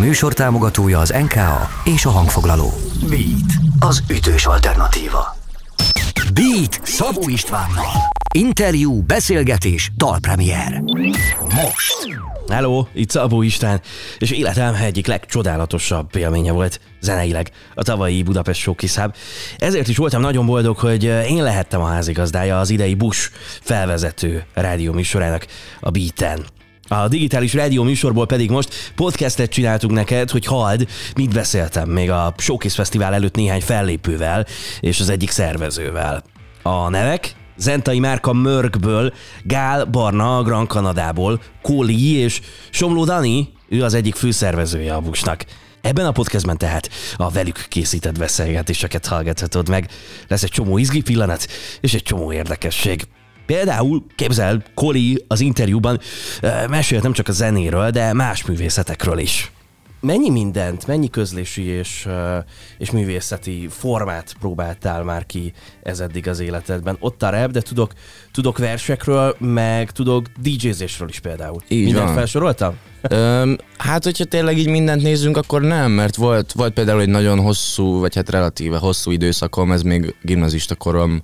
műsor 0.00 0.32
támogatója 0.32 0.98
az 0.98 1.14
NKA 1.20 1.68
és 1.84 2.04
a 2.04 2.10
hangfoglaló. 2.10 2.72
Beat, 3.08 3.52
az 3.78 4.02
ütős 4.10 4.46
alternatíva. 4.46 5.36
Beat 6.32 6.80
Szabó 6.82 7.28
Istvánnal. 7.28 8.10
Interjú, 8.34 9.02
beszélgetés, 9.02 9.90
dalpremier. 9.96 10.82
Most. 11.40 12.18
Hello, 12.48 12.86
itt 12.92 13.10
Szabó 13.10 13.42
István, 13.42 13.80
és 14.18 14.30
életem 14.30 14.74
egyik 14.74 15.06
legcsodálatosabb 15.06 16.16
élménye 16.16 16.52
volt 16.52 16.80
zeneileg 17.00 17.50
a 17.74 17.82
tavalyi 17.82 18.22
Budapest 18.22 18.60
Showkiszáb. 18.60 19.14
Ezért 19.58 19.88
is 19.88 19.96
voltam 19.96 20.20
nagyon 20.20 20.46
boldog, 20.46 20.76
hogy 20.76 21.04
én 21.04 21.42
lehettem 21.42 21.80
a 21.80 21.86
házigazdája 21.86 22.58
az 22.58 22.70
idei 22.70 22.94
Bush 22.94 23.30
felvezető 23.60 24.44
rádió 24.54 24.92
műsorának, 24.92 25.46
a 25.80 25.90
Beaten. 25.90 26.46
A 26.92 27.08
digitális 27.08 27.54
rádió 27.54 27.82
műsorból 27.82 28.26
pedig 28.26 28.50
most 28.50 28.92
podcastet 28.94 29.50
csináltunk 29.50 29.92
neked, 29.92 30.30
hogy 30.30 30.44
halld, 30.44 30.88
mit 31.14 31.32
beszéltem 31.32 31.88
még 31.88 32.10
a 32.10 32.34
Showcase 32.36 32.74
Fesztivál 32.74 33.14
előtt 33.14 33.34
néhány 33.34 33.60
fellépővel 33.60 34.46
és 34.80 35.00
az 35.00 35.08
egyik 35.08 35.30
szervezővel. 35.30 36.22
A 36.62 36.88
nevek 36.88 37.34
Zentai 37.56 37.98
Márka 37.98 38.32
Mörkből, 38.32 39.12
Gál 39.42 39.84
Barna 39.84 40.42
Gran 40.42 40.66
Kanadából, 40.66 41.40
Kóli 41.62 42.14
és 42.14 42.40
Somló 42.70 43.04
Dani, 43.04 43.48
ő 43.68 43.82
az 43.84 43.94
egyik 43.94 44.14
főszervezője 44.14 44.94
a 44.94 45.00
Busnak. 45.00 45.44
Ebben 45.80 46.06
a 46.06 46.12
podcastben 46.12 46.58
tehát 46.58 46.90
a 47.16 47.30
velük 47.30 47.66
készített 47.68 48.18
beszélgetéseket 48.18 49.06
hallgathatod 49.06 49.68
meg. 49.68 49.90
Lesz 50.28 50.42
egy 50.42 50.50
csomó 50.50 50.78
izgi 50.78 51.00
pillanat 51.00 51.46
és 51.80 51.94
egy 51.94 52.02
csomó 52.02 52.32
érdekesség. 52.32 53.06
Például, 53.50 54.04
képzel, 54.14 54.62
Koli 54.74 55.24
az 55.28 55.40
interjúban 55.40 56.00
mesélt 56.68 57.02
nem 57.02 57.12
csak 57.12 57.28
a 57.28 57.32
zenéről, 57.32 57.90
de 57.90 58.12
más 58.12 58.44
művészetekről 58.44 59.18
is. 59.18 59.52
Mennyi 60.00 60.30
mindent, 60.30 60.86
mennyi 60.86 61.10
közlési 61.10 61.62
és, 61.62 62.08
és 62.78 62.90
művészeti 62.90 63.68
formát 63.70 64.34
próbáltál 64.40 65.02
már 65.02 65.26
ki 65.26 65.52
ez 65.82 66.00
eddig 66.00 66.28
az 66.28 66.40
életedben? 66.40 66.96
Ott 67.00 67.22
a 67.22 67.30
rap, 67.30 67.50
de 67.50 67.60
tudok, 67.60 67.92
tudok 68.32 68.58
versekről, 68.58 69.36
meg 69.38 69.90
tudok 69.90 70.26
DJ-zésről 70.42 71.08
is 71.08 71.20
például. 71.20 71.62
Így 71.68 71.84
Mindent 71.84 72.06
van. 72.06 72.14
felsoroltam? 72.14 72.76
Öm, 73.02 73.56
hát, 73.76 74.04
hogyha 74.04 74.24
tényleg 74.24 74.58
így 74.58 74.68
mindent 74.68 75.02
nézzünk, 75.02 75.36
akkor 75.36 75.60
nem, 75.60 75.90
mert 75.90 76.16
volt, 76.16 76.52
volt 76.52 76.72
például 76.72 77.00
egy 77.00 77.08
nagyon 77.08 77.40
hosszú, 77.40 77.98
vagy 77.98 78.14
hát 78.14 78.30
relatíve 78.30 78.78
hosszú 78.78 79.10
időszakom, 79.10 79.72
ez 79.72 79.82
még 79.82 80.14
gimnazista 80.22 80.74
korom 80.74 81.22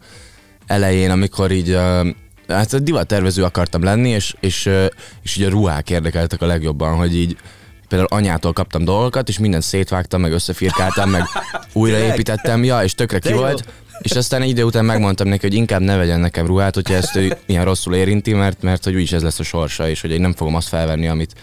elején, 0.67 1.11
amikor 1.11 1.51
így 1.51 1.79
hát 2.49 2.73
a 2.73 2.79
divattervező 2.79 3.43
akartam 3.43 3.83
lenni, 3.83 4.09
és, 4.09 4.35
és, 4.41 4.71
és 5.23 5.37
így 5.37 5.45
a 5.45 5.49
ruhák 5.49 5.91
érdekeltek 5.91 6.43
a 6.43 6.47
legjobban, 6.47 6.97
hogy 6.97 7.17
így 7.17 7.37
például 7.89 8.11
anyától 8.11 8.53
kaptam 8.53 8.85
dolgokat, 8.85 9.29
és 9.29 9.39
mindent 9.39 9.63
szétvágtam, 9.63 10.21
meg 10.21 10.33
összefirkáltam, 10.33 11.11
meg 11.11 11.23
újraépítettem, 11.73 12.65
ja, 12.65 12.83
és 12.83 12.95
tökre 12.95 13.19
ki 13.19 13.33
volt. 13.33 13.65
És 13.99 14.13
aztán 14.13 14.43
egy 14.43 14.49
idő 14.49 14.63
után 14.63 14.85
megmondtam 14.85 15.29
neki, 15.29 15.47
hogy 15.47 15.57
inkább 15.57 15.81
ne 15.81 15.97
vegyen 15.97 16.21
nekem 16.21 16.47
ruhát, 16.47 16.75
hogyha 16.75 16.95
ezt 16.95 17.17
ő 17.17 17.37
ilyen 17.47 17.65
rosszul 17.65 17.95
érinti, 17.95 18.33
mert, 18.33 18.63
mert 18.63 18.85
hogy 18.85 18.95
úgyis 18.95 19.13
ez 19.13 19.23
lesz 19.23 19.39
a 19.39 19.43
sorsa, 19.43 19.89
és 19.89 20.01
hogy 20.01 20.11
én 20.11 20.21
nem 20.21 20.35
fogom 20.35 20.55
azt 20.55 20.69
felvenni, 20.69 21.09
amit 21.09 21.35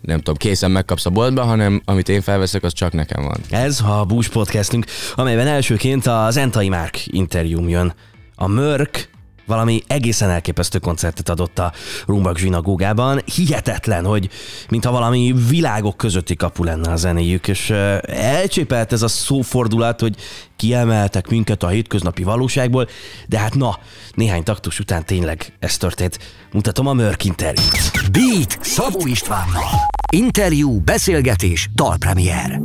nem 0.00 0.16
tudom, 0.16 0.34
készen 0.34 0.70
megkapsz 0.70 1.06
a 1.06 1.10
boltba, 1.10 1.42
hanem 1.42 1.82
amit 1.84 2.08
én 2.08 2.20
felveszek, 2.20 2.62
az 2.62 2.72
csak 2.72 2.92
nekem 2.92 3.24
van. 3.24 3.40
Ez 3.50 3.80
a 3.80 4.04
Bús 4.04 4.28
podcastünk, 4.28 4.86
amelyben 5.14 5.46
elsőként 5.46 6.06
a 6.06 6.28
Zentai 6.30 6.68
Márk 6.68 7.06
interjúm 7.06 7.68
jön. 7.68 7.94
A 8.40 8.46
Mörk 8.46 9.10
valami 9.46 9.82
egészen 9.86 10.30
elképesztő 10.30 10.78
koncertet 10.78 11.28
adott 11.28 11.58
a 11.58 11.72
Rumbak 12.06 12.38
zsinagógában. 12.38 13.20
Hihetetlen, 13.34 14.04
hogy 14.04 14.28
mintha 14.68 14.90
valami 14.90 15.34
világok 15.48 15.96
közötti 15.96 16.36
kapu 16.36 16.64
lenne 16.64 16.92
a 16.92 16.96
zenéjük, 16.96 17.48
és 17.48 17.70
elcsépelt 18.06 18.92
ez 18.92 19.02
a 19.02 19.08
szófordulat, 19.08 20.00
hogy 20.00 20.16
kiemeltek 20.56 21.28
minket 21.28 21.62
a 21.62 21.68
hétköznapi 21.68 22.22
valóságból, 22.22 22.88
de 23.26 23.38
hát 23.38 23.54
na, 23.54 23.78
néhány 24.14 24.42
taktus 24.42 24.78
után 24.78 25.04
tényleg 25.04 25.52
ez 25.58 25.76
történt. 25.76 26.18
Mutatom 26.52 26.86
a 26.86 26.92
Mörk 26.92 27.24
interjút. 27.24 28.10
Beat 28.12 28.58
Szabó 28.60 29.06
Istvánnal. 29.06 29.70
Interjú, 30.12 30.80
beszélgetés, 30.80 31.68
dalpremier. 31.74 32.60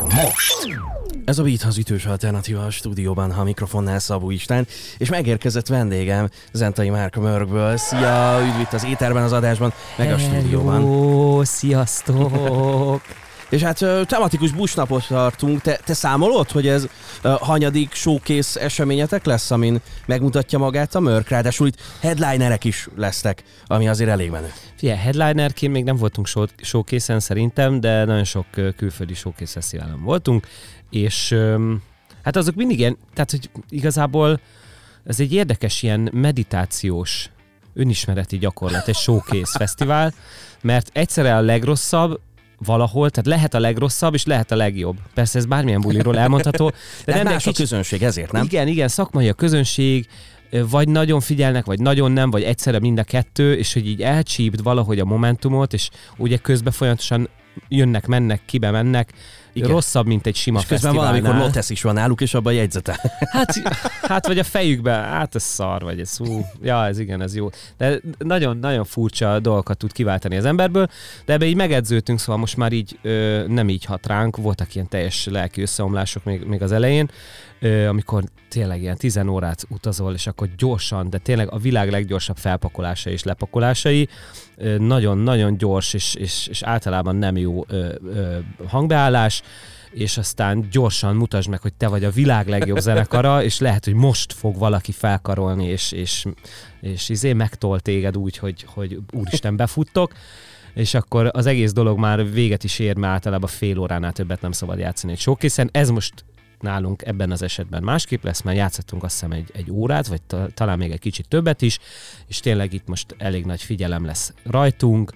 Most. 0.00 0.89
Ez 1.30 1.38
a 1.38 1.42
Beat 1.42 1.62
az 1.62 1.78
ütős 1.78 2.06
alternatíva 2.06 2.64
a 2.64 2.70
stúdióban, 2.70 3.32
ha 3.32 3.40
a 3.40 3.44
mikrofonnál 3.44 3.98
Szabó 3.98 4.30
István, 4.30 4.66
és 4.98 5.08
megérkezett 5.08 5.66
vendégem 5.66 6.28
Zentai 6.52 6.90
Márka 6.90 7.20
Mörkből. 7.20 7.76
Szia, 7.76 8.38
üdv 8.42 8.60
itt 8.60 8.72
az 8.72 8.84
éterben, 8.84 9.22
az 9.22 9.32
adásban, 9.32 9.72
meg 9.96 10.12
a 10.12 10.18
stúdióban. 10.18 11.44
Sziasztok! 11.44 13.02
És 13.48 13.62
hát 13.62 14.06
tematikus 14.06 14.50
busnapot 14.52 15.06
tartunk. 15.06 15.60
Te, 15.60 15.80
te 15.84 15.94
számolod, 15.94 16.50
hogy 16.50 16.68
ez 16.68 16.86
ö, 17.22 17.34
hanyadik 17.40 17.92
showcase 17.92 18.60
eseményetek 18.60 19.24
lesz, 19.24 19.50
amin 19.50 19.80
megmutatja 20.06 20.58
magát 20.58 20.94
a 20.94 21.00
Mörk? 21.00 21.28
Ráadásul 21.28 21.66
itt 21.66 21.80
headlinerek 22.00 22.64
is 22.64 22.88
lesznek, 22.96 23.42
ami 23.66 23.88
azért 23.88 24.10
elég 24.10 24.30
menő. 24.30 24.52
Figyelj, 24.76 24.98
headlinerként 24.98 25.72
még 25.72 25.84
nem 25.84 25.96
voltunk 25.96 26.26
show- 26.26 26.54
showcase-en 26.62 27.20
szerintem, 27.20 27.80
de 27.80 28.04
nagyon 28.04 28.24
sok 28.24 28.46
külföldi 28.76 29.14
showcase 29.14 29.52
fesztiválon 29.52 30.02
voltunk, 30.02 30.46
és 30.90 31.36
hát 32.22 32.36
azok 32.36 32.54
mindig 32.54 32.78
ilyen, 32.78 32.96
tehát 33.14 33.30
hogy 33.30 33.50
igazából 33.68 34.40
ez 35.06 35.20
egy 35.20 35.32
érdekes 35.32 35.82
ilyen 35.82 36.08
meditációs 36.12 37.30
önismereti 37.74 38.38
gyakorlat, 38.38 38.88
egy 38.88 38.94
showcase 38.96 39.58
fesztivál, 39.58 40.14
mert 40.62 40.90
egyszerre 40.92 41.36
a 41.36 41.40
legrosszabb, 41.40 42.20
valahol, 42.64 43.10
tehát 43.10 43.26
lehet 43.26 43.54
a 43.54 43.60
legrosszabb, 43.60 44.14
és 44.14 44.24
lehet 44.24 44.50
a 44.50 44.56
legjobb. 44.56 44.96
Persze 45.14 45.38
ez 45.38 45.46
bármilyen 45.46 45.80
buliról 45.80 46.18
elmondható. 46.18 46.68
De, 46.68 46.76
De 47.12 47.14
nem, 47.14 47.32
más 47.32 47.46
a 47.46 47.50
kicsit- 47.50 47.56
közönség, 47.56 48.02
ezért 48.02 48.32
nem? 48.32 48.44
Igen, 48.44 48.68
igen, 48.68 48.88
szakmai 48.88 49.28
a 49.28 49.32
közönség, 49.32 50.06
vagy 50.50 50.88
nagyon 50.88 51.20
figyelnek, 51.20 51.64
vagy 51.64 51.80
nagyon 51.80 52.12
nem, 52.12 52.30
vagy 52.30 52.42
egyszerre 52.42 52.78
mind 52.78 52.98
a 52.98 53.04
kettő, 53.04 53.54
és 53.54 53.72
hogy 53.72 53.86
így 53.86 54.02
elcsípd 54.02 54.62
valahogy 54.62 54.98
a 54.98 55.04
momentumot, 55.04 55.72
és 55.72 55.90
ugye 56.16 56.36
közben 56.36 56.72
folyamatosan 56.72 57.28
jönnek, 57.68 58.06
mennek, 58.06 58.42
kibe 58.46 58.70
mennek, 58.70 59.12
Igen. 59.52 59.68
rosszabb, 59.68 60.06
mint 60.06 60.26
egy 60.26 60.36
sima 60.36 60.58
És 60.58 60.66
közben 60.66 60.92
fesztiválnál. 60.92 61.20
valamikor 61.20 61.46
Lottes 61.46 61.70
is 61.70 61.82
van 61.82 61.94
náluk, 61.94 62.20
és 62.20 62.34
abban 62.34 62.52
jegyzetel. 62.52 62.96
Hát, 63.30 63.52
hát 64.02 64.26
vagy 64.26 64.38
a 64.38 64.44
fejükbe, 64.44 64.92
hát 64.92 65.34
ez 65.34 65.42
szar, 65.42 65.82
vagy 65.82 66.00
ez 66.00 66.16
hú, 66.16 66.46
ja, 66.62 66.86
ez 66.86 66.98
igen, 66.98 67.22
ez 67.22 67.34
jó. 67.34 67.48
De 67.76 68.00
nagyon-nagyon 68.18 68.84
furcsa 68.84 69.40
dolgokat 69.40 69.78
tud 69.78 69.92
kiváltani 69.92 70.36
az 70.36 70.44
emberből, 70.44 70.88
de 71.24 71.32
ebbe 71.32 71.46
így 71.46 71.56
megedződtünk, 71.56 72.18
szóval 72.18 72.36
most 72.36 72.56
már 72.56 72.72
így 72.72 72.98
ö, 73.02 73.44
nem 73.46 73.68
így 73.68 73.84
hat 73.84 74.06
ránk, 74.06 74.36
voltak 74.36 74.74
ilyen 74.74 74.88
teljes 74.88 75.26
lelki 75.26 75.62
összeomlások 75.62 76.24
még, 76.24 76.44
még 76.44 76.62
az 76.62 76.72
elején, 76.72 77.10
amikor 77.88 78.24
tényleg 78.48 78.80
ilyen 78.80 78.96
10 78.96 79.20
órát 79.28 79.66
utazol, 79.68 80.14
és 80.14 80.26
akkor 80.26 80.48
gyorsan, 80.56 81.10
de 81.10 81.18
tényleg 81.18 81.52
a 81.52 81.58
világ 81.58 81.90
leggyorsabb 81.90 82.36
felpakolásai 82.36 83.12
és 83.12 83.22
lepakolásai, 83.22 84.08
nagyon-nagyon 84.78 85.56
gyors, 85.56 85.94
és, 85.94 86.14
és, 86.14 86.46
és 86.46 86.62
általában 86.62 87.16
nem 87.16 87.36
jó 87.36 87.64
hangbeállás, 88.66 89.42
és 89.90 90.18
aztán 90.18 90.68
gyorsan 90.70 91.16
mutasd 91.16 91.48
meg, 91.48 91.60
hogy 91.60 91.72
te 91.74 91.88
vagy 91.88 92.04
a 92.04 92.10
világ 92.10 92.48
legjobb 92.48 92.78
zenekara, 92.78 93.42
és 93.42 93.58
lehet, 93.58 93.84
hogy 93.84 93.94
most 93.94 94.32
fog 94.32 94.58
valaki 94.58 94.92
felkarolni, 94.92 95.66
és, 95.66 95.92
és, 95.92 96.26
és 96.80 97.08
izé 97.08 97.32
megtol 97.32 97.80
téged 97.80 98.16
úgy, 98.16 98.36
hogy, 98.36 98.64
hogy 98.66 98.98
úristen 99.12 99.56
befuttok, 99.56 100.12
és 100.74 100.94
akkor 100.94 101.30
az 101.32 101.46
egész 101.46 101.72
dolog 101.72 101.98
már 101.98 102.32
véget 102.32 102.64
is 102.64 102.78
ér, 102.78 102.96
mert 102.96 103.12
általában 103.12 103.48
fél 103.48 103.78
óránál 103.78 104.12
többet 104.12 104.40
nem 104.40 104.52
szabad 104.52 104.78
játszani 104.78 105.12
egy 105.12 105.18
showcase 105.18 105.66
Ez 105.70 105.90
most 105.90 106.24
nálunk 106.62 107.02
ebben 107.02 107.30
az 107.30 107.42
esetben 107.42 107.82
másképp 107.82 108.24
lesz, 108.24 108.42
mert 108.42 108.56
játszottunk 108.56 109.02
azt 109.02 109.12
hiszem 109.12 109.32
egy, 109.32 109.50
egy 109.52 109.70
órát, 109.70 110.06
vagy 110.06 110.22
ta, 110.22 110.48
talán 110.54 110.78
még 110.78 110.90
egy 110.90 110.98
kicsit 110.98 111.28
többet 111.28 111.62
is, 111.62 111.78
és 112.26 112.40
tényleg 112.40 112.72
itt 112.72 112.86
most 112.86 113.14
elég 113.18 113.44
nagy 113.44 113.62
figyelem 113.62 114.04
lesz 114.04 114.32
rajtunk, 114.44 115.12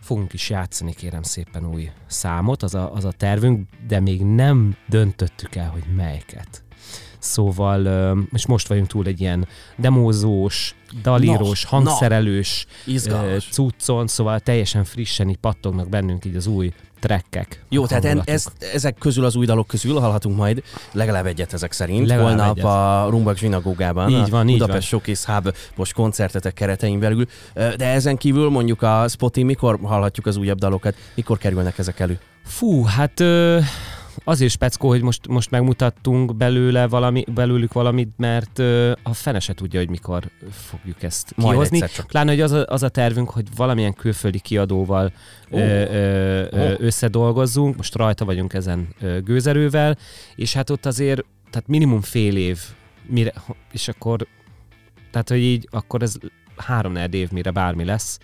fogunk 0.00 0.32
is 0.32 0.50
játszani, 0.50 0.94
kérem 0.94 1.22
szépen 1.22 1.66
új 1.66 1.90
számot, 2.06 2.62
az 2.62 2.74
a, 2.74 2.94
az 2.94 3.04
a 3.04 3.12
tervünk, 3.12 3.68
de 3.86 4.00
még 4.00 4.22
nem 4.22 4.76
döntöttük 4.88 5.54
el, 5.54 5.68
hogy 5.68 5.84
melyiket. 5.96 6.63
Szóval, 7.24 8.16
és 8.32 8.46
most 8.46 8.68
vagyunk 8.68 8.86
túl 8.86 9.06
egy 9.06 9.20
ilyen 9.20 9.48
demózós, 9.76 10.74
dalírós, 11.02 11.62
Na, 11.62 11.68
hangszerelős 11.68 12.66
Izgalmas. 12.84 13.48
cuccon, 13.50 14.06
szóval 14.06 14.40
teljesen 14.40 14.84
frissen 14.84 15.28
így 15.28 15.36
pattognak 15.36 15.88
bennünk 15.88 16.24
így 16.24 16.36
az 16.36 16.46
új 16.46 16.72
trekkek. 17.00 17.64
Jó, 17.68 17.86
tehát 17.86 18.04
en, 18.04 18.22
ez, 18.24 18.46
ezek 18.72 18.96
közül 18.98 19.24
az 19.24 19.36
új 19.36 19.46
dalok 19.46 19.66
közül 19.66 19.98
hallhatunk 20.00 20.36
majd 20.36 20.62
legalább 20.92 21.26
egyet 21.26 21.52
ezek 21.52 21.72
szerint. 21.72 22.06
Legalább 22.06 22.36
Holnap 22.36 22.56
egyet. 22.56 22.70
a 22.70 23.06
Rumbak 23.10 23.36
zsinagógában, 23.36 24.10
Így 24.10 24.30
van, 24.30 24.46
a 24.46 24.50
így 24.50 24.58
Budapest 24.58 24.88
Showcase 24.88 25.32
Hub 25.32 25.54
most 25.76 25.92
koncertetek 25.92 26.54
keretein 26.54 26.98
belül. 26.98 27.26
De 27.54 27.86
ezen 27.86 28.16
kívül 28.16 28.50
mondjuk 28.50 28.82
a 28.82 29.04
Spotify, 29.08 29.46
mikor 29.46 29.78
hallhatjuk 29.82 30.26
az 30.26 30.36
újabb 30.36 30.58
dalokat? 30.58 30.94
Mikor 31.14 31.38
kerülnek 31.38 31.78
ezek 31.78 32.00
elő? 32.00 32.18
Fú, 32.44 32.82
hát 32.84 33.20
ö, 33.20 33.58
azért 34.24 34.52
speckó, 34.52 34.88
hogy 34.88 35.02
most, 35.02 35.26
most 35.26 35.50
megmutattunk 35.50 36.36
belőle 36.36 36.86
valami, 36.88 37.24
belőlük 37.34 37.72
valamit, 37.72 38.12
mert 38.16 38.58
ö, 38.58 38.92
a 39.02 39.14
fene 39.14 39.40
se 39.40 39.52
tudja, 39.54 39.78
hogy 39.80 39.88
mikor 39.88 40.30
fogjuk 40.50 41.02
ezt 41.02 41.32
Majd 41.36 41.50
kihozni. 41.50 41.78
csak. 41.78 42.06
Pláne, 42.06 42.30
hogy 42.30 42.40
az 42.40 42.52
a, 42.52 42.64
az 42.68 42.82
a 42.82 42.88
tervünk, 42.88 43.30
hogy 43.30 43.46
valamilyen 43.56 43.94
külföldi 43.94 44.38
kiadóval 44.40 45.12
Ó. 45.50 45.56
ö, 45.58 45.62
ö, 45.62 46.46
ö, 46.50 46.72
Ó. 46.72 46.76
összedolgozzunk, 46.78 47.76
most 47.76 47.94
rajta 47.94 48.24
vagyunk 48.24 48.52
ezen 48.54 48.88
ö, 49.00 49.20
gőzerővel, 49.20 49.98
és 50.34 50.52
hát 50.54 50.70
ott 50.70 50.86
azért, 50.86 51.24
tehát 51.50 51.68
minimum 51.68 52.00
fél 52.00 52.36
év, 52.36 52.58
mire, 53.06 53.32
és 53.72 53.88
akkor, 53.88 54.26
tehát 55.10 55.28
hogy 55.28 55.38
így, 55.40 55.68
akkor 55.70 56.02
ez 56.02 56.14
három 56.56 56.96
év, 57.10 57.30
mire 57.30 57.50
bármi 57.50 57.84
lesz, 57.84 58.18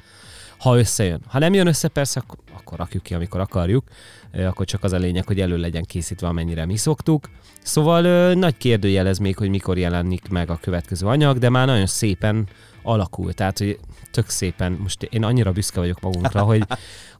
ha 0.60 0.78
összejön. 0.78 1.20
Ha 1.26 1.38
nem 1.38 1.54
jön 1.54 1.66
össze, 1.66 1.88
persze, 1.88 2.20
akkor, 2.20 2.38
akkor 2.56 2.78
rakjuk 2.78 3.02
ki, 3.02 3.14
amikor 3.14 3.40
akarjuk, 3.40 3.84
akkor 4.46 4.66
csak 4.66 4.84
az 4.84 4.92
a 4.92 4.98
lényeg, 4.98 5.26
hogy 5.26 5.40
elő 5.40 5.56
legyen 5.56 5.84
készítve, 5.84 6.26
amennyire 6.26 6.66
mi 6.66 6.76
szoktuk. 6.76 7.28
Szóval 7.62 8.32
nagy 8.34 8.56
kérdőjelez 8.56 9.18
még, 9.18 9.36
hogy 9.36 9.48
mikor 9.48 9.78
jelenik 9.78 10.28
meg 10.28 10.50
a 10.50 10.58
következő 10.60 11.06
anyag, 11.06 11.38
de 11.38 11.48
már 11.48 11.66
nagyon 11.66 11.86
szépen 11.86 12.46
alakul. 12.82 13.32
Tehát, 13.32 13.58
hogy 13.58 13.78
tök 14.10 14.28
szépen, 14.28 14.72
most 14.72 15.02
én 15.02 15.24
annyira 15.24 15.52
büszke 15.52 15.80
vagyok 15.80 16.00
magunkra, 16.00 16.42
hogy, 16.42 16.66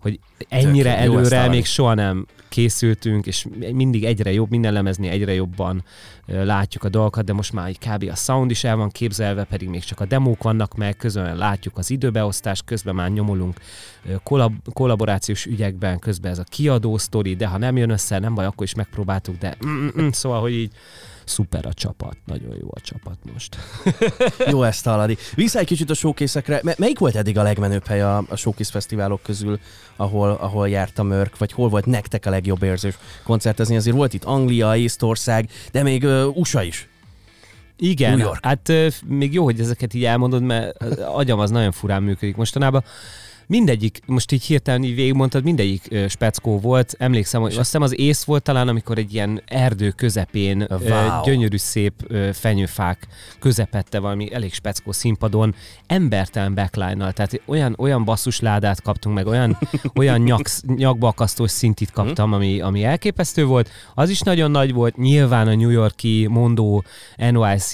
hogy 0.03 0.21
ennyire 0.49 0.91
Tök, 0.95 1.01
előre 1.01 1.49
még 1.49 1.65
soha 1.65 1.95
nem 1.95 2.27
készültünk, 2.51 3.27
és 3.27 3.47
mindig 3.73 4.05
egyre 4.05 4.33
jobb, 4.33 4.51
minden 4.51 4.73
lemezni 4.73 5.09
egyre 5.09 5.35
jobban 5.35 5.85
látjuk 6.27 6.85
a 6.85 6.89
dolgokat, 6.89 7.25
de 7.25 7.33
most 7.33 7.53
már 7.53 7.73
kb. 7.73 8.09
a 8.11 8.15
sound 8.15 8.51
is 8.51 8.65
el 8.65 8.77
van 8.77 8.91
képzelve, 8.91 9.45
pedig 9.45 9.69
még 9.69 9.85
csak 9.85 10.01
a 10.01 10.05
demók 10.05 10.43
vannak 10.43 10.75
meg, 10.75 10.97
közben 10.97 11.37
látjuk 11.37 11.79
az 11.79 11.91
időbeosztást, 11.91 12.65
közben 12.65 12.95
már 12.95 13.11
nyomulunk 13.11 13.61
kollab- 14.23 14.73
kollaborációs 14.73 15.47
ügyekben, 15.47 15.99
közben 15.99 16.31
ez 16.31 16.39
a 16.39 16.45
kiadó 16.49 16.99
sztori, 16.99 17.37
de 17.37 17.47
ha 17.47 17.59
nem 17.59 17.77
jön 17.77 17.91
össze, 17.91 18.19
nem 18.19 18.35
baj, 18.35 18.47
akkor 18.47 18.67
is 18.67 18.75
megpróbáltuk, 18.75 19.39
de 19.39 19.57
mm-mm, 19.67 20.09
szóval, 20.11 20.41
hogy 20.41 20.53
így 20.53 20.73
szuper 21.31 21.67
a 21.67 21.73
csapat, 21.73 22.17
nagyon 22.27 22.57
jó 22.61 22.69
a 22.71 22.81
csapat 22.81 23.19
most. 23.33 23.57
jó 24.53 24.63
ezt 24.63 24.85
hallani. 24.85 25.17
Vissza 25.35 25.59
egy 25.59 25.67
kicsit 25.67 25.91
a 25.91 25.95
showkészekre. 25.95 26.61
Melyik 26.77 26.99
volt 26.99 27.17
eddig 27.17 27.39
a 27.39 27.43
legmenőbb 27.43 27.87
hely 27.87 28.03
a, 28.03 28.25
a 28.29 28.37
showkész 28.37 28.71
fesztiválok 28.71 29.23
közül, 29.23 29.59
ahol, 29.97 30.31
ahol 30.31 30.69
járt 30.69 30.99
a 30.99 31.03
Mörk, 31.03 31.39
vagy 31.39 31.53
hol 31.53 31.69
volt 31.69 31.87
nektek 31.87 32.27
a 32.27 32.31
legjobb 32.31 32.63
érzés 32.63 32.99
koncertezni? 33.25 33.77
Azért 33.77 33.97
volt 33.97 34.15
itt 34.15 34.25
Anglia, 34.25 34.77
Észtország, 34.77 35.51
de 35.73 35.83
még 35.83 36.05
uh, 36.05 36.37
USA 36.37 36.63
is. 36.63 36.89
Igen, 37.77 38.17
New 38.17 38.27
York. 38.27 38.45
hát 38.45 38.73
még 39.07 39.33
jó, 39.33 39.45
hogy 39.45 39.61
ezeket 39.61 39.95
így 39.95 40.05
elmondod, 40.05 40.43
mert 40.43 40.83
agyam 40.99 41.39
az 41.39 41.51
nagyon 41.51 41.73
furán 41.73 42.03
működik 42.03 42.37
mostanában 42.37 42.85
mindegyik, 43.51 44.01
most 44.07 44.33
így 44.33 44.45
hirtelen 44.45 44.83
így 44.83 44.95
végigmondtad, 44.95 45.45
mindegyik 45.45 45.87
ö, 45.89 46.09
speckó 46.09 46.61
volt. 46.61 46.95
Emlékszem, 46.99 47.41
hogy 47.41 47.51
azt 47.51 47.59
hiszem 47.59 47.83
az 47.83 47.99
ész 47.99 48.25
volt 48.25 48.43
talán, 48.43 48.69
amikor 48.69 48.99
egy 48.99 49.15
ilyen 49.15 49.43
erdő 49.47 49.91
közepén 49.91 50.67
wow. 50.69 50.81
ö, 50.81 51.07
gyönyörű 51.25 51.57
szép 51.57 51.93
ö, 52.07 52.31
fenyőfák 52.33 53.07
közepette 53.39 53.99
valami 53.99 54.33
elég 54.33 54.53
speckó 54.53 54.93
színpadon 54.93 55.55
embertelen 55.87 56.55
backline 56.55 57.13
tehát 57.13 57.43
olyan, 57.47 57.75
olyan 57.79 58.05
basszusládát 58.05 58.83
kaptunk 58.83 59.15
meg, 59.15 59.27
olyan, 59.27 59.59
olyan 60.01 60.21
nyak, 60.21 60.43
nyakbakasztós 60.67 61.51
szintit 61.51 61.91
kaptam, 61.91 62.29
mhm. 62.29 62.37
ami, 62.37 62.61
ami 62.61 62.85
elképesztő 62.85 63.45
volt. 63.45 63.71
Az 63.95 64.11
is 64.11 64.21
nagyon 64.21 64.51
nagy 64.51 64.73
volt, 64.73 64.97
nyilván 64.97 65.49
a 65.49 65.55
New 65.55 65.71
Yorki 65.71 66.27
mondó 66.27 66.85
NYC 67.17 67.73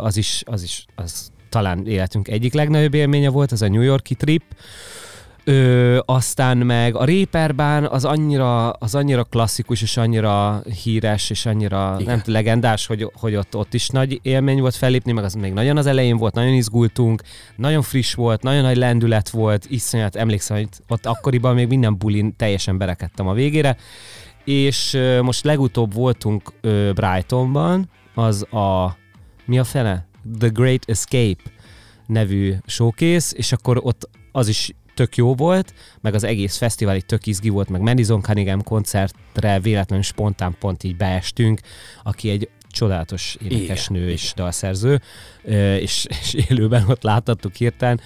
az 0.00 0.16
is, 0.16 0.42
az 0.46 0.62
is 0.62 0.86
az 0.94 1.32
talán 1.48 1.86
életünk 1.86 2.28
egyik 2.28 2.52
legnagyobb 2.52 2.94
élménye 2.94 3.28
volt, 3.28 3.52
az 3.52 3.62
a 3.62 3.68
New 3.68 3.82
Yorki 3.82 4.14
trip. 4.14 4.42
Ö, 5.46 5.98
aztán 6.04 6.56
meg 6.56 6.96
a 6.96 7.04
Réperbán 7.04 7.84
az 7.86 8.04
annyira, 8.04 8.70
az 8.70 8.94
annyira 8.94 9.24
klasszikus, 9.24 9.82
és 9.82 9.96
annyira 9.96 10.62
híres, 10.82 11.30
és 11.30 11.46
annyira 11.46 11.96
Igen. 11.98 12.22
nem 12.24 12.34
legendás, 12.34 12.86
hogy, 12.86 13.10
hogy 13.14 13.34
ott, 13.34 13.56
ott 13.56 13.74
is 13.74 13.88
nagy 13.88 14.18
élmény 14.22 14.60
volt 14.60 14.74
fellépni, 14.74 15.12
meg 15.12 15.24
az 15.24 15.34
még 15.34 15.52
nagyon 15.52 15.76
az 15.76 15.86
elején 15.86 16.16
volt, 16.16 16.34
nagyon 16.34 16.52
izgultunk, 16.52 17.22
nagyon 17.56 17.82
friss 17.82 18.14
volt, 18.14 18.42
nagyon 18.42 18.62
nagy 18.62 18.76
lendület 18.76 19.28
volt, 19.28 19.66
iszonyat, 19.68 20.16
emlékszem, 20.16 20.56
hogy 20.56 20.68
ott 20.88 21.06
akkoriban 21.06 21.54
még 21.54 21.68
minden 21.68 21.98
bulin 21.98 22.36
teljesen 22.36 22.78
berekedtem 22.78 23.26
a 23.28 23.32
végére, 23.32 23.76
és 24.44 24.94
ö, 24.94 25.22
most 25.22 25.44
legutóbb 25.44 25.94
voltunk 25.94 26.52
ö, 26.60 26.90
Brightonban, 26.94 27.90
az 28.14 28.52
a, 28.52 28.96
mi 29.44 29.58
a 29.58 29.64
fele? 29.64 30.06
The 30.38 30.48
Great 30.48 30.82
Escape 30.86 31.42
nevű 32.06 32.54
showcase, 32.66 33.36
és 33.36 33.52
akkor 33.52 33.80
ott 33.82 34.08
az 34.32 34.48
is 34.48 34.72
tök 34.94 35.16
jó 35.16 35.34
volt, 35.34 35.74
meg 36.00 36.14
az 36.14 36.24
egész 36.24 36.56
fesztivál 36.56 36.96
itt 36.96 37.06
tök 37.06 37.26
izgi 37.26 37.48
volt, 37.48 37.68
meg 37.68 37.80
Madison 37.80 38.20
Cunningham 38.20 38.62
koncertre 38.62 39.60
véletlenül 39.60 40.04
spontán 40.04 40.56
pont 40.58 40.82
így 40.82 40.96
beestünk, 40.96 41.60
aki 42.02 42.30
egy 42.30 42.48
csodálatos 42.74 43.36
énekesnő 43.48 44.10
és 44.10 44.32
dalszerző, 44.36 45.00
és, 45.78 46.06
és 46.22 46.34
élőben 46.48 46.84
ott 46.88 47.02
láthattuk 47.02 47.54
hirtelen. 47.54 48.00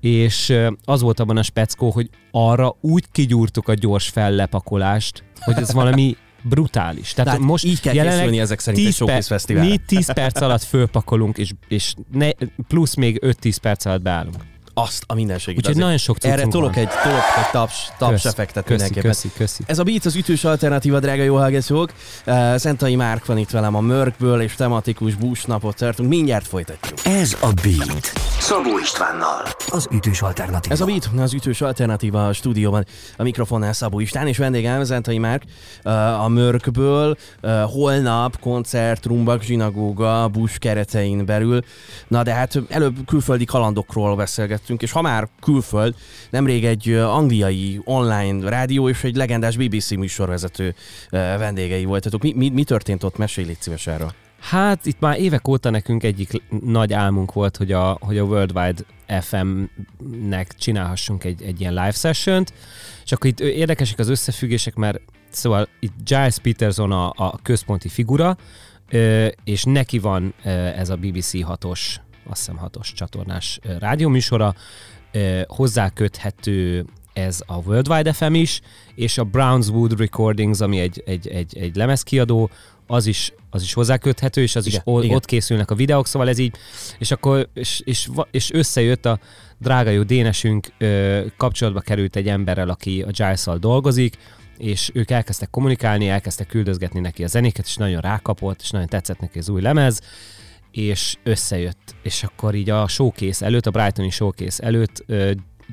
és 0.00 0.56
az 0.84 1.00
volt 1.00 1.20
abban 1.20 1.36
a 1.36 1.42
speckó, 1.42 1.90
hogy 1.90 2.10
arra 2.30 2.76
úgy 2.80 3.04
kigyúrtuk 3.12 3.68
a 3.68 3.74
gyors 3.74 4.08
fellepakolást, 4.08 5.24
hogy 5.40 5.56
ez 5.56 5.72
valami 5.72 6.16
brutális. 6.42 7.12
Tehát, 7.12 7.32
Tehát 7.32 7.48
most 7.48 7.64
így 7.64 7.80
kell 7.80 7.94
jelenleg 7.94 8.36
ezek 8.36 8.58
szerint 8.58 8.86
egy 8.86 9.04
per-. 9.04 9.46
Mi 9.46 9.78
10 9.86 10.12
perc 10.12 10.40
alatt 10.40 10.62
fölpakolunk, 10.62 11.38
és, 11.38 11.52
és 11.68 11.94
ne, 12.12 12.30
plusz 12.68 12.94
még 12.94 13.18
5-10 13.26 13.56
perc 13.62 13.84
alatt 13.84 14.02
beállunk 14.02 14.36
azt 14.82 15.04
a 15.06 15.14
mindenségét. 15.14 15.58
Úgyhogy 15.58 15.76
nagyon 15.76 15.96
sok 15.96 16.16
Erre 16.20 16.46
tolok 16.46 16.76
egy, 16.76 16.88
tolok 17.02 17.22
egy 17.38 17.50
taps, 17.52 17.88
taps 17.98 18.12
kösz, 18.12 18.24
effektet 18.24 18.64
köszi, 18.64 18.82
mindenképpen. 18.82 19.10
Köszi, 19.10 19.30
köszi. 19.36 19.62
Ez 19.66 19.78
a 19.78 19.82
Beat 19.82 20.04
az 20.04 20.16
ütős 20.16 20.44
alternatíva, 20.44 20.98
drága 20.98 21.22
jó 21.22 21.36
hallgatók. 21.36 21.92
Uh, 22.26 22.56
Szentai 22.56 22.96
Márk 22.96 23.26
van 23.26 23.38
itt 23.38 23.50
velem 23.50 23.74
a 23.74 23.80
Mörkből, 23.80 24.40
és 24.40 24.54
tematikus 24.54 25.14
búsnapot 25.14 25.76
tartunk. 25.76 26.08
Mindjárt 26.08 26.46
folytatjuk. 26.46 26.98
Ez 27.04 27.36
a 27.40 27.48
Beat. 27.62 28.12
Szabó 28.38 28.78
Istvánnal. 28.78 29.42
Az 29.68 29.88
ütős 29.90 30.22
alternatíva. 30.22 30.74
Ez 30.74 30.80
a 30.80 30.84
Beat, 30.84 31.10
az 31.18 31.34
ütős 31.34 31.60
alternatíva 31.60 32.26
a 32.26 32.32
stúdióban. 32.32 32.86
A 33.16 33.22
mikrofonnál 33.22 33.72
Szabó 33.72 34.00
István, 34.00 34.26
és 34.26 34.38
vendégem 34.38 34.82
Zentai 34.84 35.18
Márk 35.18 35.42
uh, 35.84 36.24
a 36.24 36.28
Mörkből. 36.28 37.16
Uh, 37.42 37.60
holnap 37.60 38.40
koncert, 38.40 39.06
rumbak, 39.06 39.42
zsinagóga, 39.42 40.28
busz 40.28 40.56
keretein 40.56 41.24
belül. 41.24 41.60
Na 42.08 42.22
de 42.22 42.32
hát 42.32 42.58
előbb 42.68 42.96
külföldi 43.06 43.44
kalandokról 43.44 44.16
beszélgettünk 44.16 44.67
beszélgettünk, 44.68 44.82
és 44.82 44.90
ha 44.90 45.02
már 45.02 45.28
külföld, 45.40 45.94
nemrég 46.30 46.64
egy 46.64 46.90
angliai 46.92 47.80
online 47.84 48.48
rádió 48.48 48.88
és 48.88 49.04
egy 49.04 49.16
legendás 49.16 49.56
BBC 49.56 49.90
műsorvezető 49.90 50.74
vendégei 51.10 51.84
voltatok. 51.84 52.22
Mi, 52.22 52.32
mi, 52.32 52.48
mi 52.48 52.64
történt 52.64 53.02
ott? 53.02 53.16
Mesélj 53.16 53.46
légy 53.46 53.60
szíves 53.60 53.86
erről. 53.86 54.12
Hát 54.40 54.86
itt 54.86 55.00
már 55.00 55.20
évek 55.20 55.48
óta 55.48 55.70
nekünk 55.70 56.02
egyik 56.02 56.42
nagy 56.64 56.92
álmunk 56.92 57.32
volt, 57.32 57.56
hogy 57.56 57.72
a, 57.72 57.98
hogy 58.00 58.18
a 58.18 58.22
Worldwide 58.22 58.82
FM-nek 59.20 60.54
csinálhassunk 60.54 61.24
egy, 61.24 61.42
egy 61.42 61.60
ilyen 61.60 61.72
live 61.72 61.90
session-t, 61.90 62.52
és 63.04 63.12
akkor 63.12 63.30
itt 63.30 63.40
érdekesek 63.40 63.98
az 63.98 64.08
összefüggések, 64.08 64.74
mert 64.74 65.00
szóval 65.30 65.68
itt 65.80 65.92
Giles 66.04 66.38
Peterson 66.38 66.92
a, 66.92 67.12
a 67.16 67.38
központi 67.42 67.88
figura, 67.88 68.36
és 69.44 69.64
neki 69.64 69.98
van 69.98 70.34
ez 70.76 70.88
a 70.88 70.96
BBC 70.96 71.30
6-os 71.34 71.80
azt 72.28 72.38
hiszem 72.38 72.56
hatos 72.56 72.92
csatornás 72.92 73.58
rádióműsora, 73.78 74.54
hozzá 75.46 75.88
köthető 75.90 76.84
ez 77.12 77.40
a 77.46 77.56
Worldwide 77.56 78.12
FM 78.12 78.34
is, 78.34 78.60
és 78.94 79.18
a 79.18 79.24
Brownswood 79.24 79.98
Recordings, 79.98 80.60
ami 80.60 80.78
egy, 80.78 81.02
egy, 81.06 81.28
egy, 81.28 81.58
egy 81.58 81.76
lemezkiadó, 81.76 82.50
az 82.86 83.06
is, 83.06 83.32
az 83.50 83.62
is 83.62 83.72
hozzáköthető, 83.72 84.42
és 84.42 84.56
az 84.56 84.66
igen, 84.66 84.82
is 84.84 84.92
o, 84.92 85.00
igen. 85.02 85.16
ott 85.16 85.24
készülnek 85.24 85.70
a 85.70 85.74
videók, 85.74 86.06
szóval 86.06 86.28
ez 86.28 86.38
így, 86.38 86.56
és 86.98 87.10
akkor, 87.10 87.48
és, 87.54 87.82
és, 87.84 88.08
és 88.30 88.52
összejött 88.52 89.06
a 89.06 89.18
drága 89.58 89.90
jó 89.90 90.02
dénesünk, 90.02 90.72
ö, 90.78 91.20
kapcsolatba 91.36 91.80
került 91.80 92.16
egy 92.16 92.28
emberrel, 92.28 92.68
aki 92.68 93.02
a 93.02 93.10
giles 93.10 93.44
dolgozik, 93.60 94.16
és 94.58 94.90
ők 94.94 95.10
elkezdtek 95.10 95.50
kommunikálni, 95.50 96.08
elkezdtek 96.08 96.46
küldözgetni 96.46 97.00
neki 97.00 97.24
a 97.24 97.26
zenéket, 97.26 97.66
és 97.66 97.76
nagyon 97.76 98.00
rákapott, 98.00 98.60
és 98.60 98.70
nagyon 98.70 98.88
tetszett 98.88 99.20
neki 99.20 99.38
az 99.38 99.48
új 99.48 99.60
lemez, 99.60 100.00
és 100.70 101.16
összejött. 101.22 101.94
És 102.02 102.22
akkor 102.22 102.54
így 102.54 102.70
a 102.70 102.88
showcase 102.88 103.44
előtt, 103.44 103.66
a 103.66 103.70
Brightoni 103.70 104.10
showcase 104.10 104.62
előtt 104.62 105.04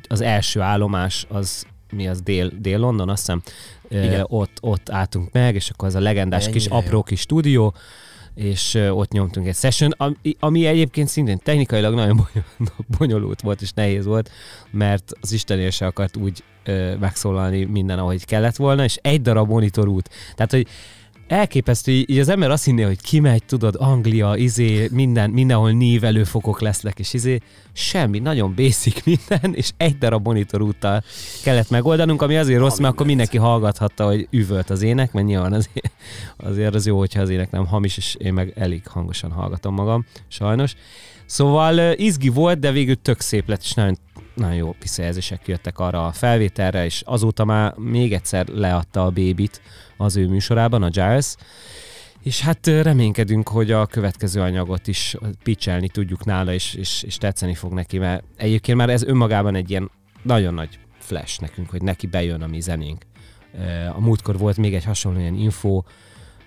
az 0.08 0.22
első 0.22 0.62
állomás 0.62 1.26
az 1.30 1.66
mi 1.92 2.08
az 2.08 2.22
Dél, 2.22 2.52
Dél 2.60 2.80
London, 2.80 3.10
azt 3.10 3.20
hiszem, 3.20 3.42
Igen. 3.90 4.26
ott, 4.28 4.58
ott 4.62 4.90
álltunk 4.90 5.32
meg, 5.32 5.56
és 5.56 5.70
akkor 5.70 5.88
az 5.88 5.96
a 5.96 6.00
legendás 6.00 6.44
Ennyire 6.44 6.60
kis 6.60 6.68
apró 6.68 7.04
kis 7.04 7.20
stúdió, 7.20 7.76
és 8.36 8.74
ott 8.90 9.12
nyomtunk 9.12 9.48
egy 9.48 9.56
session, 9.56 9.96
ami, 10.40 10.66
egyébként 10.66 11.08
szintén 11.08 11.40
technikailag 11.44 11.94
nagyon 11.94 12.28
bonyolult 12.98 13.42
volt 13.42 13.62
és 13.62 13.72
nehéz 13.72 14.06
volt, 14.06 14.32
mert 14.72 15.12
az 15.22 15.32
Istenél 15.32 15.70
se 15.70 15.86
akart 15.86 16.18
úgy 16.18 16.44
megszólalni 17.00 17.64
minden, 17.64 18.00
ahogy 18.00 18.26
kellett 18.26 18.56
volna, 18.56 18.84
és 18.84 18.98
egy 19.02 19.22
darab 19.22 19.50
monitor 19.50 19.88
út. 19.88 20.10
Tehát, 20.36 20.52
hogy 20.52 20.68
elképesztő, 21.28 21.92
így 21.92 22.20
az 22.20 22.30
ember 22.30 22.52
azt 22.52 22.66
hinné, 22.66 22.82
hogy 22.82 23.02
kimegy, 23.02 23.44
tudod, 23.46 23.76
Anglia, 23.78 24.36
izé, 24.36 24.88
minden, 24.92 25.30
mindenhol 25.30 25.72
névelőfokok 25.72 26.62
lesznek, 26.62 27.00
és 27.00 27.14
izé, 27.14 27.40
semmi, 27.74 28.20
nagyon 28.20 28.56
basic 28.56 29.04
minden, 29.06 29.54
és 29.54 29.72
egy 29.78 29.98
darab 29.98 30.26
monitor 30.26 30.62
úttal 30.62 31.04
kellett 31.44 31.70
megoldanunk, 31.70 32.22
ami 32.22 32.38
azért 32.38 32.60
rossz, 32.60 32.78
mert 32.78 32.94
akkor 32.94 33.06
mindenki 33.06 33.38
hallgathatta, 33.38 34.06
hogy 34.06 34.28
üvölt 34.32 34.70
az 34.70 34.82
ének, 34.82 35.12
mert 35.12 35.26
nyilván 35.26 35.54
azért, 35.54 35.92
azért 36.38 36.76
az 36.76 36.86
jó, 36.86 36.98
hogyha 36.98 37.22
az 37.22 37.30
ének 37.30 37.52
nem 37.52 37.66
hamis, 37.66 37.98
és 37.98 38.16
én 38.20 38.34
meg 38.34 38.54
elég 38.56 38.88
hangosan 38.88 39.32
hallgatom 39.32 39.74
magam, 39.74 40.06
sajnos. 40.28 40.76
Szóval 41.26 41.94
izgi 41.94 42.30
volt, 42.30 42.60
de 42.60 42.72
végül 42.72 42.96
tök 42.96 43.20
szép 43.20 43.48
lett, 43.48 43.62
és 43.62 43.74
nagyon 43.74 43.98
nagyon 44.36 44.56
jó 44.56 44.76
visszajelzések 44.82 45.48
jöttek 45.48 45.80
arra 45.80 46.06
a 46.06 46.12
felvételre, 46.12 46.86
és 46.86 47.02
azóta 47.06 47.46
már 47.46 47.74
még 47.78 48.14
egyszer 48.14 48.48
leadta 48.48 49.06
a 49.06 49.10
bébit 49.10 49.62
az 49.98 50.18
ő 50.18 50.28
műsorában, 50.28 50.84
a 50.84 50.90
Giles, 50.90 51.36
és 52.24 52.42
hát 52.42 52.68
reménykedünk, 52.68 53.48
hogy 53.48 53.72
a 53.72 53.86
következő 53.86 54.42
anyagot 54.42 54.88
is 54.88 55.16
pitchelni 55.44 55.90
tudjuk 55.90 56.26
nála, 56.26 56.54
és, 56.54 56.74
és, 56.74 57.04
és 57.04 57.18
tetszeni 57.18 57.54
fog 57.54 57.74
neki, 57.74 57.98
mert 57.98 58.24
egyébként 58.38 58.78
már 58.78 58.90
ez 58.90 59.04
önmagában 59.04 59.56
egy 59.56 59.70
ilyen 59.70 59.92
nagyon 60.22 60.54
nagy 60.54 60.80
flash 61.00 61.42
nekünk, 61.42 61.70
hogy 61.70 61.82
neki 61.82 62.08
bejön 62.08 62.42
a 62.42 62.48
mi 62.48 62.60
zenénk. 62.60 63.04
A 63.96 64.00
múltkor 64.00 64.38
volt 64.38 64.58
még 64.58 64.74
egy 64.74 64.84
hasonló 64.84 65.20
ilyen 65.20 65.36
info, 65.36 65.84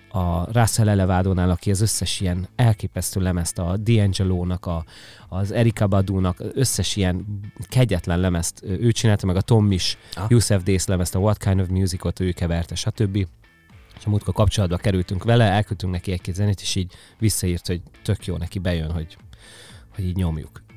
a 0.09 0.51
Russell 0.59 0.89
Elevádónál, 0.89 1.49
aki 1.49 1.71
az 1.71 1.81
összes 1.81 2.19
ilyen 2.19 2.47
elképesztő 2.55 3.21
lemezt, 3.21 3.59
a 3.59 3.79
D'Angelo-nak, 3.83 4.61
a, 4.61 4.85
az 5.29 5.51
Erika 5.51 5.87
Badu-nak, 5.87 6.43
összes 6.53 6.95
ilyen 6.95 7.25
kegyetlen 7.69 8.19
lemezt 8.19 8.63
ő 8.63 8.91
csinálta, 8.91 9.25
meg 9.25 9.35
a 9.35 9.41
Tom 9.41 9.71
is, 9.71 9.97
ah. 10.13 10.25
Yusef 10.29 10.63
Days 10.63 10.85
lemezt, 10.85 11.15
a 11.15 11.19
What 11.19 11.37
Kind 11.37 11.59
of 11.59 11.67
Music-ot 11.67 12.19
ő 12.19 12.31
keverte, 12.31 12.75
stb. 12.75 13.15
És 13.97 14.05
a 14.05 14.09
múltkor 14.09 14.33
kapcsolatba 14.33 14.77
kerültünk 14.77 15.23
vele, 15.23 15.45
elküldtünk 15.45 15.93
neki 15.93 16.11
egy-két 16.11 16.35
zenét, 16.35 16.61
és 16.61 16.75
így 16.75 16.93
visszaírt, 17.19 17.67
hogy 17.67 17.81
tök 18.03 18.25
jó 18.25 18.37
neki 18.37 18.59
bejön, 18.59 18.91
hogy, 18.91 19.17
hogy 19.95 20.05
így 20.05 20.15
nyomjuk 20.15 20.67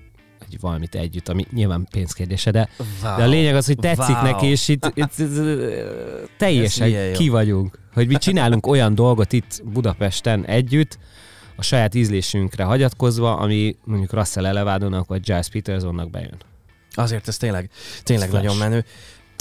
hogy 0.46 0.60
valamit 0.60 0.94
együtt, 0.94 1.28
ami 1.28 1.46
nyilván 1.52 1.86
pénzkérdése, 1.90 2.50
de, 2.50 2.68
wow. 2.78 3.16
de 3.16 3.22
a 3.22 3.26
lényeg 3.26 3.54
az, 3.54 3.66
hogy 3.66 3.76
tetszik 3.76 4.14
wow. 4.14 4.24
neki, 4.24 4.46
és 4.46 4.68
itt, 4.68 4.92
itt, 4.94 5.18
itt 5.18 6.30
teljesen 6.36 7.12
ki 7.12 7.28
vagyunk, 7.28 7.78
hogy 7.92 8.06
mi 8.06 8.14
csinálunk 8.14 8.66
olyan 8.66 8.94
dolgot 8.94 9.32
itt 9.32 9.62
Budapesten 9.64 10.44
együtt, 10.44 10.98
a 11.56 11.62
saját 11.62 11.94
ízlésünkre 11.94 12.64
hagyatkozva, 12.64 13.36
ami 13.36 13.76
mondjuk 13.84 14.12
Russell 14.12 14.46
Elevádónak 14.46 15.08
vagy 15.08 15.20
Giles 15.20 15.48
Petersonnak 15.48 16.10
bejön. 16.10 16.36
Azért 16.90 17.28
ez 17.28 17.36
tényleg, 17.36 17.70
tényleg 18.02 18.28
ez 18.28 18.34
nagyon 18.34 18.56
menő. 18.56 18.84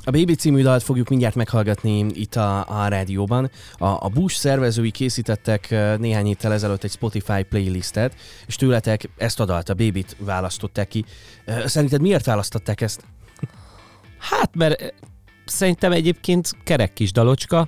A 0.05 0.11
Baby 0.11 0.35
című 0.35 0.61
dalt 0.61 0.83
fogjuk 0.83 1.09
mindjárt 1.09 1.35
meghallgatni 1.35 2.05
itt 2.13 2.35
a, 2.35 2.83
a 2.83 2.87
rádióban. 2.87 3.51
A, 3.77 3.85
a 3.85 4.09
Bush 4.13 4.35
szervezői 4.37 4.91
készítettek 4.91 5.69
néhány 5.97 6.25
héttel 6.25 6.53
ezelőtt 6.53 6.83
egy 6.83 6.91
Spotify 6.91 7.43
playlistet, 7.43 8.15
és 8.47 8.55
tőletek 8.55 9.09
ezt 9.17 9.39
a 9.39 9.45
dalt, 9.45 9.69
a 9.69 9.73
Baby-t 9.73 10.15
választották 10.19 10.87
ki. 10.87 11.05
Szerinted 11.65 12.01
miért 12.01 12.25
választották 12.25 12.81
ezt? 12.81 13.03
Hát, 14.17 14.55
mert 14.55 14.93
szerintem 15.45 15.91
egyébként 15.91 16.51
kerek 16.63 16.93
kis 16.93 17.11
dalocska, 17.11 17.67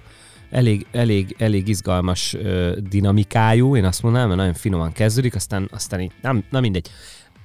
elég, 0.53 0.86
elég, 0.91 1.36
elég 1.38 1.67
izgalmas 1.67 2.33
ö, 2.33 2.77
dinamikájú, 2.89 3.75
én 3.75 3.86
azt 3.86 4.03
mondanám, 4.03 4.27
mert 4.27 4.39
nagyon 4.39 4.53
finoman 4.53 4.91
kezdődik, 4.91 5.36
aztán, 5.36 5.69
aztán 5.72 6.00
így, 6.00 6.12
nem, 6.22 6.43
nem 6.50 6.62
mindegy. 6.62 6.89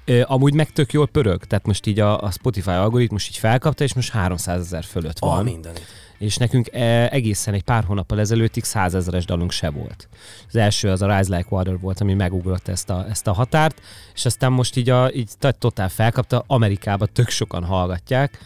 Ö, 0.05 0.23
amúgy 0.25 0.55
meg 0.55 0.73
tök 0.73 0.93
jól 0.93 1.07
pörög, 1.07 1.45
tehát 1.45 1.67
most 1.67 1.87
így 1.87 2.01
a, 2.01 2.23
a 2.23 2.31
Spotify 2.31 2.71
algoritmus 2.71 3.29
így 3.29 3.37
felkapta, 3.37 3.85
és 3.85 3.95
most 3.95 4.13
300 4.13 4.61
ezer 4.61 4.85
fölött 4.85 5.19
van. 5.19 5.39
Ah, 5.39 5.45
mindenit. 5.45 5.87
És 6.19 6.37
nekünk 6.37 6.73
e, 6.73 7.09
egészen 7.11 7.55
egy 7.55 7.63
pár 7.63 7.85
hónappal 7.85 8.21
ezelőttig 8.21 8.65
100 8.65 8.95
ezeres 8.95 9.25
dalunk 9.25 9.51
se 9.51 9.71
volt. 9.71 10.09
Az 10.49 10.57
első 10.57 10.91
az 10.91 11.03
a 11.03 11.17
Rise 11.17 11.37
Like 11.37 11.49
Water 11.51 11.79
volt, 11.79 12.01
ami 12.01 12.15
megugrott 12.15 12.69
ezt 12.69 12.91
a, 12.91 13.07
ezt 13.09 13.27
a 13.27 13.33
határt, 13.33 13.81
és 14.15 14.25
aztán 14.25 14.53
most 14.53 14.77
így, 14.77 14.91
a, 14.91 15.13
így 15.13 15.31
totál 15.59 15.89
felkapta, 15.89 16.45
Amerikában 16.47 17.09
tök 17.13 17.29
sokan 17.29 17.65
hallgatják, 17.65 18.39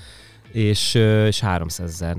és, 0.52 0.94
és 1.26 1.40
300 1.40 1.90
ezer 1.90 2.16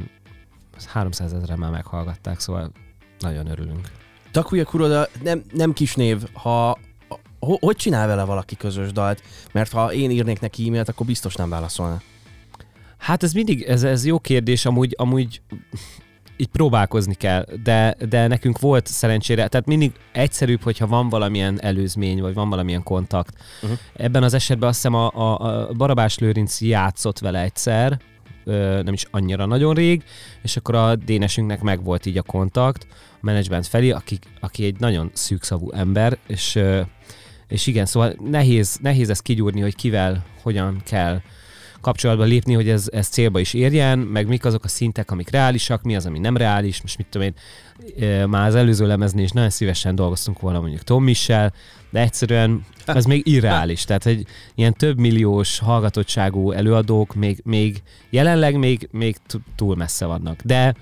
300 0.85 1.33
ezeren 1.33 1.59
már 1.59 1.71
meghallgatták, 1.71 2.39
szóval 2.39 2.71
nagyon 3.19 3.47
örülünk. 3.47 3.91
Takuya 4.31 4.65
Kuroda 4.65 5.07
nem, 5.23 5.43
nem 5.51 5.73
kis 5.73 5.95
név, 5.95 6.23
ha 6.33 6.77
hogy 7.39 7.75
csinál 7.75 8.07
vele 8.07 8.23
valaki 8.23 8.55
közös 8.55 8.91
dalt? 8.91 9.21
Mert 9.51 9.71
ha 9.71 9.93
én 9.93 10.11
írnék 10.11 10.39
neki 10.39 10.67
e-mailt, 10.67 10.89
akkor 10.89 11.05
biztos 11.05 11.35
nem 11.35 11.49
válaszolna. 11.49 12.01
Hát 12.97 13.23
ez 13.23 13.33
mindig, 13.33 13.61
ez, 13.61 13.83
ez 13.83 14.05
jó 14.05 14.19
kérdés, 14.19 14.65
amúgy, 14.65 14.93
amúgy 14.97 15.41
így 16.37 16.47
próbálkozni 16.47 17.13
kell, 17.13 17.45
de, 17.63 17.95
de 18.09 18.27
nekünk 18.27 18.59
volt 18.59 18.87
szerencsére, 18.87 19.47
tehát 19.47 19.65
mindig 19.65 19.91
egyszerűbb, 20.11 20.61
hogyha 20.61 20.87
van 20.87 21.09
valamilyen 21.09 21.61
előzmény, 21.61 22.21
vagy 22.21 22.33
van 22.33 22.49
valamilyen 22.49 22.83
kontakt. 22.83 23.37
Uh-huh. 23.61 23.77
Ebben 23.95 24.23
az 24.23 24.33
esetben 24.33 24.69
azt 24.69 24.77
hiszem 24.77 24.93
a, 24.93 25.11
a, 25.11 25.39
a 25.39 25.73
Barabás 25.73 26.17
Lőrinc 26.17 26.61
játszott 26.61 27.19
vele 27.19 27.41
egyszer, 27.41 27.99
nem 28.83 28.93
is 28.93 29.05
annyira 29.11 29.45
nagyon 29.45 29.73
rég, 29.73 30.03
és 30.41 30.57
akkor 30.57 30.75
a 30.75 30.95
dénesünknek 30.95 31.61
meg 31.61 31.83
volt 31.83 32.05
így 32.05 32.17
a 32.17 32.21
kontakt 32.21 32.87
a 32.91 33.17
menedzsment 33.21 33.67
felé, 33.67 33.89
aki, 33.89 34.19
aki 34.39 34.65
egy 34.65 34.79
nagyon 34.79 35.09
szűkszavú 35.13 35.71
ember, 35.71 36.17
és, 36.27 36.59
és 37.47 37.67
igen, 37.67 37.85
szóval 37.85 38.15
nehéz, 38.29 38.77
nehéz 38.81 39.09
ezt 39.09 39.21
kigyúrni, 39.21 39.61
hogy 39.61 39.75
kivel, 39.75 40.25
hogyan 40.41 40.81
kell 40.85 41.21
kapcsolatba 41.83 42.23
lépni, 42.23 42.53
hogy 42.53 42.69
ez, 42.69 42.89
ez 42.91 43.07
célba 43.07 43.39
is 43.39 43.53
érjen, 43.53 43.99
meg 43.99 44.27
mik 44.27 44.45
azok 44.45 44.63
a 44.63 44.67
szintek, 44.67 45.11
amik 45.11 45.29
reálisak, 45.29 45.83
mi 45.83 45.95
az, 45.95 46.05
ami 46.05 46.19
nem 46.19 46.37
reális, 46.37 46.81
most 46.81 46.97
mit 46.97 47.07
tudom 47.09 47.27
én, 47.27 48.27
már 48.27 48.47
az 48.47 48.55
előző 48.55 48.87
lemeznél 48.87 49.23
is 49.23 49.31
nagyon 49.31 49.49
szívesen 49.49 49.95
dolgoztunk 49.95 50.39
volna 50.39 50.59
mondjuk 50.59 50.83
Tom 50.83 51.03
Michel, 51.03 51.53
de 51.89 51.99
egyszerűen 51.99 52.65
ez 52.85 53.05
még 53.05 53.27
irreális. 53.27 53.83
Tehát, 53.83 54.03
hogy 54.03 54.25
ilyen 54.55 54.73
több 54.73 54.99
milliós 54.99 55.59
hallgatottságú 55.59 56.51
előadók 56.51 57.15
még, 57.15 57.41
még 57.43 57.81
jelenleg 58.09 58.57
még, 58.57 58.87
még 58.91 59.15
túl 59.55 59.75
messze 59.75 60.05
vannak. 60.05 60.41
De 60.41 60.75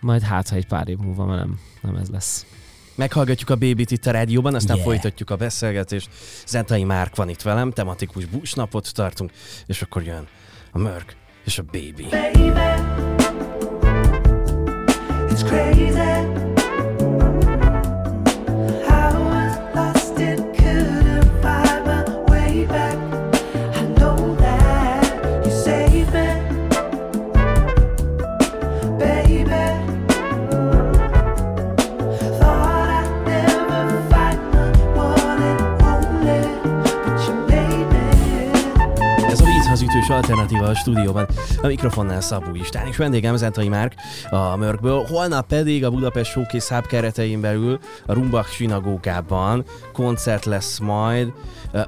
majd 0.00 0.22
hát, 0.22 0.48
ha 0.48 0.56
egy 0.56 0.66
pár 0.66 0.88
év 0.88 0.96
múlva 0.96 1.24
már 1.24 1.38
nem, 1.38 1.58
nem 1.80 1.96
ez 1.96 2.08
lesz. 2.08 2.46
Meghallgatjuk 2.94 3.50
a 3.50 3.54
Baby-t 3.54 3.90
itt 3.90 4.06
a 4.06 4.10
rádióban, 4.10 4.54
aztán 4.54 4.76
yeah. 4.76 4.88
folytatjuk 4.88 5.30
a 5.30 5.36
beszélgetést. 5.36 6.08
Zentai 6.46 6.84
Márk 6.84 7.16
van 7.16 7.28
itt 7.28 7.42
velem, 7.42 7.70
tematikus 7.70 8.24
busnapot 8.24 8.94
tartunk, 8.94 9.30
és 9.66 9.82
akkor 9.82 10.02
jön 10.02 10.26
a 10.72 10.78
Mörk 10.78 11.16
és 11.44 11.58
a 11.58 11.62
Baby. 11.62 12.06
Baby, 12.10 12.52
it's 15.28 15.42
crazy. 15.46 16.49
Alternatíva 40.08 40.66
a 40.66 40.74
stúdióban. 40.74 41.26
A 41.62 41.66
mikrofonnál 41.66 42.20
Szabó 42.20 42.54
Istán, 42.54 42.86
és 42.86 42.96
vendégem 42.96 43.36
Zentai 43.36 43.68
Márk 43.68 43.94
a 44.30 44.56
Mörkből. 44.56 45.04
Holnap 45.04 45.46
pedig 45.46 45.84
a 45.84 45.90
Budapest 45.90 46.30
Showcase 46.30 46.74
Hub 46.74 46.86
keretein 46.86 47.40
belül 47.40 47.78
a 48.06 48.12
Rumbach 48.12 48.48
sinagógában 48.48 49.64
koncert 49.92 50.44
lesz 50.44 50.78
majd. 50.78 51.32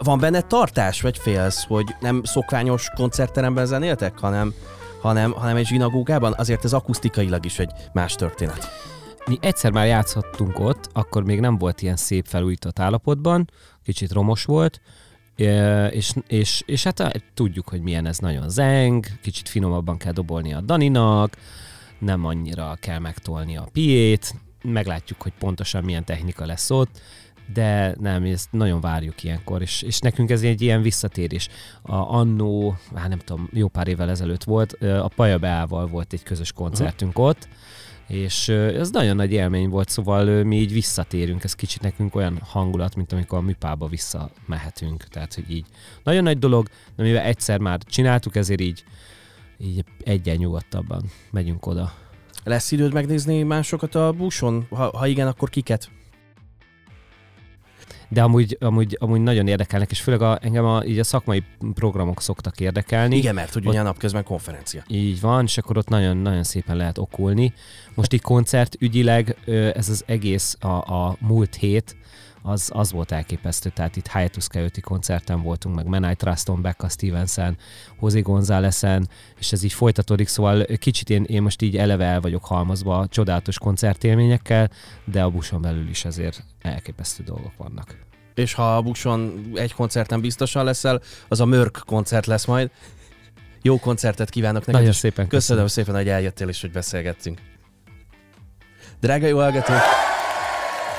Van 0.03 0.19
benne 0.19 0.41
tartás, 0.41 1.01
vagy 1.01 1.19
félsz, 1.19 1.65
hogy 1.65 1.95
nem 2.01 2.21
szokványos 2.25 2.89
koncertteremben 2.95 3.67
zenéltek, 3.67 4.19
hanem, 4.19 4.55
hanem, 5.01 5.33
hanem 5.33 5.57
egy 5.57 5.67
zsinagógában? 5.67 6.35
Azért 6.37 6.65
ez 6.65 6.73
akusztikailag 6.73 7.45
is 7.45 7.59
egy 7.59 7.73
más 7.93 8.15
történet. 8.15 8.69
Mi 9.27 9.39
egyszer 9.41 9.71
már 9.71 9.87
játszhattunk 9.87 10.59
ott, 10.59 10.89
akkor 10.93 11.25
még 11.25 11.41
nem 11.41 11.59
volt 11.59 11.83
ilyen 11.83 11.97
szép 11.97 12.27
felújított 12.29 12.79
állapotban, 12.79 13.51
kicsit 13.85 14.13
romos 14.13 14.45
volt, 14.45 14.81
és, 15.91 16.13
és, 16.27 16.63
és 16.67 16.83
hát 16.85 17.25
tudjuk, 17.35 17.69
hogy 17.69 17.81
milyen 17.81 18.07
ez 18.07 18.19
nagyon 18.19 18.49
zeng, 18.49 19.07
kicsit 19.23 19.49
finomabban 19.49 19.97
kell 19.97 20.13
dobolni 20.13 20.53
a 20.53 20.61
Daninak, 20.61 21.37
nem 21.99 22.25
annyira 22.25 22.77
kell 22.81 22.99
megtolni 22.99 23.57
a 23.57 23.69
piét, 23.73 24.35
meglátjuk, 24.63 25.23
hogy 25.23 25.33
pontosan 25.39 25.85
milyen 25.85 26.05
technika 26.05 26.47
lesz 26.47 26.71
ott, 26.71 27.01
de 27.53 27.95
nem, 28.01 28.25
ezt 28.25 28.53
nagyon 28.53 28.81
várjuk 28.81 29.23
ilyenkor, 29.23 29.63
és, 29.63 29.83
és 29.83 29.99
nekünk 29.99 30.31
ez 30.31 30.43
egy 30.43 30.63
ilyen 30.63 30.83
visszatérés. 30.83 31.49
A 31.83 31.95
annó, 31.95 32.77
hát 32.95 33.09
nem 33.09 33.19
tudom, 33.19 33.49
jó 33.53 33.69
pár 33.69 33.89
évvel 33.89 34.11
ezelőtt 34.11 34.45
volt, 34.45 34.73
a 34.83 35.11
Paja 35.17 35.39
Beával 35.39 35.87
volt 35.87 36.13
egy 36.13 36.23
közös 36.23 36.53
koncertünk 36.53 37.11
uh-huh. 37.11 37.27
ott, 37.27 37.49
és 38.13 38.49
ez 38.49 38.91
nagyon 38.91 39.17
nagy 39.17 39.33
élmény 39.33 39.69
volt, 39.69 39.89
szóval 39.89 40.43
mi 40.45 40.57
így 40.57 40.73
visszatérünk, 40.73 41.45
ez 41.45 41.55
kicsit 41.55 41.83
nekünk 41.83 42.15
olyan 42.15 42.39
hangulat, 42.45 42.97
mint 42.97 43.13
amikor 43.13 43.39
a 43.39 43.41
műpába 43.41 43.87
visszamehetünk, 43.87 45.05
tehát 45.05 45.35
hogy 45.35 45.51
így 45.51 45.67
nagyon 46.03 46.23
nagy 46.23 46.39
dolog, 46.39 46.69
de 46.97 47.03
mivel 47.03 47.23
egyszer 47.23 47.59
már 47.59 47.79
csináltuk, 47.79 48.37
ezért 48.37 48.61
így, 48.61 48.85
így 49.59 49.85
egyen 50.05 50.37
nyugodtabban 50.37 51.03
megyünk 51.31 51.67
oda. 51.67 51.93
Lesz 52.45 52.73
időd 52.73 52.93
megnézni 52.93 53.43
másokat 53.43 53.95
a 53.95 54.13
buszon? 54.13 54.67
Ha, 54.71 54.99
ha 54.99 55.07
igen, 55.07 55.27
akkor 55.27 55.51
kiket? 55.51 55.91
De 58.13 58.23
amúgy, 58.23 58.57
amúgy, 58.61 58.97
amúgy 59.01 59.21
nagyon 59.21 59.49
érdekelnek, 59.49 59.91
és 59.91 60.01
főleg 60.01 60.23
a, 60.23 60.39
engem 60.43 60.65
a, 60.65 60.85
így 60.85 60.99
a 60.99 61.05
szakmai 61.05 61.45
programok 61.75 62.21
szoktak 62.21 62.61
érdekelni. 62.61 63.17
Igen, 63.17 63.35
mert 63.35 63.53
hogy 63.53 63.67
ugye 63.67 63.83
napközben 63.83 64.25
konferencia. 64.25 64.83
Így 64.87 65.21
van, 65.21 65.45
és 65.45 65.59
akkor 65.59 65.77
ott 65.77 65.89
nagyon, 65.89 66.17
nagyon 66.17 66.43
szépen 66.43 66.77
lehet 66.77 66.99
okulni. 66.99 67.53
Most 67.95 68.13
így 68.13 68.21
koncertügyileg 68.21 69.37
ez 69.75 69.89
az 69.89 70.05
egész 70.07 70.57
a, 70.61 70.67
a 70.67 71.17
múlt 71.21 71.55
hét, 71.55 71.97
az, 72.43 72.71
az 72.75 72.93
volt 72.93 73.13
elképesztő. 73.13 73.71
Tehát 73.71 73.97
itt 73.97 74.13
Hiatus 74.13 74.49
Coyote 74.49 74.81
koncerten 74.81 75.43
voltunk, 75.43 75.75
meg 75.75 75.87
Menai 75.87 76.15
Truston, 76.15 76.63
Becca 76.63 76.89
Stevenson, 76.89 77.57
José 78.01 78.21
Gonzálesen, 78.21 79.09
és 79.39 79.53
ez 79.53 79.63
így 79.63 79.73
folytatódik, 79.73 80.29
szóval 80.29 80.65
kicsit 80.65 81.11
én, 81.11 81.25
én 81.25 81.43
most 81.43 81.63
így 81.63 81.77
eleve 81.77 82.05
el 82.05 82.21
vagyok 82.21 82.45
halmazva 82.45 83.07
csodálatos 83.09 83.59
koncertélményekkel, 83.59 84.71
de 85.05 85.23
a 85.23 85.31
buson 85.31 85.61
belül 85.61 85.89
is 85.89 86.05
azért 86.05 86.45
elképesztő 86.61 87.23
dolgok 87.23 87.57
vannak. 87.57 87.97
És 88.35 88.55
ha 88.55 88.77
a 88.77 88.83
buson 88.83 89.51
egy 89.55 89.75
koncerten 89.75 90.21
biztosan 90.21 90.65
leszel, 90.65 91.01
az 91.29 91.41
a 91.41 91.45
Mörk 91.45 91.83
koncert 91.87 92.27
lesz 92.27 92.45
majd. 92.45 92.71
Jó 93.63 93.79
koncertet 93.79 94.31
kívánok 94.31 94.61
neked. 94.61 94.75
Nagyon 94.75 94.93
szépen 94.93 95.29
Köszönöm 95.29 95.65
köszönöm. 95.65 95.67
szépen, 95.67 95.95
hogy 95.95 96.09
eljöttél 96.09 96.49
és 96.49 96.61
hogy 96.61 96.71
beszélgettünk. 96.71 97.41
Drága 99.01 99.27
jó 99.27 99.39
hallgató! 99.39 99.73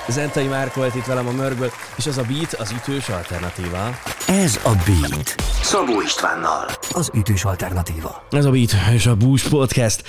Zentai 0.08 0.48
Márk 0.48 0.76
volt 0.76 0.96
itt 0.96 1.06
velem 1.06 1.28
a 1.28 1.32
Mörkből, 1.32 1.72
és 1.96 2.06
az 2.06 2.18
a 2.18 2.24
beat 2.28 2.54
az 2.54 2.72
ütős 2.72 3.10
alternatíva. 3.10 3.90
Ez 4.28 4.60
a 4.64 4.70
Beat. 4.70 5.36
Szabó 5.62 6.02
Istvánnal. 6.02 6.66
Az 6.92 7.12
ütős 7.14 7.44
alternatíva. 7.44 8.28
Ez 8.32 8.46
a 8.46 8.52
Beat 8.52 8.72
és 8.94 9.06
a 9.06 9.16
Bush 9.16 9.50
Podcast. 9.50 10.04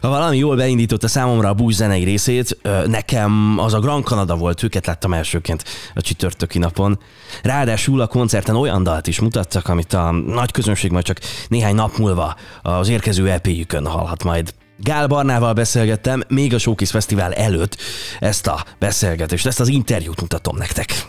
Ha 0.00 0.08
valami 0.08 0.36
jól 0.36 0.56
beindította 0.56 1.08
számomra 1.08 1.48
a 1.48 1.54
Bush 1.54 1.76
zenei 1.76 2.04
részét, 2.04 2.58
nekem 2.86 3.58
az 3.58 3.74
a 3.74 3.78
Grand 3.78 4.04
Canada 4.04 4.36
volt, 4.36 4.62
őket 4.62 4.86
láttam 4.86 5.12
elsőként 5.12 5.64
a 5.94 6.00
csütörtöki 6.00 6.58
napon. 6.58 6.98
Ráadásul 7.42 8.00
a 8.00 8.06
koncerten 8.06 8.56
olyan 8.56 8.82
dalt 8.82 9.06
is 9.06 9.20
mutattak, 9.20 9.68
amit 9.68 9.92
a 9.92 10.10
nagy 10.10 10.50
közönség 10.50 10.90
majd 10.90 11.04
csak 11.04 11.20
néhány 11.48 11.74
nap 11.74 11.96
múlva 11.96 12.36
az 12.62 12.88
érkező 12.88 13.30
EP-jükön 13.30 13.86
hallhat 13.86 14.24
majd. 14.24 14.54
Gál 14.82 15.06
Barnával 15.06 15.52
beszélgettem 15.52 16.22
még 16.28 16.54
a 16.54 16.58
Showcase 16.58 16.90
Fesztivál 16.90 17.32
előtt 17.32 17.76
ezt 18.18 18.46
a 18.46 18.64
beszélgetést, 18.78 19.46
ezt 19.46 19.60
az 19.60 19.68
interjút 19.68 20.20
mutatom 20.20 20.56
nektek. 20.56 21.06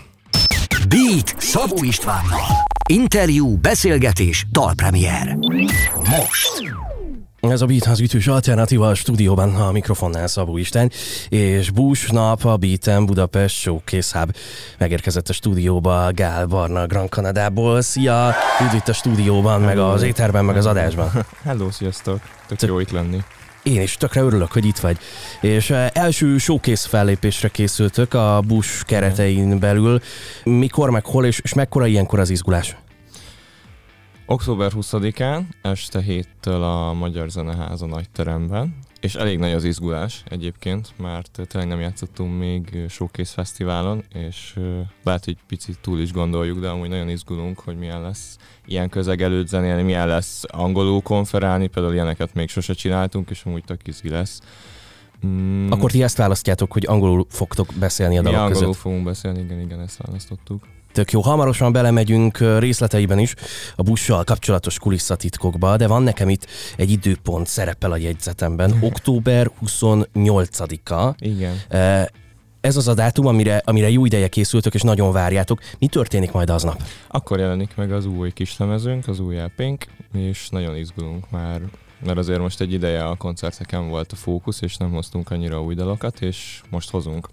Beat 0.90 1.36
Szabó 1.38 1.84
Istvánnal. 1.84 2.42
Interjú, 2.90 3.58
beszélgetés, 3.58 4.46
dalpremier. 4.52 5.38
Most. 5.96 6.80
Ez 7.40 7.62
a 7.62 7.66
Beat 7.66 7.86
az 7.86 8.00
ütős 8.00 8.28
alternatíva 8.28 8.88
a 8.88 8.96
stúdióban 8.96 9.56
a 9.56 9.72
mikrofonnál 9.72 10.28
Szabó 10.28 10.58
Isten, 10.58 10.92
és 11.30 11.70
Bush 11.70 12.12
nap 12.12 12.46
a 12.46 12.58
Beaten 12.58 13.06
Budapest 13.06 13.56
Showcase 13.56 14.20
Hub 14.20 14.36
megérkezett 14.78 15.30
a 15.30 15.34
stúdióba 15.34 16.12
Gál 16.14 16.46
Barna 16.46 16.86
Grand 16.88 17.10
Kanadából. 17.10 17.82
Szia! 17.82 18.34
Üdv 18.62 18.76
itt 18.76 18.88
a 18.88 18.94
stúdióban, 18.94 19.62
meg 19.62 19.78
az 19.78 20.02
éterben, 20.02 20.46
meg 20.46 20.58
az 20.58 20.66
adásban. 20.66 21.10
Hello, 21.44 21.72
sziasztok! 21.72 22.20
Tök 22.48 22.58
Tök- 22.58 22.70
jó 22.70 22.80
itt 22.80 22.92
lenni. 22.92 23.24
Én 23.64 23.82
is 23.82 23.98
tökre 23.98 24.22
örülök, 24.22 24.52
hogy 24.52 24.66
itt 24.66 24.78
vagy. 24.78 24.98
És 25.42 25.70
eh, 25.70 25.90
első 25.94 26.38
showcase 26.38 26.90
fellépésre 26.90 27.50
készültök 27.50 28.14
a 28.14 28.42
Bush 28.48 28.86
keretein 28.86 29.60
belül. 29.60 30.00
Mikor, 30.44 30.90
meg 30.90 31.06
hol, 31.06 31.26
és, 31.26 31.40
és 31.40 31.54
mekkora 31.54 31.86
ilyenkor 31.86 32.20
az 32.20 32.30
izgulás? 32.30 32.76
Október 34.26 34.72
20-án, 34.76 35.42
este 35.62 36.02
héttől 36.02 36.64
a 36.64 36.94
Magyar 36.94 37.30
Zeneháza 37.30 37.86
nagy 37.86 38.10
teremben, 38.10 38.76
és 39.02 39.16
elég 39.16 39.40
nagy 39.40 39.52
az 39.52 39.64
izgulás 39.64 40.24
egyébként, 40.30 40.94
mert 40.98 41.40
tényleg 41.48 41.70
nem 41.70 41.80
játszottunk 41.80 42.40
még 42.40 42.86
Showcase 42.90 43.34
Fesztiválon, 43.34 44.04
és 44.14 44.60
lehet, 45.04 45.26
hogy 45.26 45.38
picit 45.48 45.80
túl 45.80 46.00
is 46.00 46.12
gondoljuk, 46.12 46.60
de 46.60 46.68
amúgy 46.68 46.90
nagyon 46.90 47.10
izgulunk, 47.10 47.60
hogy 47.60 47.78
milyen 47.78 48.02
lesz 48.02 48.38
ilyen 48.66 48.90
közeg 48.90 49.22
előtt 49.22 49.48
zenélni, 49.48 49.82
milyen 49.82 50.08
lesz 50.08 50.44
angolul 50.48 51.02
konferálni, 51.02 51.68
például 51.68 51.94
ilyeneket 51.94 52.34
még 52.34 52.50
sose 52.50 52.74
csináltunk, 52.74 53.30
és 53.30 53.44
amúgy 53.46 53.64
tök 53.64 53.88
izgi 53.88 54.10
lesz. 54.10 54.40
Mm, 55.26 55.72
Akkor 55.72 55.92
ti 55.92 56.04
ezt 56.04 56.18
választjátok, 56.18 56.72
hogy 56.72 56.86
angolul 56.88 57.26
fogtok 57.30 57.68
beszélni 57.80 58.18
a 58.18 58.22
mi 58.22 58.28
dalok 58.28 58.40
angolul 58.42 58.64
között. 58.68 58.82
fogunk 58.82 59.04
beszélni, 59.04 59.40
igen, 59.40 59.60
igen, 59.60 59.80
ezt 59.82 59.98
választottuk. 59.98 60.64
Tök 60.92 61.12
jó. 61.12 61.22
Hamarosan 61.22 61.72
belemegyünk 61.72 62.38
részleteiben 62.60 63.20
is 63.20 63.36
a 63.76 63.84
busszal 63.84 64.24
kapcsolatos 64.24 64.80
kulisszatitkokba, 64.80 65.78
de 65.78 65.88
van 65.88 66.04
nekem 66.04 66.30
itt 66.30 66.48
egy 66.78 66.92
időpont 66.92 67.48
szerepel 67.48 67.92
a 67.92 67.98
jegyzetemben. 67.98 68.78
Október 68.90 69.52
28-a. 69.66 71.16
Igen. 71.20 71.56
Ez 72.62 72.78
az 72.78 72.88
a 72.88 72.94
dátum, 72.94 73.26
amire, 73.26 73.62
amire 73.66 73.90
jó 73.90 74.06
ideje 74.06 74.28
készültök, 74.28 74.74
és 74.74 74.82
nagyon 74.82 75.12
várjátok. 75.12 75.60
Mi 75.80 75.88
történik 75.88 76.32
majd 76.32 76.50
aznap? 76.50 76.82
Akkor 77.08 77.40
jelenik 77.40 77.76
meg 77.76 77.92
az 77.92 78.06
új 78.06 78.32
kislemezünk, 78.32 79.08
az 79.08 79.20
új 79.20 79.36
LP-nk, 79.36 79.86
és 80.14 80.50
nagyon 80.50 80.76
izgulunk 80.76 81.30
már, 81.30 81.62
mert 82.06 82.18
azért 82.18 82.40
most 82.40 82.62
egy 82.62 82.74
ideje 82.74 83.04
a 83.04 83.16
koncerteken 83.16 83.90
volt 83.90 84.12
a 84.12 84.16
fókusz, 84.16 84.62
és 84.62 84.78
nem 84.78 84.92
hoztunk 84.92 85.32
annyira 85.32 85.64
új 85.64 85.76
dalokat, 85.76 86.22
és 86.22 86.62
most 86.70 86.90
hozunk 86.90 87.30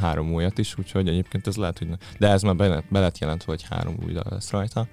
három 0.00 0.32
újat 0.32 0.58
is, 0.58 0.78
úgyhogy 0.78 1.08
egyébként 1.08 1.46
ez 1.46 1.56
lehet, 1.56 1.78
hogy 1.78 1.88
ne. 1.88 1.96
De 2.18 2.28
ez 2.28 2.42
már 2.42 2.56
be, 2.56 2.82
be 2.88 3.00
lett 3.00 3.18
jelentve, 3.18 3.52
hogy 3.52 3.66
három 3.70 3.96
új 4.04 4.12
dal 4.12 4.26
lesz 4.30 4.50
rajta. 4.50 4.86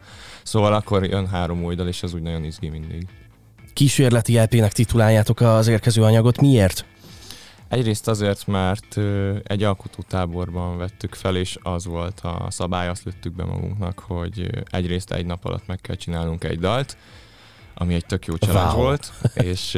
Szóval 0.44 0.74
akkor 0.74 1.04
jön 1.04 1.28
három 1.28 1.64
új 1.64 1.76
dal, 1.76 1.88
és 1.88 2.04
az 2.04 2.14
úgy 2.14 2.22
nagyon 2.22 2.44
izgi 2.44 2.70
mindig. 2.70 3.08
Kísérleti 3.74 4.38
LP-nek 4.40 4.72
tituláljátok 4.72 5.40
az 5.42 5.68
érkező 5.68 6.04
anyagot. 6.04 6.42
Miért? 6.42 6.86
Egyrészt 7.68 8.08
azért, 8.08 8.48
mert 8.48 8.98
egy 9.44 9.64
alkotótáborban 9.64 10.78
vettük 10.78 11.14
fel, 11.14 11.36
és 11.36 11.58
az 11.64 11.86
volt 11.86 12.20
a 12.20 12.48
szabály, 12.50 12.88
azt 12.88 13.04
lőttük 13.04 13.36
be 13.36 13.44
magunknak, 13.46 14.00
hogy 14.00 14.50
egyrészt 14.70 15.12
egy 15.12 15.26
nap 15.26 15.46
alatt 15.46 15.68
meg 15.68 15.80
kell 15.82 15.96
csinálnunk 15.96 16.44
egy 16.44 16.60
dalt, 16.60 16.98
ami 17.74 17.94
egy 17.94 18.06
tök 18.06 18.26
jó 18.26 18.36
challenge 18.36 18.74
Wow. 18.74 18.82
volt, 18.84 19.14
és 19.34 19.78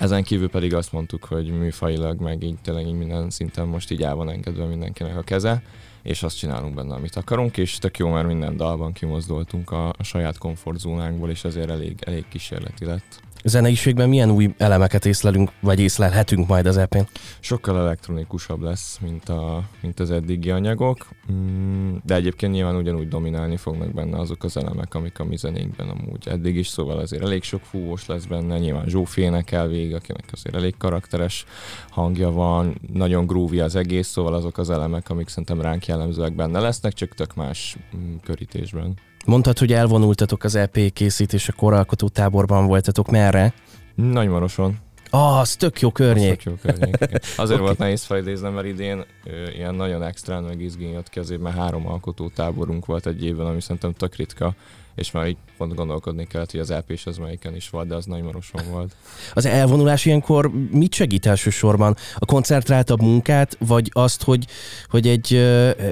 ezen 0.00 0.22
kívül 0.22 0.48
pedig 0.48 0.74
azt 0.74 0.92
mondtuk, 0.92 1.24
hogy 1.24 1.58
műfajilag, 1.58 2.20
meg 2.20 2.42
így 2.42 2.58
tényleg 2.62 2.86
így 2.86 2.98
minden 2.98 3.30
szinten 3.30 3.66
most 3.66 3.90
így 3.90 4.02
el 4.02 4.14
van 4.14 4.30
engedve 4.30 4.64
mindenkinek 4.64 5.16
a 5.16 5.22
keze, 5.22 5.62
és 6.02 6.22
azt 6.22 6.36
csinálunk 6.36 6.74
benne, 6.74 6.94
amit 6.94 7.16
akarunk, 7.16 7.56
és 7.56 7.78
tök 7.78 7.98
jó, 7.98 8.08
mert 8.08 8.26
minden 8.26 8.56
dalban 8.56 8.92
kimozdultunk 8.92 9.70
a, 9.70 9.88
a 9.88 10.02
saját 10.02 10.38
komfortzónánkból, 10.38 11.30
és 11.30 11.44
ezért 11.44 11.70
elég, 11.70 11.96
elég 12.00 12.24
kísérleti 12.28 12.84
lett. 12.84 13.20
Zeneiségben 13.44 14.08
milyen 14.08 14.30
új 14.30 14.54
elemeket 14.58 15.04
észlelünk, 15.04 15.50
vagy 15.60 15.80
észlelhetünk 15.80 16.48
majd 16.48 16.66
az 16.66 16.76
E 16.76 16.80
EP-n? 16.80 17.08
sokkal 17.40 17.78
elektronikusabb 17.78 18.60
lesz, 18.60 18.98
mint, 19.02 19.28
a, 19.28 19.62
mint 19.80 20.00
az 20.00 20.10
eddigi 20.10 20.50
anyagok, 20.50 21.08
mm, 21.32 21.94
de 22.04 22.14
egyébként 22.14 22.52
nyilván 22.52 22.76
ugyanúgy 22.76 23.08
dominálni 23.08 23.56
fognak 23.56 23.94
benne 23.94 24.18
azok 24.18 24.44
az 24.44 24.56
elemek, 24.56 24.94
amik 24.94 25.18
a 25.18 25.24
mi 25.24 25.36
zenénkben 25.36 25.88
amúgy 25.88 26.28
eddig 26.28 26.56
is, 26.56 26.68
szóval 26.68 26.98
azért 26.98 27.22
elég 27.22 27.42
sok 27.42 27.62
fúvós 27.62 28.06
lesz 28.06 28.24
benne, 28.24 28.58
nyilván 28.58 28.86
Zsófi 28.86 29.20
énekel 29.20 29.68
végig, 29.68 29.94
akinek 29.94 30.24
azért 30.32 30.56
elég 30.56 30.74
karakteres 30.78 31.44
hangja 31.90 32.30
van, 32.30 32.80
nagyon 32.92 33.26
groovy 33.26 33.60
az 33.60 33.76
egész, 33.76 34.08
szóval 34.08 34.34
azok 34.34 34.58
az 34.58 34.70
elemek, 34.70 35.10
amik 35.10 35.28
szerintem 35.28 35.60
ránk 35.60 35.86
jellemzőek 35.86 36.34
benne 36.34 36.60
lesznek, 36.60 36.92
csak 36.92 37.14
tök 37.14 37.34
más 37.34 37.76
mm, 37.96 38.14
körítésben. 38.22 38.94
Mondtad, 39.26 39.58
hogy 39.58 39.72
elvonultatok 39.72 40.44
az 40.44 40.54
EP 40.54 40.78
készítésekor, 40.92 41.72
alkotó 41.72 42.08
táborban 42.08 42.66
voltatok. 42.66 43.10
Merre? 43.10 43.54
Nagymaroson. 43.94 44.78
Ah, 45.10 45.38
az 45.38 45.56
tök 45.56 45.80
jó 45.80 45.90
környék. 45.90 46.42
Tök 46.42 46.44
jó 46.44 46.54
környék. 46.72 46.96
Azért 47.36 47.38
Oké. 47.58 47.60
volt 47.60 47.78
nehéz 47.78 48.04
felidéznem, 48.04 48.52
mert 48.52 48.66
idén 48.66 49.04
ö, 49.24 49.48
ilyen 49.50 49.74
nagyon 49.74 50.02
extrán 50.02 50.42
meg 50.42 50.60
izgén 50.60 50.90
jött 50.90 51.08
ki, 51.08 51.18
azért 51.18 51.40
mert 51.40 51.56
három 51.56 51.86
alkotó 51.88 52.28
táborunk 52.28 52.86
volt 52.86 53.06
egy 53.06 53.24
évben, 53.24 53.46
ami 53.46 53.60
szerintem 53.60 53.92
tök 53.92 54.16
ritka, 54.16 54.54
és 55.00 55.10
már 55.10 55.26
így 55.26 55.36
pont 55.56 55.74
gondolkodni 55.74 56.26
kellett, 56.26 56.50
hogy 56.50 56.60
az 56.60 56.70
ep 56.70 56.92
az 57.04 57.16
melyiken 57.16 57.56
is 57.56 57.70
volt, 57.70 57.88
de 57.88 57.94
az 57.94 58.04
nagymaroson 58.04 58.62
volt. 58.70 58.96
Az 59.34 59.46
elvonulás 59.46 60.04
ilyenkor 60.04 60.50
mit 60.70 60.94
segít 60.94 61.26
elsősorban? 61.26 61.96
A 62.18 62.24
koncentráltabb 62.24 63.00
munkát, 63.00 63.56
vagy 63.58 63.90
azt, 63.92 64.22
hogy, 64.22 64.46
hogy 64.88 65.08
egy, 65.08 65.34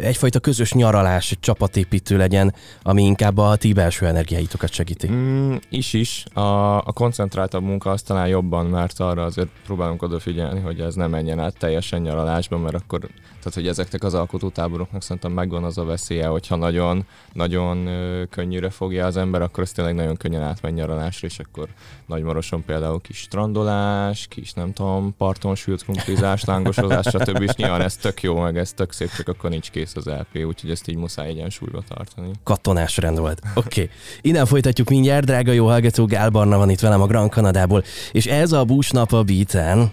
egyfajta 0.02 0.40
közös 0.40 0.72
nyaralás, 0.72 1.30
egy 1.30 1.40
csapatépítő 1.40 2.16
legyen, 2.16 2.54
ami 2.82 3.02
inkább 3.02 3.38
a 3.38 3.56
ti 3.56 3.72
belső 3.72 4.06
energiáitokat 4.06 4.72
segíti? 4.72 5.08
Mm, 5.10 5.54
is 5.68 5.92
is. 5.92 6.24
A, 6.32 6.76
a 6.76 6.92
koncentráltabb 6.92 7.62
munka 7.62 7.90
az 7.90 8.02
talán 8.02 8.28
jobban, 8.28 8.66
mert 8.66 9.00
arra 9.00 9.24
azért 9.24 9.48
próbálunk 9.64 10.02
odafigyelni, 10.02 10.60
hogy 10.60 10.80
ez 10.80 10.94
nem 10.94 11.10
menjen 11.10 11.38
át 11.38 11.58
teljesen 11.58 12.00
nyaralásba, 12.00 12.58
mert 12.58 12.74
akkor, 12.74 13.08
tehát 13.38 13.54
hogy 13.54 13.66
ezeknek 13.68 14.04
az 14.04 14.14
alkotótáboroknak 14.14 15.02
szerintem 15.02 15.32
megvan 15.32 15.64
az 15.64 15.78
a 15.78 15.84
veszélye, 15.84 16.26
hogyha 16.26 16.56
nagyon, 16.56 17.06
nagyon 17.32 17.88
könnyűre 18.30 18.70
fogja 18.70 19.06
az 19.06 19.16
ember, 19.16 19.42
akkor 19.42 19.62
ez 19.62 19.72
tényleg 19.72 19.94
nagyon 19.94 20.16
könnyen 20.16 20.42
átmegy 20.42 20.74
nyaralásra, 20.74 21.26
és 21.26 21.38
akkor 21.38 21.68
Nagymaroson 22.06 22.64
például 22.64 23.00
kis 23.00 23.16
strandolás, 23.16 24.26
kis 24.26 24.52
nem 24.52 24.72
tudom, 24.72 25.14
parton 25.16 25.54
sült 25.54 25.82
krumplizás, 25.82 26.44
lángosozás, 26.44 27.06
stb. 27.06 27.42
És 27.42 27.54
nyilván 27.54 27.80
ez 27.80 27.96
tök 27.96 28.22
jó, 28.22 28.40
meg 28.40 28.58
ez 28.58 28.72
tök 28.72 28.92
szép, 28.92 29.10
csak 29.16 29.28
akkor 29.28 29.50
nincs 29.50 29.70
kész 29.70 29.96
az 29.96 30.06
LP, 30.06 30.44
úgyhogy 30.46 30.70
ezt 30.70 30.88
így 30.88 30.96
muszáj 30.96 31.28
egyensúlyba 31.28 31.82
tartani. 31.88 32.30
katonás 32.44 32.96
rend 32.96 33.18
volt. 33.18 33.40
Oké. 33.54 33.82
Okay. 33.82 33.94
Innen 34.20 34.46
folytatjuk 34.46 34.88
mindjárt, 34.88 35.24
drága 35.26 35.52
jó 35.52 35.66
hallgató, 35.66 36.06
Gál 36.06 36.30
Barna 36.30 36.56
van 36.56 36.70
itt 36.70 36.80
velem 36.80 37.00
a 37.00 37.06
Grand 37.06 37.30
Kanadából, 37.30 37.84
és 38.12 38.26
ez 38.26 38.52
a 38.52 38.64
Bush 38.64 38.92
nap 38.92 39.12
a 39.12 39.22
beaten. 39.22 39.92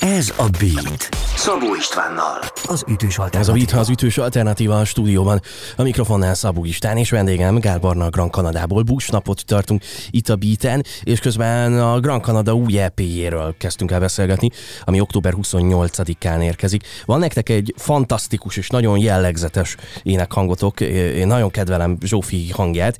Ez 0.00 0.32
a 0.36 0.48
Beat. 0.58 1.23
Szabó 1.44 1.74
Istvánnal. 1.74 2.38
Az 2.62 2.84
ütős 2.88 3.18
alternatíva. 3.18 3.40
Ez 3.40 3.48
a 3.48 3.52
Vita 3.52 3.78
az 3.78 3.88
ütős 3.88 4.18
alternatíva 4.18 4.78
a 4.78 4.84
stúdióban. 4.84 5.40
A 5.76 5.82
mikrofonnál 5.82 6.34
Szabó 6.34 6.64
István 6.64 6.96
és 6.96 7.10
vendégem 7.10 7.58
Gál 7.58 7.78
Barna 7.78 8.04
a 8.04 8.08
Grand 8.08 8.30
Kanadából. 8.30 8.82
Bush 8.82 9.12
napot 9.12 9.44
tartunk 9.46 9.82
itt 10.10 10.28
a 10.28 10.36
Beaten, 10.36 10.84
és 11.02 11.20
közben 11.20 11.80
a 11.80 12.00
Grand 12.00 12.22
Kanada 12.22 12.54
új 12.54 12.78
EP-jéről 12.78 13.54
kezdtünk 13.58 13.90
el 13.90 14.00
beszélgetni, 14.00 14.50
ami 14.84 15.00
október 15.00 15.34
28-án 15.36 16.42
érkezik. 16.42 16.82
Van 17.04 17.18
nektek 17.18 17.48
egy 17.48 17.74
fantasztikus 17.76 18.56
és 18.56 18.68
nagyon 18.68 18.98
jellegzetes 18.98 19.76
énekhangotok. 20.02 20.80
Én 20.80 21.26
nagyon 21.26 21.50
kedvelem 21.50 21.96
Zsófi 22.02 22.50
hangját. 22.50 22.98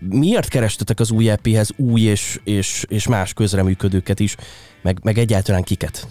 Miért 0.00 0.48
kerestetek 0.48 1.00
az 1.00 1.10
új 1.10 1.30
EP-hez 1.30 1.70
új 1.76 2.00
és, 2.00 2.40
és, 2.44 2.84
és 2.88 3.06
más 3.06 3.32
közreműködőket 3.32 4.20
is, 4.20 4.36
meg, 4.82 4.98
meg 5.02 5.18
egyáltalán 5.18 5.62
kiket? 5.62 6.06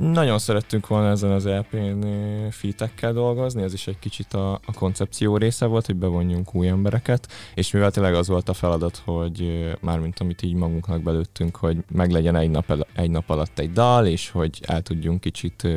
Nagyon 0.00 0.38
szerettünk 0.38 0.86
volna 0.86 1.08
ezen 1.08 1.30
az 1.30 1.46
EP-n 1.46 2.04
fitekkel 2.50 3.12
dolgozni, 3.12 3.62
ez 3.62 3.72
is 3.72 3.86
egy 3.86 3.98
kicsit 3.98 4.34
a, 4.34 4.52
a 4.52 4.72
koncepció 4.74 5.36
része 5.36 5.66
volt, 5.66 5.86
hogy 5.86 5.96
bevonjunk 5.96 6.54
új 6.54 6.68
embereket, 6.68 7.28
és 7.54 7.70
mivel 7.70 7.90
tényleg 7.90 8.14
az 8.14 8.28
volt 8.28 8.48
a 8.48 8.52
feladat, 8.52 9.02
hogy 9.04 9.70
mármint 9.80 10.18
amit 10.18 10.42
így 10.42 10.54
magunknak 10.54 11.02
belőttünk, 11.02 11.56
hogy 11.56 11.76
meglegyen 11.90 12.36
egy 12.36 12.50
nap, 12.50 12.86
egy 12.94 13.10
nap 13.10 13.30
alatt 13.30 13.58
egy 13.58 13.72
dal, 13.72 14.06
és 14.06 14.30
hogy 14.30 14.60
el 14.66 14.82
tudjunk 14.82 15.20
kicsit 15.20 15.68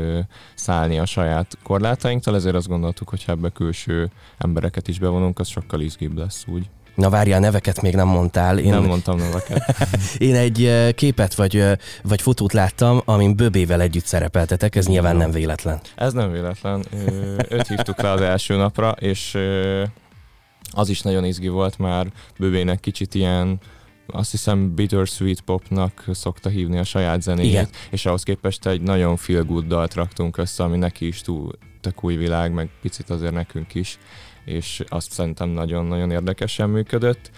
szállni 0.55 0.99
a 0.99 1.05
saját 1.05 1.57
korlátainktól, 1.63 2.35
ezért 2.35 2.55
azt 2.55 2.67
gondoltuk, 2.67 3.09
hogy 3.09 3.23
ha 3.23 3.31
ebbe 3.31 3.49
külső 3.49 4.11
embereket 4.37 4.87
is 4.87 4.99
bevonunk, 4.99 5.39
az 5.39 5.47
sokkal 5.47 5.81
izgibb 5.81 6.17
lesz 6.17 6.45
úgy. 6.47 6.69
Na 6.95 7.09
várjál, 7.09 7.39
neveket 7.39 7.81
még 7.81 7.95
nem 7.95 8.07
mondtál. 8.07 8.59
Én, 8.59 8.69
nem 8.69 8.83
mondtam 8.83 9.17
neveket. 9.17 9.75
én 10.17 10.35
egy 10.35 10.93
képet 10.95 11.35
vagy, 11.35 11.63
vagy 12.03 12.21
fotót 12.21 12.53
láttam, 12.53 13.01
amin 13.05 13.35
Böbével 13.35 13.81
együtt 13.81 14.05
szerepeltetek, 14.05 14.75
ez 14.75 14.87
nyilván 14.87 15.15
nem 15.15 15.31
véletlen. 15.31 15.79
Ez 15.95 16.13
nem 16.13 16.31
véletlen. 16.31 16.85
Őt 17.49 17.67
hívtuk 17.67 18.01
le 18.01 18.11
az 18.11 18.21
első 18.21 18.55
napra, 18.55 18.91
és 18.99 19.37
az 20.71 20.89
is 20.89 21.01
nagyon 21.01 21.25
izgi 21.25 21.47
volt 21.47 21.77
már 21.77 22.07
Böbének 22.37 22.79
kicsit 22.79 23.15
ilyen 23.15 23.59
azt 24.11 24.31
hiszem 24.31 24.75
bittersweet 24.75 25.41
popnak 25.41 26.05
szokta 26.11 26.49
hívni 26.49 26.77
a 26.77 26.83
saját 26.83 27.21
zenéjét, 27.21 27.51
Igen. 27.51 27.67
és 27.89 28.05
ahhoz 28.05 28.23
képest 28.23 28.65
egy 28.65 28.81
nagyon 28.81 29.17
feel 29.17 29.43
good 29.43 29.65
dalt 29.65 29.93
raktunk 29.93 30.37
össze, 30.37 30.63
ami 30.63 30.77
neki 30.77 31.07
is 31.07 31.21
túl 31.21 31.51
tök 31.81 32.03
új 32.03 32.15
világ, 32.15 32.53
meg 32.53 32.69
picit 32.81 33.09
azért 33.09 33.33
nekünk 33.33 33.75
is 33.75 33.99
és 34.45 34.83
azt 34.87 35.11
szerintem 35.11 35.49
nagyon-nagyon 35.49 36.11
érdekesen 36.11 36.69
működött. 36.69 37.31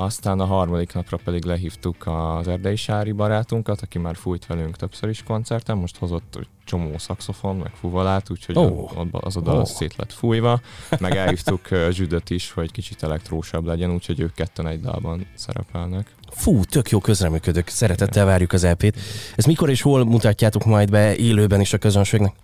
Aztán 0.00 0.40
a 0.40 0.44
harmadik 0.44 0.92
napra 0.92 1.16
pedig 1.24 1.44
lehívtuk 1.44 2.06
az 2.06 2.48
erdei 2.48 2.76
sári 2.76 3.12
barátunkat, 3.12 3.80
aki 3.80 3.98
már 3.98 4.16
fújt 4.16 4.46
velünk 4.46 4.76
többször 4.76 5.08
is 5.08 5.22
koncerten, 5.22 5.76
most 5.76 5.96
hozott 5.96 6.38
csomó 6.64 6.98
szaxofon, 6.98 7.56
meg 7.56 7.72
fuvalát, 7.74 8.30
úgyhogy 8.30 8.56
oh. 8.58 8.90
az 9.10 9.36
a 9.36 9.40
dal 9.40 9.58
oh. 9.58 9.64
szét 9.64 9.96
lett 9.96 10.12
fújva, 10.12 10.60
meg 10.98 11.16
elhívtuk 11.16 11.68
Zsüdöt 11.90 12.30
is, 12.30 12.50
hogy 12.50 12.70
kicsit 12.70 13.02
elektrósabb 13.02 13.64
legyen, 13.64 13.90
úgyhogy 13.90 14.20
ők 14.20 14.34
ketten 14.34 14.66
egy 14.66 14.80
dalban 14.80 15.26
szerepelnek. 15.34 16.14
Fú, 16.30 16.64
tök 16.64 16.90
jó 16.90 16.98
közreműködők, 16.98 17.68
szeretettel 17.68 18.24
várjuk 18.24 18.52
az 18.52 18.64
EP-t. 18.64 18.96
Ez 19.36 19.44
mikor 19.44 19.70
és 19.70 19.82
hol 19.82 20.04
mutatjátok 20.04 20.64
majd 20.64 20.90
be 20.90 21.16
élőben 21.16 21.60
is 21.60 21.72
a 21.72 21.78
közönségnek? 21.78 22.34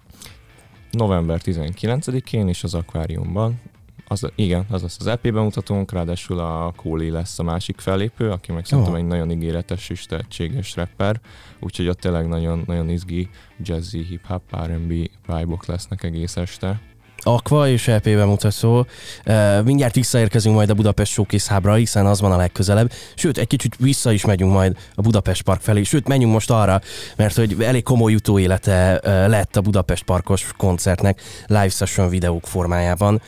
November 0.90 1.40
19-én 1.44 2.48
is 2.48 2.64
az 2.64 2.74
akváriumban, 2.74 3.60
az, 4.06 4.30
igen, 4.34 4.66
az 4.70 4.82
lesz 4.82 4.96
az 5.00 5.06
EP-ben 5.06 5.42
mutatunk, 5.42 5.92
ráadásul 5.92 6.38
a 6.38 6.72
Kóli 6.76 7.10
lesz 7.10 7.38
a 7.38 7.42
másik 7.42 7.80
fellépő, 7.80 8.30
aki 8.30 8.52
meg 8.52 8.64
szerintem 8.64 8.92
oh. 8.92 8.98
egy 8.98 9.06
nagyon 9.06 9.30
ígéretes 9.30 9.88
és 9.88 10.06
tehetséges 10.06 10.76
rapper, 10.76 11.20
úgyhogy 11.60 11.88
ott 11.88 12.00
tényleg 12.00 12.28
nagyon, 12.28 12.62
nagyon 12.66 12.88
izgi 12.88 13.28
jazzy, 13.58 14.02
hip-hop, 14.02 14.42
R&B 14.56 14.88
vibe 15.26 15.56
lesznek 15.66 16.02
egész 16.02 16.36
este. 16.36 16.80
Aqua 17.24 17.68
és 17.68 17.88
ep. 17.88 18.06
Uh, 18.06 19.62
mindjárt 19.64 19.94
visszaérkezünk 19.94 20.54
majd 20.54 20.70
a 20.70 20.74
Budapest 20.74 21.12
Showcase 21.12 21.54
Hubra, 21.54 21.74
hiszen 21.74 22.06
az 22.06 22.20
van 22.20 22.32
a 22.32 22.36
legközelebb. 22.36 22.92
Sőt, 23.14 23.38
egy 23.38 23.46
kicsit 23.46 23.76
vissza 23.78 24.12
is 24.12 24.24
megyünk 24.24 24.52
majd 24.52 24.76
a 24.94 25.00
Budapest 25.00 25.42
Park 25.42 25.60
felé. 25.60 25.82
Sőt, 25.82 26.08
menjünk 26.08 26.32
most 26.32 26.50
arra, 26.50 26.80
mert 27.16 27.36
hogy 27.36 27.56
elég 27.62 27.82
komoly 27.82 28.14
utóélete 28.14 29.00
lett 29.28 29.56
a 29.56 29.60
Budapest 29.60 30.02
Parkos 30.02 30.46
koncertnek 30.56 31.20
live 31.46 31.68
session 31.68 32.08
videók 32.08 32.46
formájában. 32.46 33.22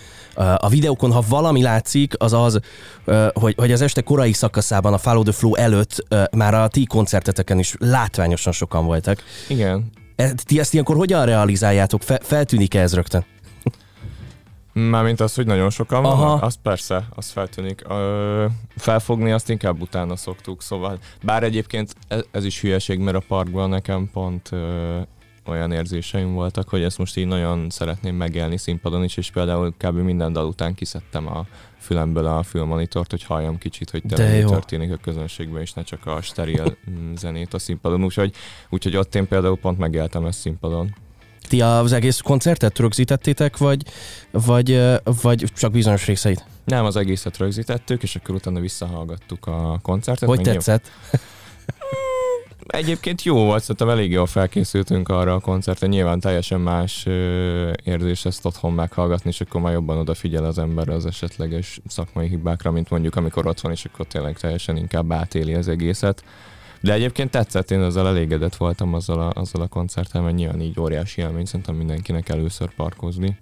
A 0.57 0.69
videókon, 0.69 1.13
ha 1.13 1.25
valami 1.29 1.63
látszik, 1.63 2.15
az 2.19 2.33
az, 2.33 2.61
hogy, 3.33 3.55
hogy 3.57 3.73
az 3.73 3.81
este 3.81 4.01
korai 4.01 4.33
szakaszában, 4.33 4.93
a 4.93 4.99
Follow 4.99 5.23
the 5.23 5.33
Flow 5.33 5.55
előtt 5.55 6.07
már 6.33 6.55
a 6.55 6.69
ti 6.69 6.85
koncerteteken 6.85 7.59
is 7.59 7.75
látványosan 7.79 8.53
sokan 8.53 8.85
voltak. 8.85 9.23
Igen. 9.49 9.91
E, 10.17 10.33
ti 10.45 10.59
ezt 10.59 10.73
ilyenkor 10.73 10.97
hogyan 10.97 11.25
realizáljátok? 11.25 12.03
Fe, 12.03 12.21
feltűnik-e 12.23 12.81
ez 12.81 12.95
rögtön? 12.95 13.25
Mármint 14.79 15.21
az, 15.21 15.35
hogy 15.35 15.47
nagyon 15.47 15.71
sokan 15.71 16.03
van, 16.03 16.13
Aha. 16.13 16.33
az 16.33 16.59
persze, 16.63 17.09
az 17.15 17.31
feltűnik. 17.31 17.83
Ö, 17.89 18.47
felfogni 18.77 19.33
azt 19.33 19.51
inkább 19.51 19.81
utána 19.81 20.17
szoktuk, 20.17 20.63
szóval 20.63 20.99
bár 21.23 21.43
egyébként 21.43 21.95
ez, 22.09 22.25
ez 22.31 22.45
is 22.45 22.61
hülyeség, 22.61 22.99
mert 22.99 23.17
a 23.17 23.23
parkban 23.29 23.69
nekem 23.69 24.11
pont 24.13 24.49
ö, 24.53 24.99
olyan 25.47 25.73
érzéseim 25.73 26.33
voltak, 26.33 26.69
hogy 26.69 26.83
ezt 26.83 26.99
most 26.99 27.17
így 27.17 27.27
nagyon 27.27 27.71
szeretném 27.71 28.17
megélni 28.17 28.57
színpadon 28.57 29.05
is, 29.05 29.17
és 29.17 29.31
például 29.31 29.75
kb. 29.79 29.97
minden 29.97 30.33
dal 30.33 30.47
után 30.47 30.75
kiszedtem 30.75 31.27
a 31.27 31.47
fülemből 31.79 32.27
a 32.27 32.43
fülmonitort, 32.43 33.11
hogy 33.11 33.23
halljam 33.23 33.59
kicsit, 33.59 33.91
hogy 33.91 34.03
tényleg 34.09 34.45
történik 34.45 34.93
a 34.93 34.97
közönségben, 34.97 35.61
és 35.61 35.73
ne 35.73 35.83
csak 35.83 36.07
a 36.07 36.23
steril 36.23 36.77
mm, 36.91 37.15
zenét 37.15 37.55
a 37.55 37.59
színpadon. 37.59 38.05
Úgyhogy, 38.05 38.33
úgyhogy 38.71 38.97
ott 38.97 39.15
én 39.15 39.29
például 39.29 39.59
pont 39.59 39.79
megéltem 39.79 40.25
ezt 40.25 40.39
színpadon. 40.39 40.95
Ti 41.49 41.61
az 41.61 41.93
egész 41.93 42.21
koncertet 42.21 42.79
rögzítettétek, 42.79 43.57
vagy, 43.57 43.83
vagy, 44.31 44.81
vagy 45.23 45.45
csak 45.57 45.73
bizonyos 45.73 46.07
részeit? 46.07 46.45
Nem, 46.65 46.85
az 46.85 46.97
egészet 46.97 47.37
rögzítettük, 47.37 48.03
és 48.03 48.17
akkor 48.17 48.35
utána 48.35 48.61
visszahallgattuk 48.61 49.47
a 49.47 49.79
koncertet. 49.83 50.29
Hogy 50.29 50.41
tetszett? 50.41 50.91
Egyébként 52.67 53.23
jó 53.23 53.45
volt, 53.45 53.61
szerintem 53.61 53.89
elég 53.89 54.11
jól 54.11 54.27
felkészültünk 54.27 55.09
arra 55.09 55.35
a 55.35 55.41
koncertre. 55.41 55.87
Nyilván 55.87 56.21
teljesen 56.21 56.61
más 56.61 57.07
érzés 57.85 58.25
ezt 58.25 58.45
otthon 58.45 58.73
meghallgatni, 58.73 59.31
és 59.31 59.41
akkor 59.41 59.61
már 59.61 59.73
jobban 59.73 59.99
odafigyel 59.99 60.45
az 60.45 60.59
ember 60.59 60.89
az 60.89 61.07
esetleges 61.07 61.81
szakmai 61.87 62.29
hibákra, 62.29 62.71
mint 62.71 62.91
mondjuk 62.91 63.17
amikor 63.17 63.47
ott 63.47 63.61
van, 63.61 63.73
és 63.73 63.85
akkor 63.85 64.07
tényleg 64.07 64.39
teljesen 64.39 64.77
inkább 64.77 65.13
átéli 65.13 65.55
az 65.55 65.69
egészet. 65.69 66.25
De 66.81 66.93
egyébként 66.93 67.31
tetszett, 67.31 67.71
én 67.71 67.83
ezzel 67.83 68.07
elégedett 68.07 68.57
voltam 68.57 68.95
azzal 68.95 69.21
a, 69.21 69.41
azzal 69.41 69.63
a 69.63 69.67
koncerttel, 69.67 70.23
mert 70.23 70.37
nyilván 70.37 70.61
így 70.61 70.81
óriási 70.81 71.21
élmény, 71.21 71.45
szerintem 71.45 71.75
mindenkinek 71.75 72.29
először 72.29 72.75
parkozni. 72.75 73.39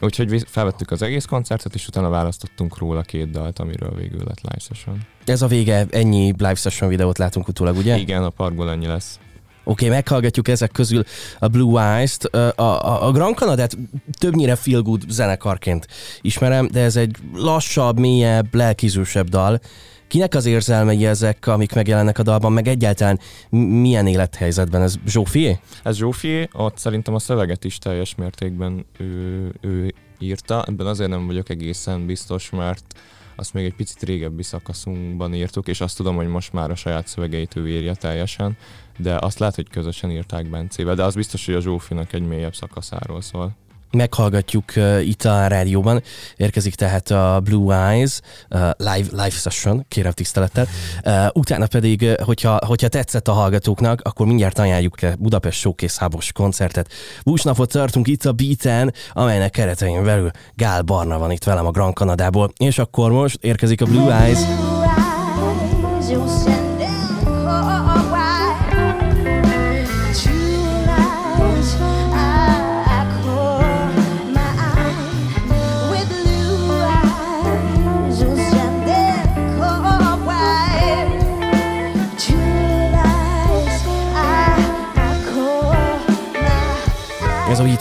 Úgyhogy 0.00 0.44
felvettük 0.46 0.90
az 0.90 1.02
egész 1.02 1.24
koncertet, 1.24 1.74
és 1.74 1.86
utána 1.86 2.08
választottunk 2.08 2.78
róla 2.78 3.02
két 3.02 3.30
dalt, 3.30 3.58
amiről 3.58 3.94
végül 3.94 4.22
lett 4.26 4.40
live 4.40 4.58
session. 4.58 5.00
Ez 5.24 5.42
a 5.42 5.46
vége, 5.46 5.86
ennyi 5.90 6.26
live 6.26 6.54
session 6.54 6.88
videót 6.88 7.18
látunk 7.18 7.48
utólag, 7.48 7.76
ugye? 7.76 7.96
Igen, 7.96 8.22
a 8.22 8.30
parkból 8.30 8.70
ennyi 8.70 8.86
lesz. 8.86 9.18
Oké, 9.64 9.84
okay, 9.84 9.96
meghallgatjuk 9.96 10.48
ezek 10.48 10.72
közül 10.72 11.04
a 11.38 11.48
Blue 11.48 11.96
Eyes-t. 11.96 12.24
A, 12.24 12.62
a, 12.62 13.06
a 13.06 13.12
Grand 13.12 13.36
Canadát 13.36 13.76
többnyire 14.18 14.54
feel 14.54 14.82
good 14.82 15.02
zenekarként 15.08 15.86
ismerem, 16.20 16.68
de 16.72 16.80
ez 16.80 16.96
egy 16.96 17.16
lassabb, 17.34 17.98
mélyebb, 17.98 18.54
lelkizősebb 18.54 19.28
dal. 19.28 19.60
Kinek 20.10 20.34
az 20.34 20.46
érzelmei 20.46 21.06
ezek, 21.06 21.46
amik 21.46 21.74
megjelennek 21.74 22.18
a 22.18 22.22
dalban, 22.22 22.52
meg 22.52 22.68
egyáltalán 22.68 23.18
milyen 23.48 24.06
élethelyzetben? 24.06 24.82
Ez 24.82 24.94
Zsófié? 25.06 25.58
Ez 25.82 25.96
Zsófié, 25.96 26.48
ott 26.52 26.76
szerintem 26.78 27.14
a 27.14 27.18
szöveget 27.18 27.64
is 27.64 27.78
teljes 27.78 28.14
mértékben 28.14 28.86
ő, 28.98 29.52
ő 29.60 29.94
írta. 30.18 30.64
Ebben 30.66 30.86
azért 30.86 31.10
nem 31.10 31.26
vagyok 31.26 31.48
egészen 31.48 32.06
biztos, 32.06 32.50
mert 32.50 32.84
azt 33.36 33.54
még 33.54 33.64
egy 33.64 33.74
picit 33.74 34.02
régebbi 34.02 34.42
szakaszunkban 34.42 35.34
írtuk, 35.34 35.68
és 35.68 35.80
azt 35.80 35.96
tudom, 35.96 36.16
hogy 36.16 36.28
most 36.28 36.52
már 36.52 36.70
a 36.70 36.74
saját 36.74 37.06
szövegeit 37.06 37.56
ő 37.56 37.68
írja 37.68 37.94
teljesen, 37.94 38.56
de 38.98 39.16
azt 39.20 39.38
lehet, 39.38 39.54
hogy 39.54 39.68
közösen 39.68 40.10
írták 40.10 40.50
Bencével, 40.50 40.94
de 40.94 41.04
az 41.04 41.14
biztos, 41.14 41.46
hogy 41.46 41.54
a 41.54 41.60
Zsófinak 41.60 42.12
egy 42.12 42.26
mélyebb 42.26 42.54
szakaszáról 42.54 43.20
szól 43.20 43.56
meghallgatjuk 43.92 44.64
uh, 44.76 45.06
itt 45.06 45.24
a 45.24 45.46
rádióban. 45.46 46.02
Érkezik 46.36 46.74
tehát 46.74 47.10
a 47.10 47.40
Blue 47.44 47.90
Eyes 47.90 48.20
uh, 48.50 48.60
live, 48.76 49.08
live 49.10 49.30
session, 49.30 49.84
kérem 49.88 50.12
tisztelettel. 50.12 50.66
Uh, 51.04 51.26
utána 51.32 51.66
pedig, 51.66 52.02
uh, 52.02 52.14
hogyha, 52.24 52.58
hogyha 52.66 52.88
tetszett 52.88 53.28
a 53.28 53.32
hallgatóknak, 53.32 54.00
akkor 54.02 54.26
mindjárt 54.26 54.58
ajánljuk 54.58 54.94
Budapest 55.18 55.58
Showcase 55.58 55.96
Hábos 56.00 56.32
koncertet. 56.32 56.92
Búsnapot 57.24 57.72
tartunk 57.72 58.06
itt 58.06 58.24
a 58.24 58.32
Beaten, 58.32 58.94
amelynek 59.12 59.50
keretein 59.50 60.04
belül 60.04 60.30
Gál 60.54 60.82
Barna 60.82 61.18
van 61.18 61.30
itt 61.30 61.44
velem 61.44 61.66
a 61.66 61.70
Grand 61.70 61.94
Kanadából. 61.94 62.52
És 62.56 62.78
akkor 62.78 63.10
most 63.10 63.38
érkezik 63.40 63.80
a 63.80 63.84
Blue 63.84 64.22
Eyes. 64.22 64.38
Blue 64.38 64.86
eyes 66.08 66.59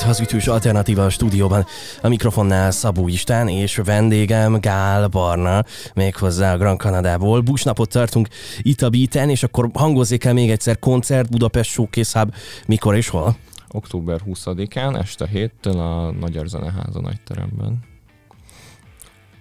az 0.10 0.20
ütős 0.20 0.48
alternatíva 0.48 1.10
stúdióban. 1.10 1.66
A 2.02 2.08
mikrofonnál 2.08 2.72
Szabó 2.72 3.08
Istán 3.08 3.48
és 3.48 3.76
vendégem 3.76 4.60
Gál 4.60 5.08
Barna, 5.08 5.64
méghozzá 5.94 6.54
a 6.54 6.58
Grand 6.58 6.78
Kanadából. 6.78 7.42
Busnapot 7.42 7.90
tartunk 7.90 8.28
itt 8.62 8.82
a 8.82 8.90
Beaten, 8.90 9.30
és 9.30 9.44
akkor 9.44 9.70
hangozzék 9.74 10.24
el 10.24 10.34
még 10.34 10.50
egyszer 10.50 10.80
koncert 10.80 11.30
Budapest 11.30 11.70
Showcase 11.70 12.20
Hub. 12.20 12.34
Mikor 12.68 12.96
és 12.96 13.10
hol? 13.10 13.36
Október 13.72 14.20
20-án 14.26 15.00
este 15.00 15.28
héttől 15.28 15.80
a 15.80 16.12
Magyar 16.12 16.48
Zeneháza 16.48 17.02
nagyteremben. 17.02 17.89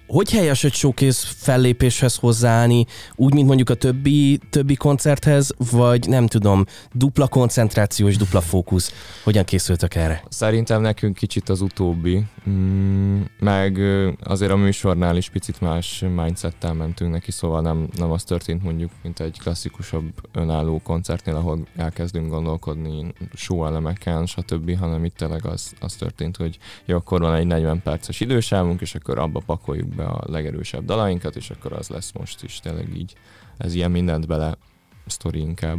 Hogy 0.08 0.30
helyes 0.30 0.64
egy 0.64 0.72
showcase 0.74 1.26
fellépéshez 1.36 2.16
hozzáállni, 2.16 2.86
úgy, 3.14 3.34
mint 3.34 3.46
mondjuk 3.46 3.70
a 3.70 3.74
többi, 3.74 4.40
többi 4.50 4.74
koncerthez, 4.74 5.54
vagy 5.70 6.08
nem 6.08 6.26
tudom, 6.26 6.64
dupla 6.92 7.28
koncentráció 7.28 8.08
és 8.08 8.16
dupla 8.16 8.40
fókusz? 8.40 8.92
Hogyan 9.24 9.44
készültök 9.44 9.94
erre? 9.94 10.22
Szerintem 10.28 10.80
nekünk 10.80 11.16
kicsit 11.16 11.48
az 11.48 11.60
utóbbi, 11.60 12.24
mm, 12.48 13.20
meg 13.40 13.78
azért 14.22 14.52
a 14.52 14.56
műsornál 14.56 15.16
is 15.16 15.28
picit 15.28 15.60
más 15.60 16.04
mindsettel 16.14 16.72
mentünk 16.72 17.12
neki, 17.12 17.30
szóval 17.30 17.60
nem, 17.60 17.88
nem 17.96 18.10
az 18.10 18.24
történt 18.24 18.62
mondjuk, 18.62 18.90
mint 19.02 19.20
egy 19.20 19.38
klasszikusabb 19.38 20.12
önálló 20.32 20.80
koncertnél, 20.84 21.34
ahol 21.34 21.66
elkezdünk 21.76 22.30
gondolkodni 22.30 23.12
show 23.34 23.66
elemeken, 23.66 24.26
stb., 24.26 24.78
hanem 24.78 25.04
itt 25.04 25.16
tényleg 25.16 25.46
az, 25.46 25.72
az 25.80 25.94
történt, 25.94 26.36
hogy 26.36 26.58
jó, 26.84 26.96
akkor 26.96 27.20
van 27.20 27.34
egy 27.34 27.46
40 27.46 27.82
perces 27.82 28.20
idősávunk, 28.20 28.80
és 28.80 28.94
akkor 28.94 29.18
abba 29.18 29.42
pakoljuk 29.46 29.96
be 29.98 30.04
a 30.04 30.22
legerősebb 30.26 30.84
dalainkat, 30.84 31.36
és 31.36 31.50
akkor 31.50 31.72
az 31.72 31.88
lesz 31.88 32.12
most 32.12 32.42
is 32.42 32.60
tényleg 32.60 32.96
így. 32.96 33.14
Ez 33.56 33.74
ilyen 33.74 33.90
mindent 33.90 34.26
bele 34.26 34.56
sztori 35.06 35.40
inkább. 35.40 35.78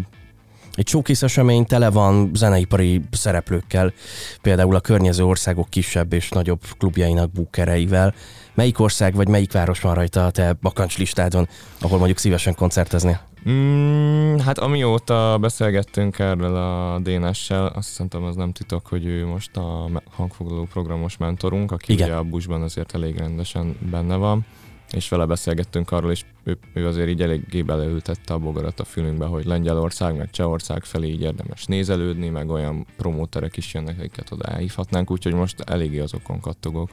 Egy 0.76 0.88
showcase 0.88 1.26
esemény 1.26 1.66
tele 1.66 1.90
van 1.90 2.32
zeneipari 2.34 3.02
szereplőkkel, 3.12 3.94
például 4.42 4.76
a 4.76 4.80
környező 4.80 5.26
országok 5.26 5.70
kisebb 5.70 6.14
és 6.14 6.30
nagyobb 6.30 6.62
klubjainak 6.78 7.32
bookereivel. 7.32 8.14
Melyik 8.54 8.80
ország 8.80 9.16
vagy 9.16 9.28
melyik 9.28 9.52
város 9.52 9.80
van 9.80 9.94
rajta 9.94 10.26
a 10.26 10.32
te 10.32 10.54
bakancslistádon, 10.62 11.48
ahol 11.80 11.98
mondjuk 11.98 12.18
szívesen 12.18 12.56
koncerteznél? 12.56 13.28
Mm, 13.50 14.38
hát 14.38 14.58
amióta 14.58 15.38
beszélgettünk 15.42 16.20
erről 16.20 16.56
a 16.56 17.00
Dénessel, 17.00 17.66
azt 17.66 17.90
szerintem 17.90 18.24
az 18.24 18.36
nem 18.36 18.52
titok, 18.52 18.88
hogy 18.88 19.06
ő 19.06 19.26
most 19.26 19.58
a 19.58 19.90
hangfoglaló 20.12 20.64
programos 20.64 21.18
mentorunk, 21.18 21.72
aki 21.72 21.94
Igen. 21.94 22.08
ugye 22.08 22.18
a 22.18 22.24
busban 22.24 22.62
azért 22.62 22.96
elég 22.96 23.18
rendesen 23.18 23.78
benne 23.92 24.16
van, 24.16 24.46
és 24.92 25.10
vele 25.10 25.26
beszélgettünk 25.26 25.92
arról, 25.92 26.12
és 26.12 26.24
ő, 26.44 26.58
ő 26.74 26.88
azért 26.88 27.10
így 27.10 27.22
eléggé 27.22 27.62
beleültette 27.62 28.34
a 28.34 28.38
bogarat 28.38 28.80
a 28.80 28.84
fülünkbe, 28.84 29.26
hogy 29.26 29.46
Lengyelország, 29.46 30.18
meg 30.18 30.30
Csehország 30.30 30.84
felé 30.84 31.08
így 31.08 31.22
érdemes 31.22 31.66
nézelődni, 31.66 32.30
meg 32.30 32.50
olyan 32.50 32.86
promóterek 32.98 33.58
is 33.58 33.74
jönnek, 33.74 34.00
akiket 34.00 34.32
oda 34.32 34.44
elhívhatnánk, 34.44 35.12
úgyhogy 35.12 35.34
most 35.34 35.60
eléggé 35.60 36.00
azokon 36.00 36.40
kattogok. 36.40 36.90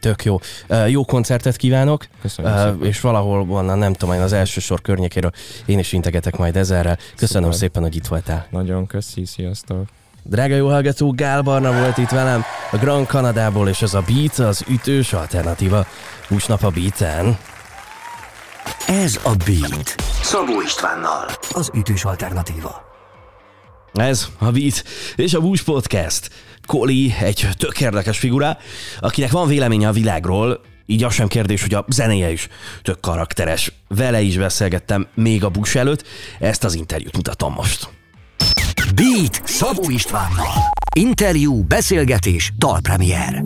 Tök 0.00 0.24
jó. 0.24 0.38
Jó 0.88 1.04
koncertet 1.04 1.56
kívánok. 1.56 2.06
Köszönöm 2.20 2.82
És 2.82 3.00
valahol 3.00 3.50
onnan, 3.50 3.78
nem 3.78 3.92
tudom, 3.92 4.14
én 4.14 4.20
az 4.20 4.32
első 4.32 4.60
sor 4.60 4.80
környékéről 4.80 5.30
én 5.66 5.78
is 5.78 5.92
integetek 5.92 6.36
majd 6.36 6.56
ezerrel. 6.56 6.98
Köszönöm 7.16 7.50
Szuper. 7.50 7.68
szépen, 7.68 7.82
hogy 7.82 7.96
itt 7.96 8.06
voltál. 8.06 8.46
Nagyon 8.50 8.86
köszi, 8.86 9.24
sziasztok. 9.24 9.88
Drága 10.22 10.54
jó 10.54 10.68
hallgató, 10.68 11.10
Gál 11.10 11.42
Barna 11.42 11.72
volt 11.72 11.98
itt 11.98 12.08
velem, 12.08 12.44
a 12.70 12.76
Grand 12.76 13.06
Kanadából, 13.06 13.68
és 13.68 13.82
ez 13.82 13.94
a 13.94 14.04
Beat 14.06 14.38
az 14.38 14.64
ütős 14.68 15.12
alternatíva. 15.12 15.86
Húsnap 16.28 16.62
a 16.62 16.70
Beaten. 16.70 17.38
Ez 18.86 19.20
a 19.22 19.34
Beat. 19.46 19.94
Szabó 20.22 20.60
Istvánnal. 20.60 21.26
Az 21.50 21.70
ütős 21.74 22.04
alternatíva. 22.04 22.82
Ez 23.92 24.26
a 24.38 24.50
Beat 24.50 24.84
és 25.16 25.34
a 25.34 25.40
Bush 25.40 25.64
Podcast. 25.64 26.30
Koli 26.66 27.14
egy 27.20 27.48
tök 27.58 27.80
érdekes 27.80 28.18
figura, 28.18 28.58
akinek 29.00 29.30
van 29.30 29.48
véleménye 29.48 29.88
a 29.88 29.92
világról, 29.92 30.60
így 30.86 31.04
az 31.04 31.14
sem 31.14 31.28
kérdés, 31.28 31.62
hogy 31.62 31.74
a 31.74 31.84
zenéje 31.88 32.30
is 32.30 32.48
tök 32.82 33.00
karakteres. 33.00 33.72
Vele 33.88 34.20
is 34.20 34.36
beszélgettem 34.36 35.06
még 35.14 35.44
a 35.44 35.48
Bush 35.48 35.76
előtt, 35.76 36.04
ezt 36.38 36.64
az 36.64 36.74
interjút 36.74 37.16
mutatom 37.16 37.52
most. 37.52 37.99
Beat 39.00 39.48
Szabó 39.48 39.90
Istvánnal. 39.90 40.70
Interjú, 40.96 41.62
beszélgetés, 41.62 42.52
dalpremier. 42.58 43.42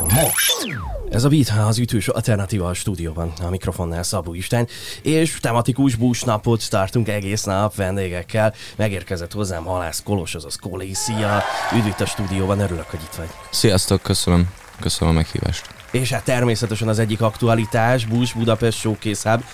Most. 0.00 0.78
Ez 1.10 1.24
a 1.24 1.28
Beat 1.28 1.52
az 1.66 1.78
ütős 1.78 2.08
alternatíva 2.08 2.68
a 2.68 2.74
stúdióban, 2.74 3.32
a 3.42 3.48
mikrofonnál 3.50 4.02
Szabó 4.02 4.34
Isten, 4.34 4.68
és 5.02 5.38
tematikus 5.40 5.94
bús 5.94 6.22
napot 6.22 6.70
tartunk 6.70 7.08
egész 7.08 7.44
nap 7.44 7.74
vendégekkel. 7.74 8.54
Megérkezett 8.76 9.32
hozzám 9.32 9.64
Halász 9.64 10.02
Kolos, 10.02 10.34
azaz 10.34 10.56
Kolé, 10.56 10.92
szia! 10.92 11.42
Üdv 11.76 12.02
a 12.02 12.06
stúdióban, 12.06 12.60
örülök, 12.60 12.90
hogy 12.90 13.00
itt 13.02 13.14
vagy. 13.14 13.28
Sziasztok, 13.50 14.02
köszönöm. 14.02 14.48
Köszönöm 14.80 15.14
a 15.14 15.16
meghívást. 15.16 15.66
És 15.90 16.12
hát 16.12 16.24
természetesen 16.24 16.88
az 16.88 16.98
egyik 16.98 17.20
aktualitás, 17.20 18.06
Bús 18.06 18.32
Budapest 18.32 18.78
Showcase 18.78 19.30
Hub, 19.30 19.44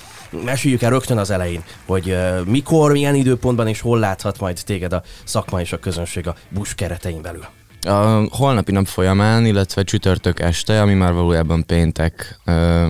meséljük 0.45 0.83
el 0.83 0.91
rögtön 0.91 1.19
az 1.19 1.31
elején, 1.31 1.65
hogy 1.87 2.17
mikor, 2.45 2.93
milyen 2.93 3.15
időpontban 3.15 3.69
és 3.69 3.81
hol 3.81 3.99
láthat 3.99 4.41
majd 4.41 4.61
téged 4.65 4.93
a 4.93 5.03
szakma 5.25 5.61
és 5.61 5.73
a 5.73 5.79
közönség 5.79 6.27
a 6.27 6.35
busz 6.49 6.75
keretein 6.75 7.23
belül. 7.23 7.45
A 7.87 8.27
holnapi 8.31 8.73
nap 8.73 8.87
folyamán, 8.87 9.47
illetve 9.47 9.83
csütörtök 9.83 10.41
este, 10.41 10.81
ami 10.81 10.95
már 10.95 11.13
valójában 11.13 11.67
péntek 11.67 12.39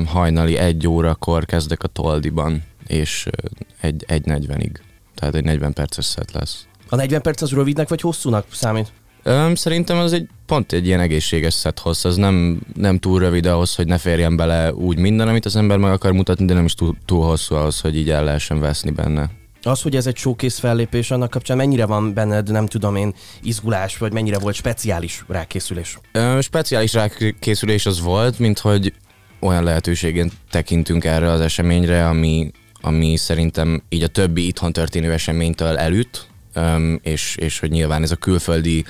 hajnali 0.07 0.57
egy 0.57 0.89
órakor 0.89 1.45
kezdek 1.45 1.83
a 1.83 1.89
Toldiban, 1.89 2.63
és 2.87 3.29
egy, 3.81 4.05
egy 4.09 4.23
40-ig. 4.27 4.71
Tehát 5.15 5.35
egy 5.35 5.45
40 5.45 5.73
perces 5.73 6.05
szett 6.05 6.33
lesz. 6.33 6.67
A 6.89 6.97
40 6.97 7.23
perc 7.23 7.43
az 7.43 7.51
rövidnek 7.51 7.89
vagy 7.89 8.01
hosszúnak 8.01 8.47
számít? 8.53 8.93
Öm, 9.27 9.55
szerintem 9.55 9.99
az 9.99 10.13
egy 10.13 10.29
pont 10.47 10.73
egy 10.73 10.87
ilyen 10.87 11.01
egészséges 11.01 11.55
szett 11.55 11.79
hossz, 11.79 12.05
az 12.05 12.17
nem, 12.17 12.61
nem 12.75 12.99
túl 12.99 13.19
rövid 13.19 13.47
ahhoz, 13.47 13.75
hogy 13.75 13.87
ne 13.87 13.99
férjen 13.99 14.37
bele 14.37 14.73
úgy 14.73 14.99
minden, 14.99 15.29
amit 15.29 15.45
az 15.45 15.57
ember 15.57 15.79
meg 15.79 15.93
akar 15.93 16.13
mutatni, 16.13 16.45
de 16.45 16.55
nem 16.55 16.65
is 16.65 16.75
túl, 16.75 16.97
túl 17.05 17.27
hosszú 17.27 17.55
ahhoz, 17.55 17.81
hogy 17.81 17.97
így 17.97 18.11
el 18.11 18.25
lehessen 18.25 18.61
veszni 18.61 18.91
benne. 18.91 19.31
Az, 19.63 19.83
hogy 19.83 19.97
ez 19.97 20.07
egy 20.07 20.17
showcase 20.17 20.61
fellépés, 20.61 21.11
annak 21.11 21.31
kapcsán 21.31 21.57
mennyire 21.57 21.87
van 21.87 22.15
benned, 22.15 22.51
nem 22.51 22.67
tudom 22.67 22.97
én, 22.97 23.15
izgulás, 23.43 23.97
vagy 23.97 24.13
mennyire 24.13 24.39
volt 24.39 24.55
speciális 24.55 25.25
rákészülés? 25.29 25.99
Ö, 26.13 26.39
speciális 26.41 26.93
rákészülés 26.93 27.87
az 27.87 28.01
volt, 28.01 28.39
mint 28.39 28.59
hogy 28.59 28.93
olyan 29.41 29.65
lehetőségen 29.65 30.31
tekintünk 30.51 31.05
erre 31.05 31.31
az 31.31 31.41
eseményre, 31.41 32.09
ami, 32.09 32.51
ami 32.81 33.17
szerintem 33.17 33.83
így 33.89 34.03
a 34.03 34.09
többi 34.09 34.47
itthon 34.47 34.73
történő 34.73 35.13
eseménytől 35.13 35.77
elüt, 35.77 36.29
és, 37.03 37.37
és 37.37 37.59
hogy 37.59 37.71
nyilván 37.71 38.03
ez 38.03 38.11
a 38.11 38.17
külföldi 38.17 38.85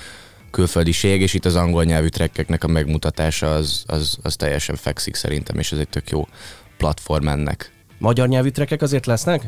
külföldiség, 0.55 1.21
és 1.21 1.35
itt 1.35 1.45
az 1.45 1.55
angol 1.57 1.85
nyelvű 1.85 2.09
trekkeknek 2.09 2.64
a 2.64 2.67
megmutatása 2.67 3.55
az, 3.55 3.85
az, 3.87 4.19
az 4.23 4.37
teljesen 4.37 4.77
fekszik 4.77 5.14
szerintem, 5.14 5.59
és 5.59 5.73
ez 5.73 5.79
egy 5.79 5.88
tök 5.88 6.11
jó 6.11 6.29
platform 6.77 7.29
ennek. 7.29 7.73
Magyar 7.99 8.29
nyelvű 8.29 8.49
trekkek 8.49 8.83
azért 8.83 9.07
lesznek? 9.07 9.43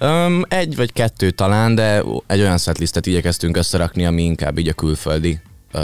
Um, 0.00 0.42
egy 0.48 0.76
vagy 0.76 0.92
kettő 0.92 1.30
talán, 1.30 1.74
de 1.74 2.02
egy 2.26 2.40
olyan 2.40 2.58
setlistet 2.58 3.06
igyekeztünk 3.06 3.56
összerakni, 3.56 4.06
ami 4.06 4.22
inkább 4.22 4.58
így 4.58 4.68
a 4.68 4.72
külföldi 4.72 5.40
uh, 5.72 5.82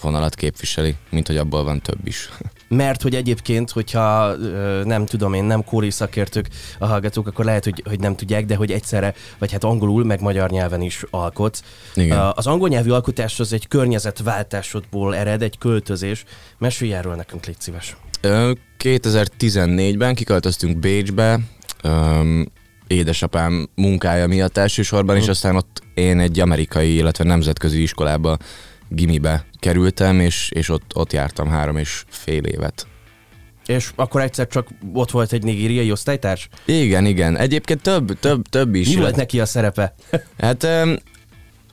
vonalat 0.00 0.34
képviseli, 0.34 0.94
mint 1.10 1.26
hogy 1.26 1.36
abból 1.36 1.64
van 1.64 1.80
több 1.80 2.06
is. 2.06 2.28
Mert 2.68 3.02
hogy 3.02 3.14
egyébként, 3.14 3.70
hogyha 3.70 4.34
nem 4.84 5.06
tudom 5.06 5.34
én, 5.34 5.44
nem 5.44 5.64
kóri 5.64 5.90
szakértők 5.90 6.48
a 6.78 6.86
hallgatók, 6.86 7.26
akkor 7.26 7.44
lehet, 7.44 7.64
hogy, 7.64 7.82
hogy 7.88 8.00
nem 8.00 8.16
tudják, 8.16 8.44
de 8.44 8.56
hogy 8.56 8.72
egyszerre, 8.72 9.14
vagy 9.38 9.52
hát 9.52 9.64
angolul, 9.64 10.04
meg 10.04 10.20
magyar 10.20 10.50
nyelven 10.50 10.80
is 10.80 11.04
alkot. 11.10 11.62
Igen. 11.94 12.32
Az 12.34 12.46
angol 12.46 12.68
nyelvű 12.68 12.90
alkotás 12.90 13.40
az 13.40 13.52
egy 13.52 13.68
környezetváltásodból 13.68 15.16
ered, 15.16 15.42
egy 15.42 15.58
költözés. 15.58 16.24
Mesélj 16.58 16.94
erről 16.94 17.14
nekünk, 17.14 17.46
légy 17.46 17.60
szíves. 17.60 17.96
2014-ben 18.78 20.14
kiköltöztünk 20.14 20.78
Bécsbe, 20.78 21.40
édesapám 22.86 23.68
munkája 23.74 24.26
miatt 24.26 24.56
elsősorban, 24.56 25.16
uh. 25.16 25.22
és 25.22 25.28
aztán 25.28 25.56
ott 25.56 25.82
én 25.94 26.20
egy 26.20 26.40
amerikai, 26.40 26.94
illetve 26.94 27.24
nemzetközi 27.24 27.82
iskolába 27.82 28.36
gimibe 28.88 29.46
kerültem, 29.58 30.20
és, 30.20 30.50
és 30.54 30.68
ott, 30.68 30.90
ott 30.94 31.12
jártam 31.12 31.48
három 31.48 31.76
és 31.76 32.04
fél 32.08 32.44
évet. 32.44 32.86
És 33.66 33.90
akkor 33.94 34.20
egyszer 34.20 34.46
csak 34.46 34.68
ott 34.92 35.10
volt 35.10 35.32
egy 35.32 35.42
nigériai 35.42 35.90
osztálytárs? 35.90 36.48
Igen, 36.64 37.06
igen. 37.06 37.36
Egyébként 37.36 37.82
több, 37.82 38.18
több, 38.20 38.48
több 38.48 38.74
is. 38.74 38.88
Mi 38.88 39.00
volt 39.00 39.16
neki 39.16 39.40
a 39.40 39.46
szerepe? 39.46 39.94
Hát 40.38 40.66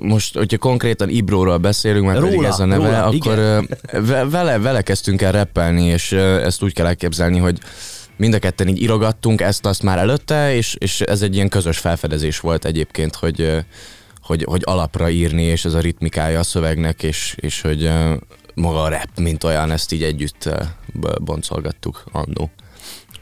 most, 0.02 0.38
hogyha 0.38 0.58
konkrétan 0.58 1.10
Ibróról 1.10 1.58
beszélünk, 1.58 2.06
mert 2.06 2.20
róla, 2.20 2.32
pedig 2.32 2.44
ez 2.44 2.60
a 2.60 2.66
neve, 2.66 2.86
róla, 2.86 3.06
akkor 3.06 3.34
igen. 3.34 4.30
vele, 4.30 4.58
vele 4.58 4.82
kezdtünk 4.82 5.22
el 5.22 5.32
reppelni, 5.32 5.84
és 5.84 6.12
ezt 6.12 6.64
úgy 6.64 6.74
kell 6.74 6.86
elképzelni, 6.86 7.38
hogy 7.38 7.60
mind 8.18 8.34
a 8.34 8.40
ketten 8.40 8.68
így 8.68 8.82
irogattunk 8.82 9.42
ezt-azt 9.42 9.84
már 9.84 9.98
előtte, 9.98 10.56
és, 10.56 10.76
és 10.80 11.02
ez 11.02 11.22
egy 11.22 11.36
ilyen 11.36 11.50
közös 11.50 11.78
felfedezés 11.78 12.40
volt 12.40 12.66
egyébként, 12.66 13.16
hogy 13.16 13.66
hogy, 14.24 14.44
hogy 14.44 14.62
alapra 14.66 15.10
írni, 15.10 15.44
és 15.44 15.66
ez 15.66 15.74
a 15.74 15.80
ritmikája 15.80 16.40
a 16.40 16.44
szövegnek, 16.44 17.04
és, 17.04 17.36
és 17.40 17.62
hogy 17.62 17.92
maga 18.54 18.82
a 18.82 18.90
rap, 18.90 19.20
mint 19.20 19.44
olyan, 19.44 19.72
ezt 19.72 19.92
így 19.92 20.04
együtt 20.04 20.50
boncolgattuk 21.22 22.04
annó. 22.12 22.52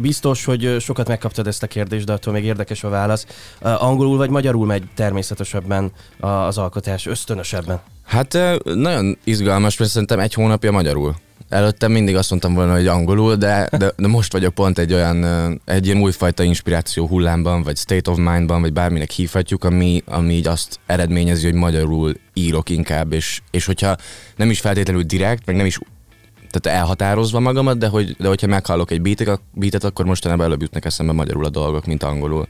Biztos, 0.01 0.45
hogy 0.45 0.75
sokat 0.79 1.07
megkaptad 1.07 1.47
ezt 1.47 1.63
a 1.63 1.67
kérdést, 1.67 2.05
de 2.05 2.13
attól 2.13 2.33
még 2.33 2.43
érdekes 2.43 2.83
a 2.83 2.89
válasz. 2.89 3.25
Angolul 3.59 4.17
vagy 4.17 4.29
magyarul 4.29 4.65
megy 4.65 4.83
természetesebben 4.95 5.91
az 6.19 6.57
alkotás, 6.57 7.05
ösztönösebben? 7.05 7.79
Hát 8.03 8.37
nagyon 8.63 9.17
izgalmas, 9.23 9.77
mert 9.77 9.91
szerintem 9.91 10.19
egy 10.19 10.33
hónapja 10.33 10.71
magyarul. 10.71 11.15
Előtte 11.49 11.87
mindig 11.87 12.15
azt 12.15 12.29
mondtam 12.29 12.53
volna, 12.53 12.73
hogy 12.73 12.87
angolul, 12.87 13.35
de, 13.35 13.69
de, 13.77 13.91
de 13.97 14.07
most 14.07 14.31
vagyok 14.31 14.53
pont 14.53 14.79
egy 14.79 14.93
olyan, 14.93 15.23
egy 15.65 15.85
ilyen 15.85 16.01
újfajta 16.01 16.43
inspiráció 16.43 17.07
hullámban, 17.07 17.63
vagy 17.63 17.77
state 17.77 18.11
of 18.11 18.17
mindban, 18.17 18.61
vagy 18.61 18.73
bárminek 18.73 19.09
hívhatjuk, 19.09 19.63
ami, 19.63 20.03
ami 20.05 20.33
így 20.33 20.47
azt 20.47 20.79
eredményezi, 20.85 21.45
hogy 21.45 21.53
magyarul 21.53 22.13
írok 22.33 22.69
inkább, 22.69 23.13
és, 23.13 23.41
és 23.51 23.65
hogyha 23.65 23.95
nem 24.35 24.49
is 24.49 24.59
feltétlenül 24.59 25.03
direkt, 25.03 25.45
meg 25.45 25.55
nem 25.55 25.65
is 25.65 25.79
tehát 26.51 26.79
elhatározva 26.79 27.39
magamat, 27.39 27.77
de, 27.77 27.87
hogy, 27.87 28.15
de 28.19 28.27
hogyha 28.27 28.47
meghallok 28.47 28.91
egy 28.91 29.01
beatet, 29.01 29.41
beatet 29.53 29.83
akkor 29.83 30.05
mostanában 30.05 30.45
előbb 30.45 30.61
jutnak 30.61 30.85
eszembe 30.85 31.13
magyarul 31.13 31.45
a 31.45 31.49
dolgok, 31.49 31.85
mint 31.85 32.03
angolul. 32.03 32.47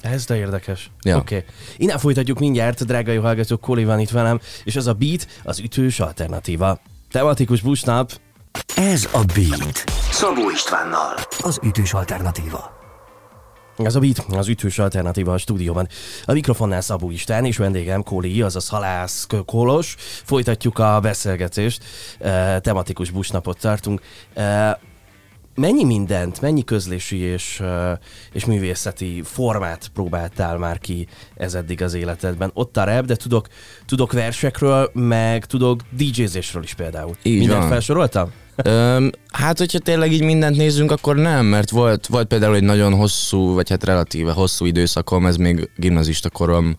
Ez 0.00 0.24
de 0.24 0.36
érdekes. 0.36 0.90
Ja. 1.02 1.16
Oké. 1.16 1.36
Okay. 1.36 1.48
Innen 1.76 1.98
folytatjuk 1.98 2.38
mindjárt, 2.38 2.86
drága 2.86 3.12
jó 3.12 3.22
hallgatók, 3.22 3.60
Koli 3.60 3.84
van 3.84 4.00
itt 4.00 4.10
velem, 4.10 4.40
és 4.64 4.76
ez 4.76 4.86
a 4.86 4.92
beat 4.92 5.26
az 5.42 5.58
ütős 5.58 6.00
alternatíva. 6.00 6.80
Tematikus 7.10 7.60
busnap. 7.60 8.12
Ez 8.76 9.08
a 9.12 9.24
Beat. 9.34 9.84
Szabó 10.10 10.50
Istvánnal. 10.50 11.14
Az 11.38 11.58
ütős 11.62 11.92
alternatíva. 11.92 12.79
Ez 13.84 13.94
a 13.94 14.00
Beat, 14.00 14.24
az 14.28 14.48
ütős 14.48 14.78
alternatíva 14.78 15.32
a 15.32 15.38
stúdióban. 15.38 15.88
A 16.24 16.32
mikrofonnál 16.32 16.80
Szabó 16.80 17.10
István 17.10 17.44
és 17.44 17.56
vendégem 17.56 18.02
Kóli, 18.02 18.42
azaz 18.42 18.68
Halász 18.68 19.26
Kolos. 19.46 19.94
Folytatjuk 20.24 20.78
a 20.78 21.00
beszélgetést, 21.00 21.84
e, 22.18 22.60
tematikus 22.60 23.10
busnapot 23.10 23.58
tartunk. 23.60 24.00
E, 24.34 24.78
mennyi 25.54 25.84
mindent, 25.84 26.40
mennyi 26.40 26.64
közlési 26.64 27.16
és, 27.16 27.62
és 28.32 28.44
művészeti 28.44 29.22
formát 29.24 29.88
próbáltál 29.94 30.58
már 30.58 30.78
ki 30.78 31.06
ez 31.34 31.54
eddig 31.54 31.82
az 31.82 31.94
életedben? 31.94 32.50
Ott 32.54 32.76
a 32.76 32.84
rap, 32.84 33.04
de 33.04 33.16
tudok, 33.16 33.48
tudok 33.86 34.12
versekről, 34.12 34.90
meg 34.94 35.44
tudok 35.44 35.80
DJ-zésről 35.90 36.62
is 36.62 36.74
például. 36.74 37.16
Így 37.22 37.38
Mindent 37.38 37.60
van. 37.60 37.68
felsoroltam? 37.68 38.32
Öm, 38.64 39.10
hát, 39.32 39.58
hogyha 39.58 39.78
tényleg 39.78 40.12
így 40.12 40.22
mindent 40.22 40.56
nézzünk, 40.56 40.90
akkor 40.90 41.16
nem, 41.16 41.46
mert 41.46 41.70
volt, 41.70 42.06
volt 42.06 42.26
például 42.26 42.54
egy 42.54 42.62
nagyon 42.62 42.94
hosszú, 42.94 43.54
vagy 43.54 43.70
hát 43.70 43.84
relatíve 43.84 44.32
hosszú 44.32 44.64
időszakom, 44.64 45.26
ez 45.26 45.36
még 45.36 45.70
gimnazista 45.76 46.30
korom 46.30 46.76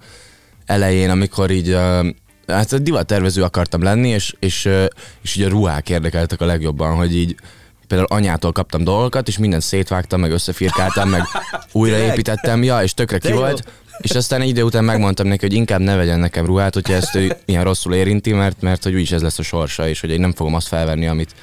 elején, 0.65 1.09
amikor 1.09 1.51
így 1.51 1.77
hát 2.47 2.83
divattervező 2.83 3.43
akartam 3.43 3.83
lenni, 3.83 4.07
és, 4.07 4.35
és, 4.39 4.69
és 5.21 5.35
így 5.35 5.43
a 5.43 5.49
ruhák 5.49 5.89
érdekeltek 5.89 6.41
a 6.41 6.45
legjobban, 6.45 6.95
hogy 6.95 7.15
így 7.15 7.35
például 7.87 8.09
anyától 8.11 8.51
kaptam 8.51 8.83
dolgokat, 8.83 9.27
és 9.27 9.37
mindent 9.37 9.61
szétvágtam, 9.61 10.19
meg 10.19 10.31
összefirkáltam, 10.31 11.09
meg 11.09 11.21
újraépítettem, 11.71 12.63
ja, 12.63 12.83
és 12.83 12.93
tökre 12.93 13.17
ki 13.17 13.31
volt. 13.31 13.63
És 13.97 14.11
aztán 14.11 14.41
egy 14.41 14.47
idő 14.47 14.63
után 14.63 14.83
megmondtam 14.83 15.27
neki, 15.27 15.45
hogy 15.45 15.55
inkább 15.55 15.79
ne 15.79 15.95
vegyen 15.95 16.19
nekem 16.19 16.45
ruhát, 16.45 16.73
hogyha 16.73 16.93
ezt 16.93 17.15
ő 17.15 17.37
ilyen 17.45 17.63
rosszul 17.63 17.93
érinti, 17.93 18.33
mert, 18.33 18.61
mert 18.61 18.83
hogy 18.83 18.93
úgyis 18.93 19.11
ez 19.11 19.21
lesz 19.21 19.39
a 19.39 19.43
sorsa, 19.43 19.87
és 19.87 19.99
hogy 19.99 20.09
én 20.09 20.19
nem 20.19 20.33
fogom 20.33 20.53
azt 20.53 20.67
felvenni, 20.67 21.07
amit 21.07 21.35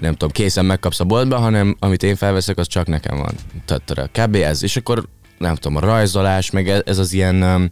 nem 0.00 0.12
tudom, 0.12 0.30
készen 0.30 0.64
megkapsz 0.64 1.00
a 1.00 1.04
boltba, 1.04 1.38
hanem 1.38 1.76
amit 1.78 2.02
én 2.02 2.16
felveszek, 2.16 2.58
az 2.58 2.66
csak 2.66 2.86
nekem 2.86 3.16
van. 3.16 3.34
Tehát 3.64 4.10
kb. 4.12 4.34
ez. 4.34 4.62
És 4.62 4.76
akkor 4.76 5.04
nem 5.38 5.54
tudom, 5.54 5.76
a 5.76 5.80
rajzolás, 5.80 6.50
meg 6.50 6.68
e- 6.68 6.82
ez 6.84 6.98
az 6.98 7.12
ilyen 7.12 7.42
um, 7.42 7.70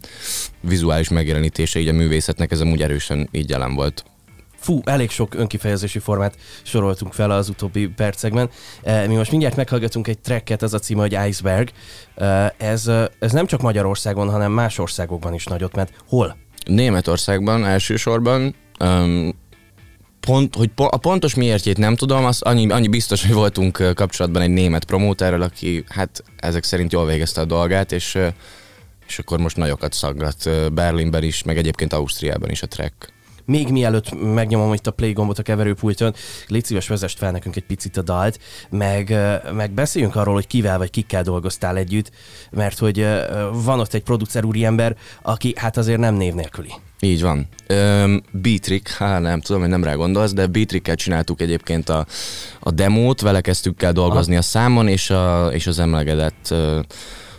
vizuális 0.61 1.09
megjelenítése 1.09 1.79
így 1.79 1.89
a 1.89 1.93
művészetnek, 1.93 2.51
ez 2.51 2.61
amúgy 2.61 2.83
erősen 2.83 3.29
így 3.33 3.51
jelen 3.51 3.75
volt. 3.75 4.05
Fú, 4.59 4.81
elég 4.85 5.11
sok 5.11 5.35
önkifejezési 5.35 5.99
formát 5.99 6.35
soroltunk 6.63 7.13
fel 7.13 7.31
az 7.31 7.49
utóbbi 7.49 7.87
percekben. 7.87 8.51
Mi 9.07 9.15
most 9.15 9.31
mindjárt 9.31 9.57
meghallgatunk 9.57 10.09
egy 10.09 10.19
tracket, 10.19 10.63
az 10.63 10.75
a 10.75 10.79
címe, 10.79 11.01
hogy 11.01 11.19
Iceberg. 11.29 11.71
Ez, 12.57 12.91
ez 13.19 13.33
nem 13.33 13.47
csak 13.47 13.61
Magyarországon, 13.61 14.31
hanem 14.31 14.53
más 14.53 14.79
országokban 14.79 15.35
is 15.35 15.45
nagyot 15.45 15.77
ment. 15.77 15.93
Hol? 16.09 16.37
Németországban 16.65 17.65
elsősorban. 17.65 18.55
Um, 18.81 19.35
pont, 20.27 20.55
hogy 20.55 20.69
po- 20.69 20.93
a 20.95 20.97
pontos 20.97 21.35
miértjét 21.35 21.79
nem 21.79 21.97
tudom, 21.97 22.25
az 22.25 22.43
annyi, 22.43 22.71
annyi 22.71 22.89
biztos, 22.89 23.23
hogy 23.27 23.35
voltunk 23.35 23.93
kapcsolatban 23.95 24.43
egy 24.43 24.51
német 24.51 24.85
promóterrel, 24.85 25.43
aki 25.43 25.85
hát 25.89 26.23
ezek 26.37 26.65
szerint 26.65 26.93
jól 26.93 27.07
végezte 27.07 27.41
a 27.41 27.45
dolgát, 27.45 27.93
és, 27.93 28.19
és 29.07 29.19
akkor 29.19 29.39
most 29.39 29.57
nagyokat 29.57 29.93
szaggat 29.93 30.51
Berlinben 30.73 31.23
is, 31.23 31.43
meg 31.43 31.57
egyébként 31.57 31.93
Ausztriában 31.93 32.51
is 32.51 32.63
a 32.63 32.67
track 32.67 33.15
még 33.47 33.69
mielőtt 33.69 34.35
megnyomom 34.35 34.73
itt 34.73 34.87
a 34.87 34.91
play 34.91 35.13
gombot 35.13 35.39
a 35.39 35.43
keverőpulton, 35.43 36.15
légy 36.49 36.65
szíves, 36.65 36.89
vezest 36.89 37.19
fel 37.19 37.31
nekünk 37.31 37.57
egy 37.57 37.67
picit 37.67 37.97
a 37.97 38.03
dalt, 38.03 38.39
meg, 38.71 39.17
meg 39.53 39.71
beszéljünk 39.71 40.17
arról, 40.17 40.35
hogy 40.35 40.47
kivel 40.47 40.79
vagy 40.79 40.91
kikkel 40.91 41.23
dolgoztál 41.23 41.77
együtt, 41.77 42.11
mert 42.51 42.79
hogy 42.79 43.07
van 43.53 43.81
ott 43.81 43.95
egy 43.95 44.03
producer 44.03 44.45
úriember, 44.45 44.97
aki 45.23 45.53
hát 45.57 45.77
azért 45.77 45.99
nem 45.99 46.15
név 46.15 46.35
nélküli. 46.35 46.73
Így 47.01 47.23
van. 47.23 47.49
Um, 47.69 48.23
Beatrick, 48.31 48.89
hát 48.89 49.21
nem 49.21 49.41
tudom, 49.41 49.61
hogy 49.61 49.71
nem 49.71 49.85
rá 49.85 49.95
gondolsz, 49.95 50.33
de 50.33 50.47
Beatrickkel 50.47 50.95
csináltuk 50.95 51.41
egyébként 51.41 51.89
a, 51.89 52.07
a 52.61 52.71
demót, 52.71 53.21
vele 53.21 53.41
kezdtük 53.41 53.83
el 53.83 53.93
dolgozni 53.93 54.33
Aha. 54.33 54.41
a 54.41 54.45
számon, 54.45 54.89
és, 54.89 55.11
a, 55.11 55.47
és 55.53 55.67
az 55.67 55.79
emlegedett 55.79 56.49
uh, 56.51 56.79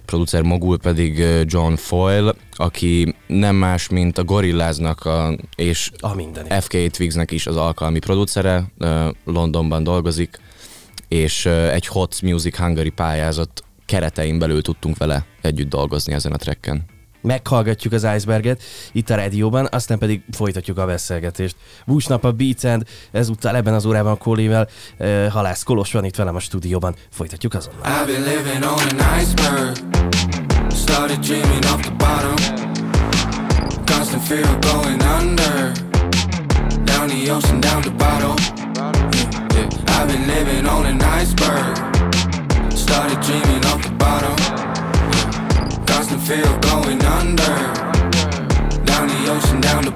producer 0.07 0.41
mogul 0.41 0.77
pedig 0.77 1.23
John 1.45 1.73
Foyle, 1.73 2.33
aki 2.51 3.15
nem 3.27 3.55
más, 3.55 3.87
mint 3.89 4.17
a 4.17 4.23
Gorilláznak 4.23 5.05
a, 5.05 5.37
és 5.55 5.91
a 5.99 6.53
FK 6.59 6.89
Twigsnek 6.89 7.31
is 7.31 7.47
az 7.47 7.55
alkalmi 7.55 7.99
producere, 7.99 8.63
Londonban 9.25 9.83
dolgozik, 9.83 10.39
és 11.07 11.45
egy 11.45 11.87
Hot 11.87 12.21
Music 12.21 12.57
Hungary 12.57 12.89
pályázat 12.89 13.63
keretein 13.85 14.39
belül 14.39 14.61
tudtunk 14.61 14.97
vele 14.97 15.25
együtt 15.41 15.69
dolgozni 15.69 16.13
ezen 16.13 16.31
a 16.31 16.37
trekken 16.37 16.85
meghallgatjuk 17.21 17.93
az 17.93 18.07
Iceberget 18.15 18.61
itt 18.91 19.09
a 19.09 19.15
rádióban, 19.15 19.67
aztán 19.71 19.97
pedig 19.97 20.21
folytatjuk 20.31 20.77
a 20.77 20.85
beszélgetést. 20.85 21.55
Búsnap 21.85 22.23
a 22.23 22.31
Beats 22.31 22.65
End, 22.65 22.83
ezúttal 23.11 23.55
ebben 23.55 23.73
az 23.73 23.85
órában 23.85 24.11
a 24.11 24.15
Kólével, 24.15 24.67
uh, 24.99 25.27
Halász 25.27 25.63
Kolos 25.63 25.91
van 25.91 26.05
itt 26.05 26.15
velem 26.15 26.35
a 26.35 26.39
stúdióban. 26.39 26.95
Folytatjuk 27.11 27.53
azonnal. 27.53 27.81
I've 27.83 28.05
been 28.05 28.23
living 28.23 28.63
on 28.63 28.79
an 28.79 29.19
iceberg 29.19 29.75
Started 30.71 31.19
dreaming 31.19 31.65
off 31.65 31.81
the 31.81 31.91
bottom 31.97 32.35
Constant 33.85 34.23
fear 34.23 34.43
of 34.43 34.59
going 34.59 35.01
under 35.01 35.71
Down 36.83 37.07
the 37.07 37.31
ocean, 37.31 37.59
down 37.59 37.81
the 37.81 37.91
bottom 37.91 38.35
yeah, 39.13 39.31
yeah. 39.55 39.95
I've 39.95 40.07
been 40.07 40.27
living 40.27 40.65
on 40.67 40.85
an 40.85 41.01
iceberg 41.01 41.75
Started 42.75 43.19
dreaming 43.21 43.65
off 43.65 43.81
the 43.81 43.95
bottom 43.97 44.35
constant 46.07 46.21
fear 46.27 46.45
of 46.45 46.66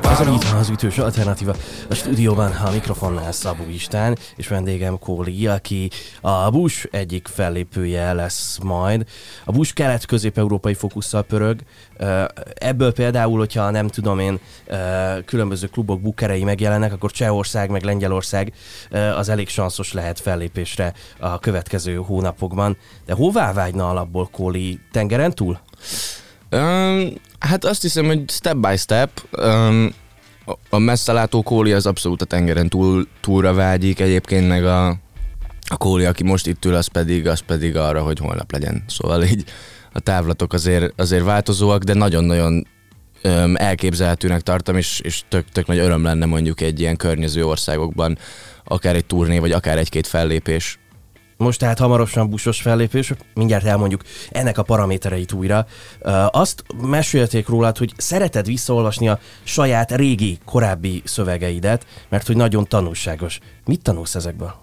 Ez 0.01 0.19
a 0.19 0.23
beat 0.25 0.43
az 0.59 0.69
ütős 0.69 0.97
alternatíva. 0.97 1.55
A 1.89 1.93
stúdióban 1.93 2.51
a 2.51 2.71
mikrofonnál 2.71 3.31
Szabó 3.31 3.63
Istán, 3.69 4.17
és 4.35 4.47
vendégem 4.47 4.99
Kóli, 4.99 5.47
aki 5.47 5.89
a 6.21 6.49
Bush 6.49 6.87
egyik 6.91 7.27
fellépője 7.27 8.13
lesz 8.13 8.57
majd. 8.63 9.07
A 9.45 9.51
Bush 9.51 9.73
kelet-közép-európai 9.73 10.73
fókusszal 10.73 11.21
pörög. 11.23 11.59
Ebből 12.53 12.93
például, 12.93 13.37
hogyha 13.37 13.69
nem 13.69 13.87
tudom 13.87 14.19
én, 14.19 14.39
különböző 15.25 15.67
klubok 15.67 16.01
bukerei 16.01 16.43
megjelennek, 16.43 16.93
akkor 16.93 17.11
Csehország 17.11 17.69
meg 17.69 17.83
Lengyelország 17.83 18.53
az 19.15 19.29
elég 19.29 19.49
sanszos 19.49 19.93
lehet 19.93 20.19
fellépésre 20.19 20.93
a 21.19 21.39
következő 21.39 21.95
hónapokban. 21.95 22.77
De 23.05 23.13
hová 23.13 23.53
vágyna 23.53 23.89
alapból 23.89 24.29
Kóli? 24.31 24.79
Tengeren 24.91 25.31
túl? 25.31 25.59
Um, 26.51 27.13
hát 27.39 27.65
azt 27.65 27.81
hiszem, 27.81 28.05
hogy 28.05 28.29
step 28.29 28.55
by 28.55 28.77
step. 28.77 29.09
Um, 29.37 29.93
a 30.69 30.77
messzelátó 30.77 31.41
kóli 31.41 31.73
az 31.73 31.85
abszolút 31.85 32.21
a 32.21 32.25
tengeren 32.25 32.69
túl, 32.69 33.07
túlra 33.21 33.53
vágyik, 33.53 33.99
egyébként 33.99 34.47
meg 34.47 34.65
a, 34.65 34.87
a 35.67 35.77
kóli, 35.77 36.05
aki 36.05 36.23
most 36.23 36.47
itt 36.47 36.65
ül, 36.65 36.75
az 36.75 36.87
pedig, 36.87 37.27
az 37.27 37.39
pedig 37.39 37.75
arra, 37.75 38.01
hogy 38.01 38.19
holnap 38.19 38.51
legyen. 38.51 38.83
Szóval 38.87 39.23
így 39.23 39.43
a 39.93 39.99
távlatok 39.99 40.53
azért, 40.53 40.99
azért 40.99 41.23
változóak, 41.23 41.83
de 41.83 41.93
nagyon-nagyon 41.93 42.67
um, 43.23 43.55
elképzelhetőnek 43.55 44.41
tartom, 44.41 44.75
és, 44.75 44.99
és 44.99 45.21
tök, 45.27 45.45
tök 45.49 45.67
nagy 45.67 45.77
öröm 45.77 46.03
lenne 46.03 46.25
mondjuk 46.25 46.61
egy 46.61 46.79
ilyen 46.79 46.95
környező 46.97 47.45
országokban 47.45 48.17
akár 48.63 48.95
egy 48.95 49.05
turné, 49.05 49.39
vagy 49.39 49.51
akár 49.51 49.77
egy-két 49.77 50.07
fellépés. 50.07 50.79
Most 51.41 51.59
tehát 51.59 51.79
hamarosan 51.79 52.29
busos 52.29 52.61
fellépés, 52.61 53.13
mindjárt 53.33 53.65
elmondjuk 53.65 54.01
ennek 54.29 54.57
a 54.57 54.63
paramétereit 54.63 55.31
újra. 55.31 55.65
Azt 56.27 56.63
mesélték 56.81 57.47
rólad, 57.47 57.77
hogy 57.77 57.93
szereted 57.97 58.45
visszaolvasni 58.45 59.07
a 59.07 59.19
saját 59.43 59.91
régi, 59.91 60.39
korábbi 60.45 61.01
szövegeidet, 61.05 61.85
mert 62.09 62.27
hogy 62.27 62.35
nagyon 62.35 62.67
tanulságos. 62.67 63.39
Mit 63.65 63.81
tanulsz 63.81 64.15
ezekből? 64.15 64.53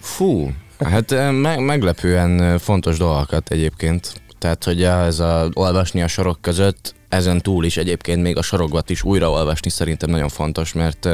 Fú, 0.00 0.50
hát 0.78 1.10
me- 1.32 1.60
meglepően 1.60 2.58
fontos 2.58 2.98
dolgokat 2.98 3.50
egyébként. 3.50 4.22
Tehát, 4.38 4.64
hogy 4.64 4.82
ez 4.82 5.18
a 5.18 5.48
olvasni 5.52 6.02
a 6.02 6.08
sorok 6.08 6.40
között, 6.40 6.94
ezen 7.08 7.40
túl 7.40 7.64
is 7.64 7.76
egyébként 7.76 8.22
még 8.22 8.36
a 8.36 8.42
sorokat 8.42 8.90
is 8.90 9.02
újraolvasni 9.02 9.70
szerintem 9.70 10.10
nagyon 10.10 10.28
fontos, 10.28 10.72
mert 10.72 11.08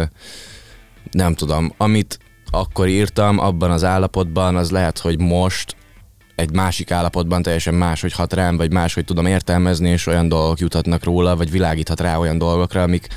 nem 1.10 1.34
tudom, 1.34 1.72
amit 1.76 2.18
akkor 2.50 2.88
írtam 2.88 3.38
abban 3.38 3.70
az 3.70 3.84
állapotban, 3.84 4.56
az 4.56 4.70
lehet, 4.70 4.98
hogy 4.98 5.20
most 5.20 5.76
egy 6.34 6.52
másik 6.52 6.90
állapotban 6.90 7.42
teljesen 7.42 7.74
más, 7.74 8.00
hogy 8.00 8.12
hat 8.12 8.32
rám, 8.32 8.56
vagy 8.56 8.72
más, 8.72 8.94
hogy 8.94 9.04
tudom 9.04 9.26
értelmezni, 9.26 9.88
és 9.88 10.06
olyan 10.06 10.28
dolgok 10.28 10.58
juthatnak 10.58 11.04
róla, 11.04 11.36
vagy 11.36 11.50
világíthat 11.50 12.00
rá 12.00 12.18
olyan 12.18 12.38
dolgokra, 12.38 12.82
amik, 12.82 13.08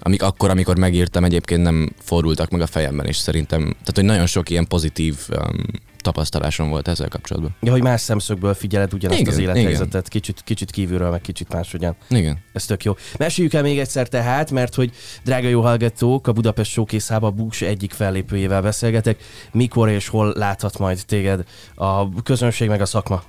amik 0.00 0.22
akkor, 0.22 0.50
amikor 0.50 0.78
megírtam, 0.78 1.24
egyébként 1.24 1.62
nem 1.62 1.92
fordultak 2.02 2.50
meg 2.50 2.60
a 2.60 2.66
fejemben, 2.66 3.06
és 3.06 3.16
szerintem, 3.16 3.62
tehát 3.62 3.94
hogy 3.94 4.04
nagyon 4.04 4.26
sok 4.26 4.50
ilyen 4.50 4.66
pozitív 4.66 5.16
um, 5.30 5.62
tapasztalásom 6.02 6.68
volt 6.68 6.88
ezzel 6.88 7.08
kapcsolatban. 7.08 7.56
Ja, 7.60 7.70
hogy 7.70 7.82
más 7.82 8.00
szemszögből 8.00 8.54
figyeled 8.54 8.94
ugyanazt 8.94 9.20
Igen, 9.20 9.32
az 9.32 9.38
élethelyzetet, 9.38 10.08
kicsit, 10.08 10.40
kicsit 10.44 10.70
kívülről, 10.70 11.10
meg 11.10 11.20
kicsit 11.20 11.52
máshogyan. 11.52 11.96
Igen. 12.08 12.38
Ez 12.52 12.64
tök 12.64 12.84
jó. 12.84 12.94
Meséljük 13.18 13.54
el 13.54 13.62
még 13.62 13.78
egyszer 13.78 14.08
tehát, 14.08 14.50
mert 14.50 14.74
hogy 14.74 14.92
drága 15.24 15.48
jó 15.48 15.60
hallgatók, 15.60 16.26
a 16.26 16.32
Budapest 16.32 16.70
showcase 16.70 17.14
a 17.14 17.30
Bush 17.30 17.62
egyik 17.62 17.92
fellépőjével 17.92 18.62
beszélgetek. 18.62 19.22
Mikor 19.52 19.88
és 19.88 20.08
hol 20.08 20.32
láthat 20.36 20.78
majd 20.78 21.02
téged 21.06 21.44
a 21.74 22.22
közönség 22.22 22.68
meg 22.68 22.80
a 22.80 22.86
szakma? 22.86 23.22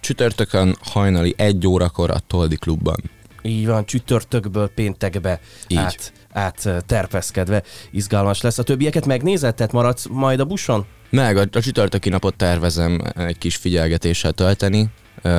Csütörtökön 0.00 0.76
hajnali 0.80 1.34
egy 1.36 1.66
órakor 1.66 2.10
a 2.10 2.18
Toldi 2.26 2.56
klubban. 2.56 3.10
Így 3.42 3.66
van, 3.66 3.86
csütörtökből 3.86 4.68
péntekbe 4.68 5.40
Így. 5.68 5.78
át, 5.78 6.12
át 6.32 6.64
ö, 6.64 6.76
terpeszkedve 6.86 7.62
izgalmas 7.90 8.40
lesz. 8.40 8.58
A 8.58 8.62
többieket 8.62 9.06
megnézed, 9.06 9.54
tehát 9.54 9.72
maradsz 9.72 10.06
majd 10.06 10.40
a 10.40 10.44
buszon? 10.44 10.86
Meg 11.10 11.36
a, 11.36 11.44
a 11.52 11.60
csütörtöki 11.60 12.08
napot 12.08 12.36
tervezem 12.36 13.00
egy 13.16 13.38
kis 13.38 13.56
figyelgetéssel 13.56 14.32
tölteni. 14.32 14.90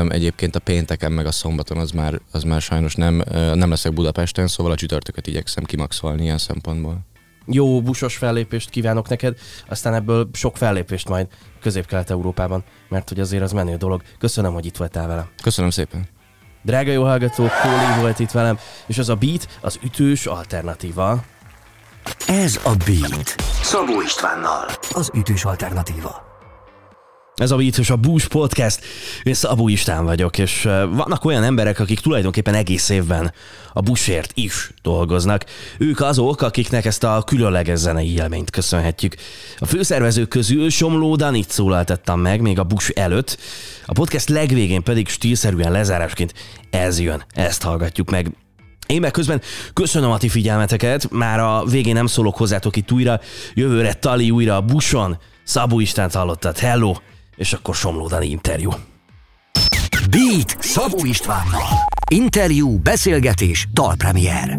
Egyébként 0.09 0.55
a 0.55 0.59
pénteken 0.59 1.11
meg 1.11 1.25
a 1.25 1.31
szombaton 1.31 1.77
az 1.77 1.91
már, 1.91 2.19
az 2.31 2.43
már 2.43 2.61
sajnos 2.61 2.95
nem, 2.95 3.23
nem 3.53 3.69
leszek 3.69 3.93
Budapesten, 3.93 4.47
szóval 4.47 4.71
a 4.71 4.75
csütörtököt 4.75 5.27
igyekszem 5.27 5.63
kimaxolni 5.63 6.23
ilyen 6.23 6.37
szempontból. 6.37 6.99
Jó 7.45 7.81
busos 7.81 8.17
fellépést 8.17 8.69
kívánok 8.69 9.09
neked, 9.09 9.37
aztán 9.67 9.93
ebből 9.93 10.29
sok 10.33 10.57
fellépést 10.57 11.09
majd 11.09 11.27
Közép-Kelet-Európában, 11.61 12.63
mert 12.89 13.09
hogy 13.09 13.19
azért 13.19 13.43
az 13.43 13.51
menő 13.51 13.75
dolog. 13.75 14.01
Köszönöm, 14.19 14.53
hogy 14.53 14.65
itt 14.65 14.77
voltál 14.77 15.07
velem. 15.07 15.29
Köszönöm 15.43 15.69
szépen! 15.69 16.07
Drága 16.61 16.91
jó 16.91 17.03
hallgató, 17.03 17.47
Kóli 17.61 17.99
volt 18.01 18.19
itt 18.19 18.31
velem, 18.31 18.57
és 18.85 18.97
az 18.97 19.09
a 19.09 19.15
beat 19.15 19.47
az 19.61 19.79
ütős 19.83 20.25
alternatíva. 20.25 21.23
Ez 22.27 22.59
a 22.63 22.71
Beat. 22.85 23.35
Szabó 23.61 24.01
Istvánnal. 24.01 24.65
Az 24.91 25.11
ütős 25.13 25.45
alternatíva. 25.45 26.30
Ez 27.41 27.51
a 27.51 27.55
Beat 27.55 27.77
és 27.77 27.89
a 27.89 27.95
Bús 27.95 28.27
Podcast. 28.27 28.79
Én 29.23 29.33
Szabó 29.33 29.67
István 29.67 30.05
vagyok, 30.05 30.37
és 30.37 30.61
vannak 30.91 31.25
olyan 31.25 31.43
emberek, 31.43 31.79
akik 31.79 31.99
tulajdonképpen 31.99 32.53
egész 32.53 32.89
évben 32.89 33.33
a 33.73 33.81
busért 33.81 34.31
is 34.33 34.71
dolgoznak. 34.81 35.45
Ők 35.77 36.01
azok, 36.01 36.41
akiknek 36.41 36.85
ezt 36.85 37.03
a 37.03 37.23
különleges 37.25 37.79
zenei 37.79 38.13
élményt 38.13 38.49
köszönhetjük. 38.49 39.15
A 39.57 39.65
főszervezők 39.65 40.27
közül 40.27 40.69
Somló 40.69 41.15
Danit 41.15 41.49
szólaltattam 41.49 42.19
meg 42.19 42.41
még 42.41 42.59
a 42.59 42.63
bus 42.63 42.89
előtt, 42.89 43.37
a 43.85 43.93
podcast 43.93 44.29
legvégén 44.29 44.83
pedig 44.83 45.07
stílszerűen 45.07 45.71
lezárásként 45.71 46.33
ez 46.69 46.99
jön, 46.99 47.23
ezt 47.33 47.63
hallgatjuk 47.63 48.09
meg. 48.09 48.31
Én 48.87 48.99
meg 48.99 49.11
közben 49.11 49.41
köszönöm 49.73 50.11
a 50.11 50.17
ti 50.17 50.29
figyelmeteket, 50.29 51.11
már 51.11 51.39
a 51.39 51.63
végén 51.65 51.93
nem 51.93 52.07
szólok 52.07 52.37
hozzátok 52.37 52.75
itt 52.75 52.91
újra, 52.91 53.19
jövőre 53.53 53.93
Tali 53.93 54.31
újra 54.31 54.55
a 54.55 54.61
buson, 54.61 55.17
Szabó 55.43 55.79
Istánt 55.79 56.13
hallottad, 56.13 56.57
hello, 56.57 56.93
és 57.41 57.53
akkor 57.53 57.75
Somló 57.75 58.07
Dani 58.07 58.29
interjú. 58.29 58.71
Beat 60.09 60.57
Szabó 60.59 61.05
Istvánnal. 61.05 61.67
Interjú, 62.09 62.79
beszélgetés, 62.79 63.67
dalpremier. 63.73 64.57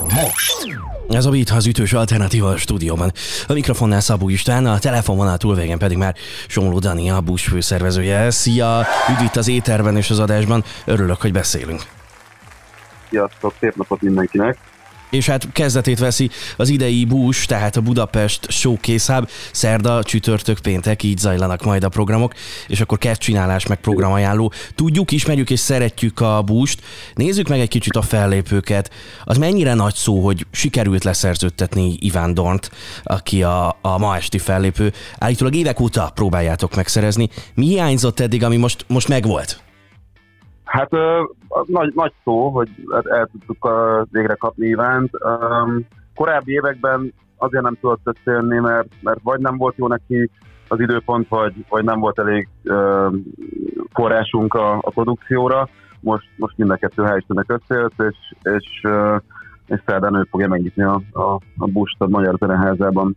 Most. 0.00 0.78
Ez 1.08 1.26
a 1.26 1.30
Beat 1.30 1.50
az 1.50 1.66
ütős 1.66 1.92
alternatíva 1.92 2.48
a 2.48 2.56
stúdióban. 2.56 3.12
A 3.46 3.52
mikrofonnál 3.52 4.00
Szabó 4.00 4.28
István, 4.28 4.66
a 4.66 4.78
telefonvonal 4.78 5.36
túlvégen 5.36 5.78
pedig 5.78 5.96
már 5.96 6.14
Somló 6.48 6.78
Dani, 6.78 7.10
a 7.10 7.20
Bush 7.20 7.48
főszervezője. 7.48 8.30
Szia! 8.30 8.86
Üdv 9.10 9.22
itt 9.22 9.36
az 9.36 9.48
éterben 9.48 9.96
és 9.96 10.10
az 10.10 10.18
adásban. 10.18 10.64
Örülök, 10.84 11.20
hogy 11.20 11.32
beszélünk. 11.32 11.82
Sziasztok, 13.08 13.54
szép 13.60 13.76
napot 13.76 14.00
mindenkinek! 14.00 14.58
És 15.14 15.26
hát 15.26 15.52
kezdetét 15.52 15.98
veszi 15.98 16.30
az 16.56 16.68
idei 16.68 17.04
Bush, 17.04 17.46
tehát 17.46 17.76
a 17.76 17.80
Budapest 17.80 18.50
Showcase 18.50 19.14
Hub, 19.14 19.28
szerda, 19.52 20.02
csütörtök, 20.02 20.58
péntek, 20.58 21.02
így 21.02 21.18
zajlanak 21.18 21.64
majd 21.64 21.84
a 21.84 21.88
programok, 21.88 22.34
és 22.66 22.80
akkor 22.80 22.98
csinálás 22.98 23.66
meg 23.66 23.78
programajánló. 23.78 24.52
Tudjuk, 24.74 25.10
ismerjük 25.10 25.50
és 25.50 25.60
szeretjük 25.60 26.20
a 26.20 26.42
Bush-t. 26.42 26.82
Nézzük 27.14 27.48
meg 27.48 27.60
egy 27.60 27.68
kicsit 27.68 27.96
a 27.96 28.02
fellépőket. 28.02 28.90
Az 29.24 29.36
mennyire 29.36 29.74
nagy 29.74 29.94
szó, 29.94 30.24
hogy 30.24 30.46
sikerült 30.50 31.04
leszerződtetni 31.04 31.96
Iván 31.98 32.34
Dornt, 32.34 32.70
aki 33.02 33.42
a, 33.42 33.78
a 33.82 33.98
ma 33.98 34.16
esti 34.16 34.38
fellépő. 34.38 34.92
Állítólag 35.18 35.54
évek 35.54 35.80
óta 35.80 36.10
próbáljátok 36.14 36.74
megszerezni. 36.74 37.28
Mi 37.54 37.66
hiányzott 37.66 38.20
eddig, 38.20 38.42
ami 38.42 38.56
most, 38.56 38.84
most 38.88 39.08
megvolt? 39.08 39.63
Hát 40.64 40.92
ö, 40.92 41.22
nagy, 41.66 41.92
nagy 41.94 42.12
szó, 42.24 42.48
hogy 42.48 42.68
el, 43.10 43.26
tudtuk 43.26 43.68
végre 44.10 44.34
kapni 44.34 44.66
Ivánt. 44.66 45.10
Korábbi 46.14 46.52
években 46.52 47.14
azért 47.36 47.62
nem 47.62 47.76
tudott 47.80 48.00
összejönni, 48.04 48.58
mert, 48.58 48.88
mert 49.00 49.20
vagy 49.22 49.40
nem 49.40 49.56
volt 49.56 49.76
jó 49.76 49.86
neki 49.86 50.30
az 50.68 50.80
időpont, 50.80 51.28
vagy, 51.28 51.64
vagy 51.68 51.84
nem 51.84 52.00
volt 52.00 52.18
elég 52.18 52.48
ö, 52.62 53.08
forrásunk 53.92 54.54
a, 54.54 54.76
a 54.76 54.90
produkcióra. 54.90 55.68
Most, 56.00 56.28
most 56.36 56.56
mind 56.56 56.70
a 56.70 56.76
kettő 56.76 57.02
hál' 57.02 57.46
összejött, 57.46 58.02
és, 58.02 58.16
és, 58.42 58.80
ö, 58.82 59.16
és 59.66 59.82
szerdán 59.86 60.14
ő 60.14 60.26
fogja 60.30 60.48
megnyitni 60.48 60.82
a, 60.82 61.00
a, 61.12 61.34
a 61.56 61.66
Bust 61.66 62.00
a 62.00 62.08
Magyar 62.08 62.34
Zeneházában. 62.38 63.16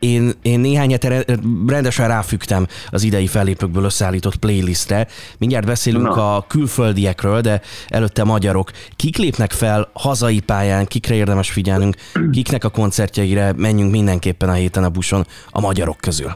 Én, 0.00 0.30
én 0.42 0.60
néhány 0.60 0.90
hete 0.90 1.24
rendesen 1.66 2.08
ráfügtem 2.08 2.66
az 2.90 3.02
idei 3.02 3.26
fellépőkből 3.26 3.84
összeállított 3.84 4.36
playlistre. 4.36 5.06
Mindjárt 5.38 5.66
beszélünk 5.66 6.14
Na. 6.14 6.36
a 6.36 6.44
külföldiekről, 6.48 7.40
de 7.40 7.60
előtte 7.88 8.24
magyarok. 8.24 8.70
Kik 8.96 9.16
lépnek 9.16 9.50
fel 9.50 9.88
hazai 9.92 10.40
pályán, 10.40 10.86
kikre 10.86 11.14
érdemes 11.14 11.50
figyelnünk, 11.50 11.96
kiknek 12.30 12.64
a 12.64 12.68
koncertjeire 12.68 13.52
menjünk 13.56 13.90
mindenképpen 13.90 14.48
a 14.48 14.52
héten 14.52 14.84
a 14.84 14.88
buson 14.88 15.22
a 15.50 15.60
magyarok 15.60 15.96
közül. 15.96 16.30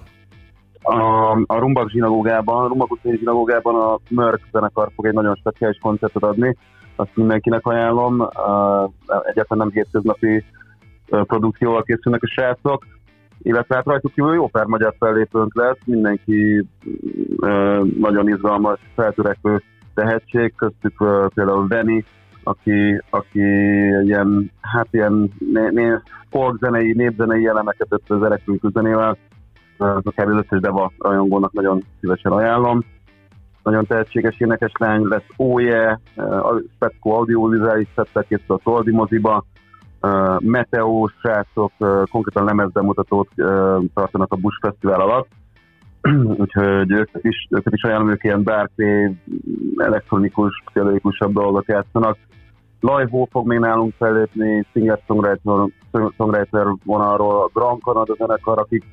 A, 0.83 1.31
a 1.47 1.59
Rumbak 1.59 1.91
zsinagógában, 1.91 2.65
a 2.65 2.69
Rumbak 2.69 2.91
utcai 2.91 3.17
zsinagógában 3.17 3.75
a 3.75 3.99
Mörk 4.09 4.41
zenekar 4.53 4.91
fog 4.95 5.07
egy 5.07 5.13
nagyon 5.13 5.35
speciális 5.35 5.79
koncertet 5.83 6.23
adni, 6.23 6.57
azt 6.97 7.11
mindenkinek 7.15 7.67
ajánlom. 7.67 8.29
Egyáltalán 9.07 9.67
nem 9.67 9.71
hétköznapi 9.71 10.45
produkcióval 11.07 11.83
készülnek 11.83 12.23
a 12.23 12.27
srácok, 12.27 12.85
illetve 13.43 13.75
hát 13.75 13.85
rajtuk 13.85 14.13
kívül 14.13 14.35
jó 14.35 14.47
pár 14.49 14.65
magyar 14.65 14.95
fellépőnk 14.99 15.55
lesz, 15.55 15.79
mindenki 15.85 16.67
uh, 17.37 17.87
nagyon 17.99 18.29
izgalmas, 18.29 18.81
feltörekvő 18.95 19.63
tehetség, 19.95 20.55
köztük 20.57 21.01
uh, 21.01 21.27
például 21.35 21.67
Veni, 21.69 22.05
aki, 22.43 23.03
aki 23.11 23.41
ilyen, 24.05 24.51
hát 24.61 24.89
ilyen 24.91 25.31
né, 25.53 25.69
né, 25.71 26.01
folkzenei, 26.31 26.93
népzenei 26.93 27.47
elemeket 27.47 27.89
tett 27.89 28.11
az 28.11 28.23
elektronikus 28.23 28.73
zenével, 28.73 29.19
akár 29.79 30.27
az 30.27 30.37
összes 30.37 30.61
Deva 30.61 30.93
rajongónak 30.99 31.53
nagyon 31.53 31.83
szívesen 32.01 32.33
ajánlom. 32.33 32.85
Nagyon 33.63 33.87
tehetséges 33.87 34.41
énekes 34.41 34.73
lány, 34.79 35.03
lesz 35.03 35.27
Óje, 35.39 36.01
a 36.17 36.63
Spetco 36.75 37.11
audiovizuális 37.11 37.89
szettel 37.95 38.23
készül 38.23 38.55
a 38.55 38.61
Toldi 38.65 38.91
moziba, 38.91 39.45
uh, 40.05 40.41
Meteó 40.41 41.11
srácok 41.21 41.73
uh, 41.79 42.03
konkrétan 42.11 42.45
lemezbemutatót 42.45 43.29
uh, 43.37 43.83
tartanak 43.95 44.33
a 44.33 44.37
Bush 44.37 44.59
Fesztivál 44.61 45.01
alatt, 45.01 45.29
úgyhogy 46.43 46.91
őket 46.91 47.25
is, 47.25 47.47
őket 47.51 47.73
is 47.73 47.83
ajánlom, 47.83 48.11
ők 48.11 48.25
ilyen 48.25 48.43
wave, 48.45 49.13
elektronikus, 49.77 50.63
pszichológikusabb 50.65 51.33
dolgok 51.33 51.67
játszanak. 51.67 52.19
Lajhó 52.81 53.29
fog 53.31 53.47
még 53.47 53.59
nálunk 53.59 53.95
fellépni, 53.99 54.67
singer-songwriter, 54.73 55.69
songwriter 56.17 56.67
vonalról, 56.85 57.43
a 57.43 57.51
Grand 57.53 57.81
Canada 57.81 58.15
zenekar, 58.19 58.59
akik, 58.59 58.85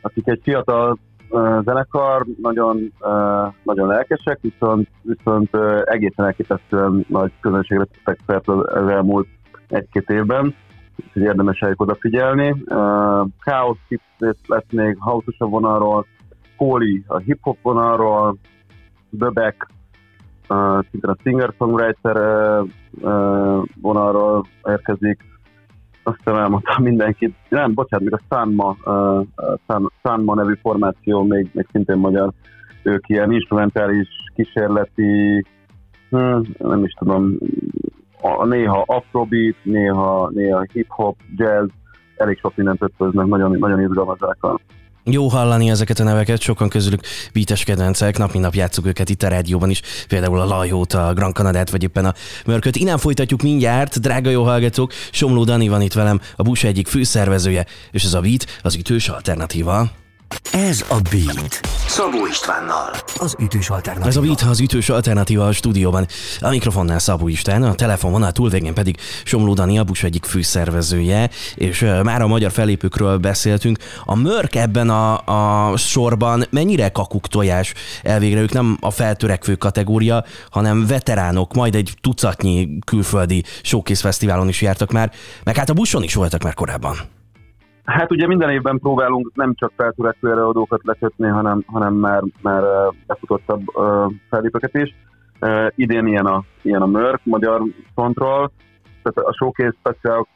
akik 0.00 0.28
egy 0.28 0.40
fiatal 0.42 0.98
uh, 1.30 1.62
zenekar, 1.64 2.26
nagyon, 2.42 2.92
uh, 3.00 3.52
nagyon 3.62 3.86
lelkesek, 3.86 4.38
viszont, 4.40 4.88
viszont 5.02 5.48
uh, 5.52 5.80
egészen 5.84 6.24
elképesztően 6.24 7.04
nagy 7.08 7.32
közönségre 7.40 7.86
tettek 8.04 8.48
az, 8.48 8.58
az 8.74 8.88
elmúlt 8.88 9.26
egy-két 9.72 10.10
évben, 10.10 10.54
úgyhogy 11.04 11.22
érdemes 11.22 11.60
rájuk 11.60 11.80
odafigyelni. 11.80 12.64
Chaos 13.44 13.78
Tips 13.88 14.40
lesz 14.46 14.70
még 14.70 14.96
hausosabb 14.98 15.50
vonalról, 15.50 16.06
Kóli 16.56 17.04
a 17.06 17.18
hip-hop 17.18 17.58
vonalról, 17.62 18.36
Böbek, 19.10 19.66
szintén 20.90 21.10
a 21.10 21.16
singer-songwriter 21.22 22.16
vonalról 23.80 24.46
érkezik, 24.64 25.24
aztán 26.02 26.38
elmondtam 26.38 26.82
mindenkit, 26.82 27.34
nem, 27.48 27.74
bocsánat, 27.74 28.10
még 28.10 28.20
a 28.20 28.34
Sanma, 28.34 28.76
uh, 28.84 29.26
Sanma 30.02 30.34
nevű 30.34 30.54
formáció, 30.60 31.22
még, 31.22 31.50
még 31.52 31.66
szintén 31.72 31.96
magyar, 31.96 32.32
ők 32.82 33.08
ilyen 33.08 33.32
instrumentális, 33.32 34.08
kísérleti, 34.34 35.44
hm, 36.10 36.40
nem 36.58 36.84
is 36.84 36.92
tudom, 36.92 37.38
a, 38.22 38.46
néha 38.46 38.84
afrobeat, 38.86 39.56
néha, 39.62 40.30
néha 40.34 40.64
hip-hop, 40.72 41.16
jazz, 41.36 41.68
elég 42.16 42.38
sok 42.38 42.56
mindent 42.56 42.82
ötvöznek, 42.82 43.26
nagyon, 43.26 43.56
nagyon 43.58 43.80
izgalmas 43.80 44.18
zenekar. 44.18 44.60
Jó 45.04 45.28
hallani 45.28 45.70
ezeket 45.70 45.98
a 45.98 46.04
neveket, 46.04 46.40
sokan 46.40 46.68
közülük 46.68 47.00
vítes 47.32 47.64
kedvencek, 47.64 48.18
nap 48.18 48.32
mint 48.32 48.44
nap 48.44 48.54
játszuk 48.54 48.86
őket 48.86 49.08
itt 49.08 49.22
a 49.22 49.28
rádióban 49.28 49.70
is, 49.70 49.82
például 50.08 50.40
a 50.40 50.44
Lajót, 50.44 50.92
a 50.92 51.12
Grand 51.14 51.34
Canadát, 51.34 51.70
vagy 51.70 51.82
éppen 51.82 52.04
a 52.04 52.12
Mörköt. 52.46 52.76
Innen 52.76 52.98
folytatjuk 52.98 53.42
mindjárt, 53.42 54.00
drága 54.00 54.30
jó 54.30 54.42
hallgatók, 54.42 54.92
Somló 55.10 55.44
Dani 55.44 55.68
van 55.68 55.82
itt 55.82 55.92
velem, 55.92 56.20
a 56.36 56.42
Busa 56.42 56.66
egyik 56.66 56.86
főszervezője, 56.86 57.66
és 57.90 58.04
ez 58.04 58.14
a 58.14 58.20
Beat 58.20 58.44
az 58.62 58.76
ütős 58.76 59.08
alternatíva. 59.08 60.01
Ez 60.52 60.84
a 60.88 60.96
Beat. 61.10 61.60
Szabó 61.86 62.26
Istvánnal. 62.26 62.90
Az 63.16 63.36
ütős 63.38 63.70
alternatíva. 63.70 64.08
Ez 64.08 64.16
a 64.16 64.20
Beat 64.20 64.40
az 64.40 64.60
ütős 64.60 64.88
alternatíva 64.88 65.46
a 65.46 65.52
stúdióban. 65.52 66.06
A 66.40 66.48
mikrofonnál 66.48 66.98
Szabó 66.98 67.28
István, 67.28 67.62
a 67.62 67.74
telefonvonal 67.74 68.32
túlvégén 68.32 68.74
pedig 68.74 68.96
Somló 69.24 69.54
Dani, 69.54 69.78
a 69.78 69.84
Bus 69.84 70.02
egyik 70.02 70.24
főszervezője, 70.24 71.30
és 71.54 71.86
már 72.02 72.22
a 72.22 72.26
magyar 72.26 72.50
felépőkről 72.50 73.18
beszéltünk. 73.18 73.78
A 74.04 74.14
Mörk 74.14 74.54
ebben 74.54 74.90
a, 74.90 75.70
a 75.70 75.76
sorban 75.76 76.44
mennyire 76.50 76.88
kakuk 76.88 77.28
tojás 77.28 77.74
elvégre? 78.02 78.40
Ők 78.40 78.52
nem 78.52 78.76
a 78.80 78.90
feltörekvő 78.90 79.54
kategória, 79.54 80.24
hanem 80.50 80.86
veteránok, 80.86 81.54
majd 81.54 81.74
egy 81.74 81.94
tucatnyi 82.00 82.78
külföldi 82.86 83.44
showcase 83.62 84.00
fesztiválon 84.00 84.48
is 84.48 84.62
jártak 84.62 84.92
már, 84.92 85.12
meg 85.44 85.56
hát 85.56 85.70
a 85.70 85.74
buson 85.74 86.02
is 86.02 86.14
voltak 86.14 86.42
már 86.42 86.54
korábban. 86.54 87.20
Hát 87.84 88.10
ugye 88.10 88.26
minden 88.26 88.50
évben 88.50 88.78
próbálunk 88.78 89.30
nem 89.34 89.54
csak 89.54 89.72
feltörekvő 89.76 90.30
előadókat 90.30 90.80
lekötni, 90.84 91.28
hanem, 91.28 91.62
hanem 91.66 91.94
már, 91.94 92.22
már 92.42 92.62
befutottabb 93.06 93.64
fellépőket 94.28 94.74
is. 94.74 94.94
Uh, 95.40 95.66
idén 95.74 96.06
ilyen 96.06 96.26
a, 96.26 96.44
ilyen 96.62 96.82
a 96.82 96.86
Mörk 96.86 97.20
magyar 97.24 97.62
frontról, 97.94 98.52
tehát 99.02 99.28
a 99.28 99.32
Showcase 99.32 99.74
Special 99.78 100.26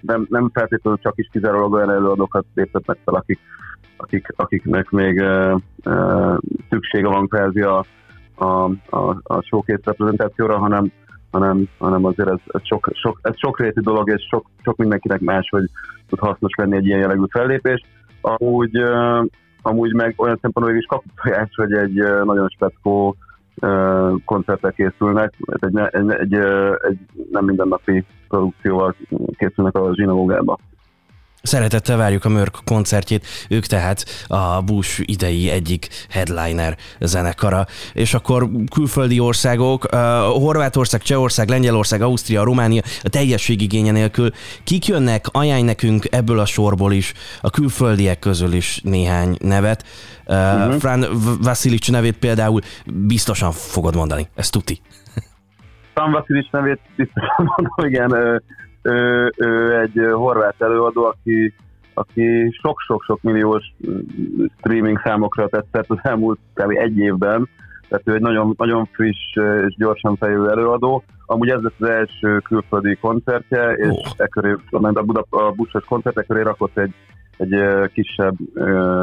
nem, 0.00 0.26
nem 0.28 0.50
feltétlenül 0.52 0.98
csak 1.02 1.12
is 1.16 1.28
kizárólag 1.32 1.72
olyan 1.72 1.90
előadókat 1.90 2.44
léptetnek 2.54 2.98
fel, 3.04 3.14
akik, 3.14 3.38
akik, 3.96 4.26
akiknek 4.36 4.90
még 4.90 5.24
szüksége 6.68 7.08
van 7.08 7.28
kvázi 7.28 7.60
a, 7.60 7.84
a, 8.34 8.70
a, 8.90 9.16
a 9.22 9.40
showcase 9.42 9.80
reprezentációra, 9.84 10.58
hanem, 10.58 10.92
hanem, 11.30 11.68
hanem 11.78 12.04
azért 12.04 12.28
ez, 12.28 12.38
ez, 12.46 12.60
sok, 12.64 12.90
sok, 12.92 13.18
ez 13.22 13.38
sokrétű 13.38 13.80
dolog, 13.80 14.10
és 14.10 14.26
sok, 14.30 14.46
sok 14.64 14.76
mindenkinek 14.76 15.20
más, 15.20 15.48
hogy 15.50 15.64
tud 16.08 16.18
hasznos 16.18 16.54
lenni 16.56 16.76
egy 16.76 16.86
ilyen 16.86 16.98
jellegű 16.98 17.24
fellépés. 17.30 17.84
Amúgy, 18.20 18.76
amúgy 19.62 19.94
meg 19.94 20.14
olyan 20.16 20.38
szempontból 20.40 20.76
is 20.76 20.84
kapcsolás, 20.84 21.50
hogy 21.54 21.72
egy 21.72 21.94
nagyon 22.24 22.48
speckó 22.48 23.16
koncertre 24.24 24.70
készülnek, 24.70 25.34
egy, 25.60 25.76
egy, 25.76 26.10
egy, 26.10 26.34
egy 26.88 26.98
nem 27.30 27.44
mindennapi 27.44 28.04
produkcióval 28.28 28.94
készülnek 29.36 29.74
a 29.74 29.94
zsinagógába. 29.94 30.58
Szeretettel 31.46 31.96
várjuk 31.96 32.24
a 32.24 32.28
Mörk 32.28 32.58
koncertjét, 32.64 33.26
ők 33.48 33.66
tehát 33.66 34.04
a 34.26 34.62
Bush 34.62 35.02
idei 35.04 35.50
egyik 35.50 35.88
headliner 36.08 36.76
zenekara. 37.00 37.66
És 37.92 38.14
akkor 38.14 38.48
külföldi 38.74 39.20
országok, 39.20 39.84
uh, 39.84 40.00
Horvátország, 40.42 41.02
Csehország, 41.02 41.48
Lengyelország, 41.48 42.02
Ausztria, 42.02 42.42
Románia, 42.42 42.82
a 43.02 43.08
teljességigénye 43.08 43.90
nélkül. 43.90 44.30
Kik 44.64 44.86
jönnek, 44.86 45.26
ajánl 45.32 45.64
nekünk 45.64 46.04
ebből 46.10 46.38
a 46.38 46.46
sorból 46.46 46.92
is, 46.92 47.12
a 47.40 47.50
külföldiek 47.50 48.18
közül 48.18 48.52
is 48.52 48.80
néhány 48.82 49.36
nevet. 49.40 49.84
Uh, 50.26 50.36
uh-huh. 50.36 50.78
Fran 50.78 51.06
Vasilic 51.42 51.88
nevét 51.88 52.18
például 52.18 52.60
biztosan 52.86 53.52
fogod 53.52 53.96
mondani, 53.96 54.28
ez 54.34 54.50
tuti. 54.50 54.80
Fran 55.94 56.10
Vasilic 56.10 56.50
nevét 56.50 56.80
biztosan 56.96 57.52
mondom, 57.56 57.86
igen 57.88 58.42
ő, 58.86 59.32
ő 59.36 59.80
egy 59.80 60.00
horvát 60.12 60.54
előadó, 60.58 61.04
aki, 61.04 61.54
aki 61.94 62.50
sok-sok-sok 62.62 63.22
milliós 63.22 63.72
streaming 64.58 65.00
számokra 65.04 65.48
tett 65.48 65.90
az 65.90 65.98
elmúlt 66.02 66.38
egy 66.54 66.98
évben, 66.98 67.48
tehát 67.88 68.08
ő 68.08 68.14
egy 68.14 68.20
nagyon, 68.20 68.54
nagyon 68.56 68.88
friss 68.92 69.34
és 69.66 69.74
gyorsan 69.76 70.16
fejlő 70.16 70.50
előadó. 70.50 71.04
Amúgy 71.26 71.48
ez 71.48 71.60
lesz 71.60 71.80
az 71.80 71.88
első 71.88 72.38
külföldi 72.38 72.94
koncertje, 72.94 73.72
és 73.72 73.88
oh. 73.88 74.12
e 74.16 74.26
köré, 74.26 74.54
a, 74.70 75.02
Buda, 75.02 75.24
a 75.30 75.50
Buszos 75.50 75.84
koncert 75.84 76.18
e 76.18 76.22
köré 76.22 76.42
rakott 76.42 76.78
egy, 76.78 76.94
egy 77.36 77.54
kisebb 77.92 78.36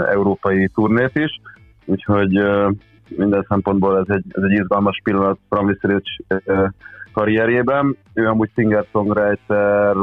európai 0.09 0.67
turnét 0.67 1.15
is, 1.15 1.41
úgyhogy 1.85 2.39
uh, 2.39 2.71
minden 3.17 3.45
szempontból 3.49 3.97
ez 3.97 4.15
egy, 4.15 4.23
ez 4.29 4.43
egy 4.43 4.51
izgalmas 4.51 5.01
pillanat 5.03 5.39
uh, 5.49 6.67
karrierjében. 7.13 7.97
Ő 8.13 8.27
amúgy 8.27 8.49
singer-songwriter 8.55 9.95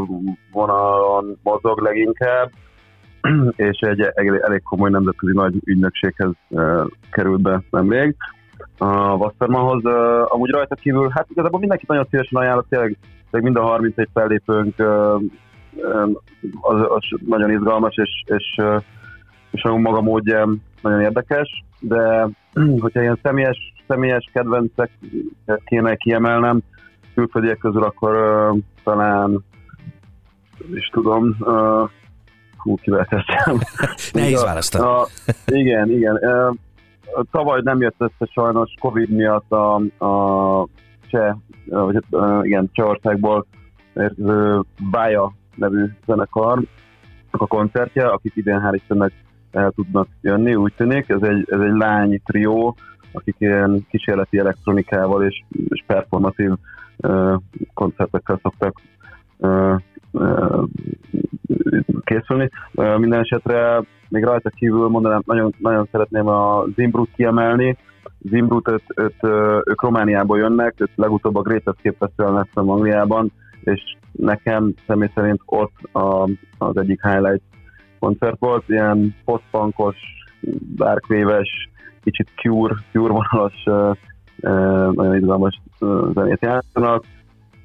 vonalon 0.53 1.39
mozog 1.43 1.81
leginkább, 1.81 2.51
és 3.69 3.79
egy 3.79 4.01
elég, 4.01 4.41
elég 4.43 4.63
komoly 4.63 4.91
nemzetközi 4.91 5.33
nagy 5.33 5.55
ügynökséghez 5.65 6.31
uh, 6.49 6.87
került 7.11 7.43
be 7.43 7.63
nemrég 7.71 8.17
a 8.79 9.15
Wassermanhoz. 9.15 9.85
Amúgy 10.25 10.51
rajta 10.51 10.75
kívül, 10.75 11.09
hát 11.15 11.27
igazából 11.31 11.61
mindenki 11.61 11.85
nagyon 11.89 12.07
szívesen 12.11 12.41
ajánlott, 12.41 12.69
tényleg, 12.69 12.97
tényleg 13.31 13.53
mind 13.53 13.65
a 13.65 13.69
31 13.69 14.09
fellépőnk 14.13 14.75
uh, 14.79 15.23
az, 16.61 16.81
az 16.89 17.03
nagyon 17.27 17.51
izgalmas, 17.51 17.95
és, 17.97 18.23
és, 18.25 18.61
és 19.51 19.63
a 19.63 19.77
maga 19.77 20.01
módján 20.01 20.63
nagyon 20.83 21.01
érdekes, 21.01 21.65
de 21.81 22.29
hogyha 22.85 23.01
ilyen 23.01 23.19
személyes, 23.23 23.73
személyes 23.89 24.31
kedvencek 24.33 24.91
kéne 25.65 25.95
kiemelnem, 25.95 26.63
külföldiek 27.15 27.59
közül, 27.59 27.83
akkor 27.83 28.15
uh, 28.17 28.59
talán 28.85 29.45
is 30.75 30.89
tudom, 30.89 31.37
uh, 31.41 31.91
hú, 32.57 32.75
kivel 32.75 33.07
teszem. 33.07 33.59
Nehéz 34.23 34.43
választani. 34.43 34.85
Uh, 34.85 35.07
igen, 35.59 35.91
igen. 35.91 36.15
Uh, 36.15 36.57
tavaly 37.31 37.61
nem 37.65 37.81
jött 37.81 37.97
össze 37.99 38.31
sajnos 38.33 38.75
Covid 38.81 39.11
miatt 39.11 39.53
a, 39.53 39.75
a 40.05 40.67
cseh, 41.11 41.35
vagy 41.65 42.05
uh, 42.11 42.41
igen, 42.43 42.71
Csehországból 42.73 43.47
érkező 43.95 44.63
Bája 44.91 45.33
nevű 45.55 45.87
zenekar 46.07 46.63
a 47.31 47.47
koncertje, 47.47 48.07
akik 48.07 48.37
idén 48.37 48.61
hál' 48.61 48.75
Istennek 48.75 49.13
el 49.51 49.71
tudnak 49.71 50.09
jönni, 50.21 50.55
úgy 50.55 50.73
tűnik. 50.77 51.09
Ez 51.09 51.23
egy, 51.23 51.47
ez 51.51 51.61
egy 51.61 51.77
lány 51.77 52.21
trió, 52.25 52.77
akik 53.13 53.35
ilyen 53.39 53.87
kísérleti 53.91 54.39
elektronikával 54.39 55.25
és, 55.25 55.43
és 55.69 55.85
performatív 55.87 56.51
koncertekkel 57.75 58.41
szoktak 58.43 58.81
készülni. 62.05 62.51
Minden 62.73 63.21
esetre 63.21 63.83
még 64.09 64.25
rajta 64.25 64.51
kívül 64.51 64.89
mondanám, 64.89 65.23
nagyon, 65.25 65.55
nagyon 65.59 65.89
szeretném 65.93 66.27
a 66.27 66.65
Zimbrut 66.75 67.11
kiemelni. 67.17 67.77
Zimbrut, 68.19 68.71
őt, 68.71 68.85
őt, 68.97 69.23
ők 69.65 69.83
Romániából 69.83 70.39
jönnek, 70.39 70.75
őt 70.77 70.91
legutóbb 70.95 71.37
a 71.37 71.43
Greatest 71.43 71.77
Escape 71.77 71.97
Festival 71.99 72.35
lesz 72.35 72.69
Angliában, 72.69 73.33
és 73.65 73.97
nekem 74.13 74.75
személy 74.87 75.11
szerint 75.15 75.41
ott 75.45 75.75
a, 75.93 76.29
az 76.59 76.77
egyik 76.77 77.07
highlight 77.07 77.43
koncert 77.99 78.39
volt, 78.39 78.69
ilyen 78.69 79.15
post-punkos, 79.25 79.97
dark 80.75 81.07
wave-es, 81.09 81.69
kicsit 82.03 82.29
cure, 82.37 82.75
cure 82.93 83.13
vonalas 83.13 83.65
nagyon 84.93 85.17
izgalmas 85.17 85.61
zenét 86.15 86.41
játszanak. 86.41 87.05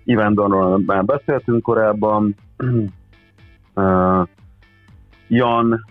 Ivan 0.03 0.33
Donról 0.33 0.81
már 0.85 1.05
beszéltünk 1.05 1.61
korábban. 1.61 2.35
Jan 5.27 5.85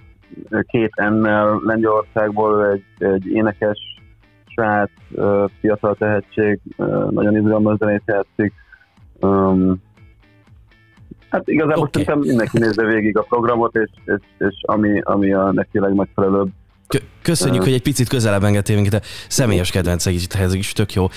két 0.61 0.91
ennel 0.95 1.61
Lengyelországból 1.65 2.71
egy, 2.71 2.85
egy 2.99 3.27
énekes 3.27 3.79
srác, 4.47 4.91
fiatal 5.61 5.95
tehetség, 5.95 6.61
nagyon 7.11 7.37
izgalmas 7.37 7.79
zenét 7.79 8.03
játszik. 8.07 8.53
Hát 11.31 11.49
igazából 11.49 11.85
okay. 11.85 12.03
szerintem 12.03 12.29
mindenki 12.29 12.59
nézze 12.59 12.85
végig 12.85 13.19
a 13.19 13.23
programot, 13.23 13.75
és, 13.77 13.91
és, 14.05 14.21
és 14.39 14.61
ami, 14.63 15.01
ami 15.01 15.33
a 15.33 15.53
neki 15.53 15.79
legmegfelelőbb 15.79 16.49
Köszönjük, 17.23 17.63
hogy 17.63 17.73
egy 17.73 17.83
picit 17.83 18.09
közelebb 18.09 18.45
engedtél 18.45 18.75
minket 18.77 18.95
a 18.95 19.07
személyes 19.29 19.71
kedvencekhez 19.71 20.55
is, 20.55 20.73
tök 20.73 20.93
jó. 20.93 21.11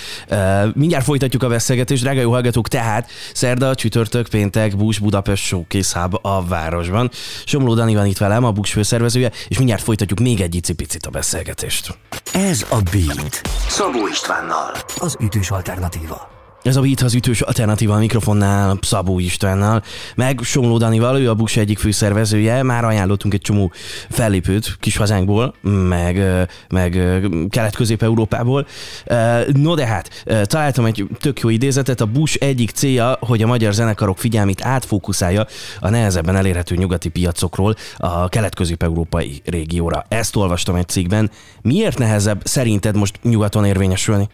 Mindjárt 0.74 1.04
folytatjuk 1.04 1.44
a 1.44 1.48
beszélgetést, 1.48 2.02
drága 2.02 2.22
jó 2.22 2.32
hallgatók, 2.32 2.68
tehát 2.68 3.10
szerda, 3.34 3.76
csütörtök, 3.76 4.28
péntek, 4.28 4.78
Bus 4.78 5.00
Budapest 5.00 5.44
Showcase 5.44 6.00
Hub 6.00 6.20
a 6.22 6.46
városban. 6.46 7.10
Somló 7.46 7.74
Dani 7.74 7.96
van 7.96 8.06
itt 8.06 8.18
velem, 8.18 8.44
a 8.44 8.52
Bus 8.52 8.72
főszervezője, 8.72 9.32
és 9.48 9.58
mindjárt 9.58 9.84
folytatjuk 9.84 10.20
még 10.20 10.42
egy 10.42 10.56
icipicit 10.56 11.06
a 11.06 11.10
beszélgetést. 11.10 11.98
Ez 12.34 12.66
a 12.70 12.78
Beat. 12.92 13.42
Szabó 13.68 14.08
Istvánnal. 14.08 14.72
Az 14.96 15.18
ütős 15.20 15.50
alternatíva. 15.50 16.37
Ez 16.68 16.76
a 16.76 16.82
Beat 16.82 17.02
az 17.02 17.14
ütős 17.14 17.42
alternatíva 17.42 17.94
a 17.94 18.00
mikrofonnál 18.00 18.78
Szabó 18.82 19.20
Istvánnal, 19.20 19.84
meg 20.16 20.40
Somló 20.44 20.78
Danival, 20.78 21.20
ő 21.20 21.30
a 21.30 21.34
Busz 21.34 21.58
egyik 21.58 21.80
főszervezője, 21.80 22.64
már 22.64 22.84
ajánlottunk 22.84 23.34
egy 23.34 23.42
csomó 23.42 23.72
fellépőt 24.10 24.76
kis 24.80 24.98
hazánkból, 24.98 25.54
meg, 25.88 26.22
meg 26.70 27.20
kelet-közép-európából. 27.50 28.68
No 29.54 29.76
de 29.76 29.86
hát, 29.86 30.24
találtam 30.44 30.86
egy 30.86 31.08
tök 31.20 31.40
jó 31.40 31.50
idézetet, 31.50 32.02
a 32.02 32.06
Busz 32.06 32.36
egyik 32.40 32.70
célja, 32.70 33.18
hogy 33.20 33.42
a 33.42 33.48
magyar 33.48 33.74
zenekarok 33.74 34.18
figyelmét 34.18 34.64
átfókuszálja 34.64 35.46
a 35.80 35.90
nehezebben 35.90 36.36
elérhető 36.36 36.76
nyugati 36.76 37.10
piacokról 37.10 37.76
a 37.98 38.30
kelet-közép-európai 38.30 39.42
régióra. 39.46 40.04
Ezt 40.08 40.36
olvastam 40.36 40.76
egy 40.76 40.88
cikkben. 40.88 41.32
Miért 41.62 41.98
nehezebb 41.98 42.42
szerinted 42.44 42.96
most 42.96 43.20
nyugaton 43.24 43.66
érvényesülni? 43.66 44.28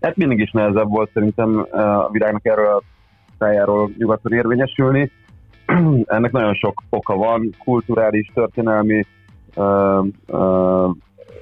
Hát 0.00 0.16
mindig 0.16 0.38
is 0.38 0.50
nehezebb 0.50 0.88
volt 0.88 1.10
szerintem 1.12 1.66
a 1.70 2.10
világnak 2.10 2.46
erről 2.46 2.66
a 2.66 2.82
szájáról 3.38 3.90
nyugaton 3.96 4.32
érvényesülni. 4.32 5.10
Ennek 6.04 6.32
nagyon 6.32 6.54
sok 6.54 6.82
oka 6.88 7.16
van, 7.16 7.54
kulturális, 7.58 8.30
történelmi, 8.34 9.06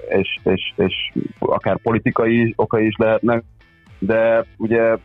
és, 0.08 0.38
és, 0.42 0.72
és 0.76 0.94
akár 1.38 1.76
politikai 1.82 2.52
okai 2.56 2.86
is 2.86 2.96
lehetnek, 2.96 3.44
de 3.98 4.44
ugye 4.56 4.96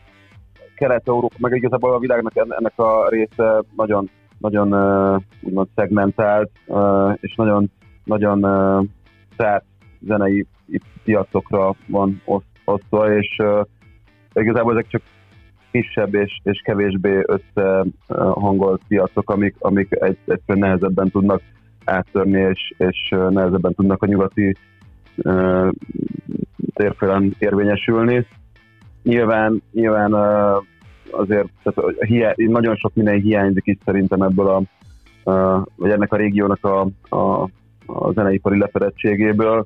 Kelet-Európa, 0.75 1.35
meg 1.37 1.55
igazából 1.55 1.93
a 1.93 1.99
világnak 1.99 2.35
ennek 2.35 2.79
a 2.79 3.09
része 3.09 3.63
nagyon, 3.75 4.09
nagyon 4.37 4.73
uh, 4.73 5.21
úgymond 5.41 5.67
szegmentált, 5.75 6.51
és 7.19 7.35
nagyon, 7.35 7.71
nagyon 8.03 8.43
uh, 8.43 8.85
zárt 9.37 9.65
zenei 9.99 10.45
piacokra 11.03 11.75
van 11.87 12.21
oszt 12.25 12.52
osztva, 12.65 13.17
és 13.17 13.37
uh, 13.37 13.61
igazából 14.33 14.71
ezek 14.71 14.87
csak 14.87 15.01
kisebb 15.71 16.13
és, 16.13 16.39
és 16.43 16.61
kevésbé 16.63 17.23
összehangolt 17.25 18.81
piacok, 18.87 19.29
amik, 19.29 19.55
amik 19.59 19.87
egy, 19.91 20.17
egyszerűen 20.25 20.67
nehezebben 20.67 21.09
tudnak 21.09 21.41
áttörni, 21.85 22.39
és, 22.39 22.73
és 22.77 23.09
nehezebben 23.09 23.73
tudnak 23.73 24.03
a 24.03 24.05
nyugati 24.05 24.55
uh, 25.17 25.69
térfélen 26.73 27.35
érvényesülni. 27.39 28.27
Nyilván, 29.03 29.61
nyilván 29.71 30.13
uh, 30.13 30.63
azért 31.11 31.47
tehát 31.63 31.95
hiá, 31.99 32.33
nagyon 32.35 32.75
sok 32.75 32.93
minden 32.95 33.19
hiányzik 33.19 33.65
itt 33.65 33.81
szerintem 33.85 34.21
ebből 34.21 34.47
a, 34.47 34.61
uh, 35.23 35.65
vagy 35.75 35.91
ennek 35.91 36.13
a 36.13 36.17
régiónak 36.17 36.65
a, 36.65 36.87
a, 37.15 37.49
a 37.85 38.11
zeneipari 38.11 38.57
lefedettségéből. 38.57 39.65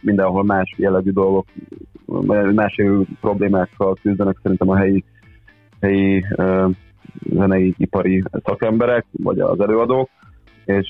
Mindenhol 0.00 0.44
más 0.44 0.74
jellegű 0.76 1.10
dolgok 1.10 1.46
más 2.54 2.80
problémákkal 3.20 3.96
küzdenek 4.02 4.38
szerintem 4.42 4.68
a 4.68 4.76
helyi, 4.76 5.04
helyi 5.80 6.24
zenei 7.32 7.74
ipari 7.76 8.22
szakemberek, 8.44 9.04
vagy 9.10 9.38
az 9.38 9.60
előadók, 9.60 10.08
és 10.64 10.88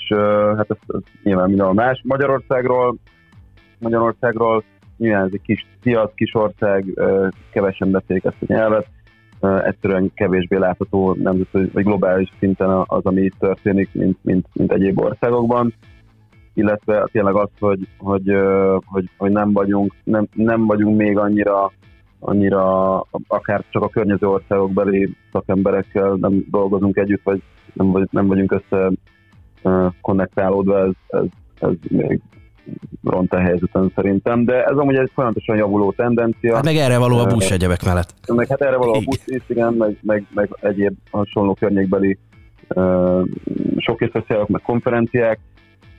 hát 0.57 0.71
ez, 0.71 0.77
ez 0.87 1.01
nyilván 1.23 1.49
mindenhol 1.49 1.75
más. 1.75 2.01
Magyarországról, 2.05 2.97
Magyarországról 3.79 4.65
nyilván 4.97 5.25
ez 5.25 5.31
egy 5.33 5.43
kis 5.43 5.67
piac, 5.83 6.15
kis 6.15 6.35
ország, 6.35 6.85
kevesen 7.53 7.91
beszélik 7.91 8.25
ezt 8.25 8.37
a 8.41 8.53
nyelvet, 8.53 8.87
egyszerűen 9.65 10.13
kevésbé 10.15 10.57
látható 10.57 11.17
nemzetközi 11.23 11.71
vagy 11.73 11.85
globális 11.85 12.33
szinten 12.39 12.69
az, 12.87 13.05
ami 13.05 13.21
itt 13.21 13.39
történik, 13.39 13.89
mint, 13.93 14.19
mint, 14.23 14.47
mint 14.53 14.73
egyéb 14.73 15.01
országokban 15.01 15.75
illetve 16.55 17.09
tényleg 17.13 17.35
az, 17.35 17.49
hogy, 17.59 17.89
hogy, 17.99 18.33
hogy, 18.85 19.11
hogy 19.17 19.31
nem, 19.31 19.53
vagyunk, 19.53 19.95
nem, 20.05 20.27
nem 20.33 20.67
vagyunk 20.67 20.97
még 20.97 21.19
annyira 21.19 21.73
annyira 22.27 23.01
akár 23.27 23.65
csak 23.71 23.83
a 23.83 23.89
környező 23.89 24.27
országok 24.27 24.73
beli 24.73 25.17
szakemberekkel 25.33 26.17
nem 26.21 26.45
dolgozunk 26.51 26.97
együtt, 26.97 27.23
vagy 27.23 27.43
nem, 27.73 27.91
vagy, 27.91 28.09
nem 28.11 28.27
vagyunk 28.27 28.53
össze 28.53 28.91
konnektálódva, 30.01 30.79
ez, 30.79 30.93
ez, 31.07 31.25
ez 31.61 31.75
még 31.89 32.21
ront 33.03 33.33
a 33.33 33.39
helyzeten 33.39 33.93
szerintem, 33.95 34.45
de 34.45 34.65
ez 34.65 34.77
amúgy 34.77 34.97
egy 34.97 35.11
folyamatosan 35.15 35.57
javuló 35.57 35.93
tendencia. 35.93 36.55
Hát 36.55 36.65
meg 36.65 36.77
erre 36.77 36.99
való 36.99 37.19
a 37.19 37.27
busz 37.27 37.51
egyebek 37.51 37.85
mellett. 37.85 38.15
Meg 38.35 38.47
hát 38.49 38.61
erre 38.61 38.77
való 38.77 38.93
a 38.93 39.01
busz 39.05 39.27
is, 39.27 39.43
igen, 39.47 39.73
meg, 39.75 39.99
meg, 40.03 40.27
meg 40.35 40.57
egyéb 40.61 40.95
hasonló 41.11 41.55
környékbeli 41.55 42.19
uh, 42.69 43.23
sok 43.77 43.99
meg 44.49 44.61
konferenciák, 44.63 45.39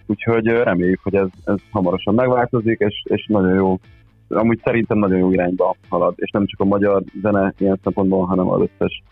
úgyhogy 0.07 0.45
reméljük, 0.45 0.99
hogy 1.03 1.15
ez, 1.15 1.27
ez 1.43 1.55
hamarosan 1.71 2.13
megváltozik, 2.13 2.79
és, 2.79 3.01
és 3.03 3.25
nagyon 3.27 3.53
jó, 3.53 3.79
amúgy 4.27 4.59
szerintem 4.63 4.97
nagyon 4.97 5.17
jó 5.17 5.31
irányba 5.31 5.75
halad, 5.89 6.13
és 6.15 6.31
nem 6.31 6.45
csak 6.45 6.59
a 6.59 6.65
magyar 6.65 7.03
zene 7.21 7.53
ilyen 7.57 7.79
szempontból, 7.83 8.25
hanem 8.25 8.49
az 8.49 8.61
összes 8.61 9.03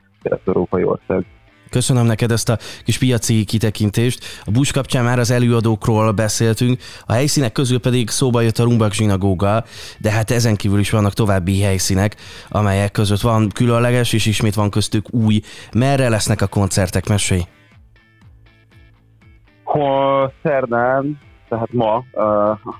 európai 0.46 0.84
ország. 0.84 1.26
Köszönöm 1.74 2.06
neked 2.06 2.32
ezt 2.32 2.50
a 2.50 2.58
kis 2.84 2.98
piaci 2.98 3.44
kitekintést. 3.44 4.26
A 4.44 4.52
Bush 4.52 4.74
kapcsán 4.74 5.04
már 5.04 5.20
az 5.20 5.32
előadókról 5.32 6.12
beszéltünk, 6.12 6.80
a 7.06 7.14
helyszínek 7.14 7.52
közül 7.52 7.80
pedig 7.80 8.10
szóba 8.10 8.42
jött 8.42 8.58
a 8.58 8.64
Rumbak 8.64 8.94
zsinagóga, 8.94 9.64
de 10.00 10.12
hát 10.12 10.32
ezen 10.32 10.56
kívül 10.56 10.80
is 10.80 10.90
vannak 10.90 11.14
további 11.14 11.62
helyszínek, 11.62 12.16
amelyek 12.50 12.92
között 12.92 13.22
van 13.22 13.50
különleges, 13.50 14.14
és 14.14 14.26
ismét 14.26 14.56
van 14.56 14.70
köztük 14.70 15.14
új. 15.14 15.40
Merre 15.74 16.10
lesznek 16.10 16.42
a 16.42 16.48
koncertek, 16.48 17.08
mesélj? 17.08 17.42
Szerdán, 20.44 21.20
tehát 21.50 21.72
ma 21.72 21.96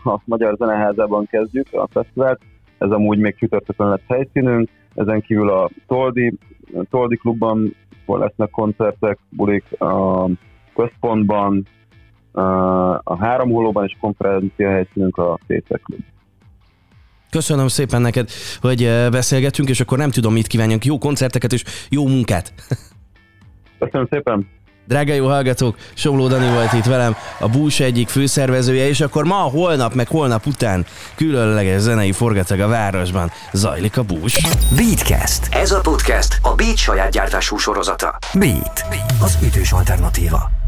a 0.04 0.22
Magyar 0.26 0.56
Zeneházában 0.58 1.26
kezdjük 1.26 1.68
a 1.72 1.88
fesztivált, 1.92 2.40
ez 2.78 2.90
amúgy 2.90 3.18
még 3.18 3.36
csütörtökön 3.36 3.90
lesz 3.90 4.08
helyszínünk, 4.08 4.70
ezen 4.96 5.22
kívül 5.22 5.50
a 5.50 5.70
Toldi, 5.88 6.38
Toldi 6.90 7.18
klubban 7.18 7.76
lesznek 8.06 8.50
koncertek, 8.50 9.18
bulik 9.30 9.82
a 9.82 10.26
központban, 10.76 11.68
a 13.04 13.18
három 13.18 13.52
holóban 13.52 13.86
és 13.86 13.98
konferencia 14.00 14.70
helyszínünk 14.70 15.18
a 15.18 15.38
Fészek 15.48 15.82
klub. 15.84 16.00
Köszönöm 17.30 17.68
szépen 17.68 18.02
neked, 18.02 18.30
hogy 18.62 18.90
beszélgetünk, 19.12 19.70
és 19.70 19.80
akkor 19.80 19.98
nem 19.98 20.10
tudom, 20.10 20.34
mit 20.34 20.48
kívánjunk. 20.48 20.86
Jó 20.86 20.98
koncerteket 20.98 21.54
és 21.54 21.64
jó 21.90 22.08
munkát! 22.08 22.54
Köszönöm 23.80 24.08
szépen! 24.10 24.48
Drága 24.88 25.14
jó 25.14 25.28
hallgatók, 25.28 25.78
Somló 25.94 26.28
Dani 26.28 26.50
volt 26.50 26.74
itt 26.74 26.86
velem, 26.86 27.16
a 27.40 27.48
Bús 27.48 27.80
egyik 27.80 28.10
főszervezője, 28.10 28.88
és 28.88 29.02
akkor 29.02 29.24
ma, 29.24 29.36
holnap, 29.36 29.94
meg 29.94 30.08
holnap 30.08 30.46
után 30.46 30.86
különleges 31.16 31.82
zenei 31.82 32.12
forgatag 32.12 32.60
a 32.60 32.68
városban 32.68 33.32
zajlik 33.52 33.98
a 33.98 34.04
Bús. 34.04 34.40
Beatcast. 34.76 35.48
Ez 35.52 35.72
a 35.72 35.80
podcast 35.80 36.40
a 36.42 36.56
Beat 36.56 36.78
saját 36.78 37.12
gyártású 37.12 37.58
sorozata. 37.58 38.18
Beat, 38.34 38.86
az 39.22 39.38
ütős 39.44 39.72
alternatíva. 39.72 40.63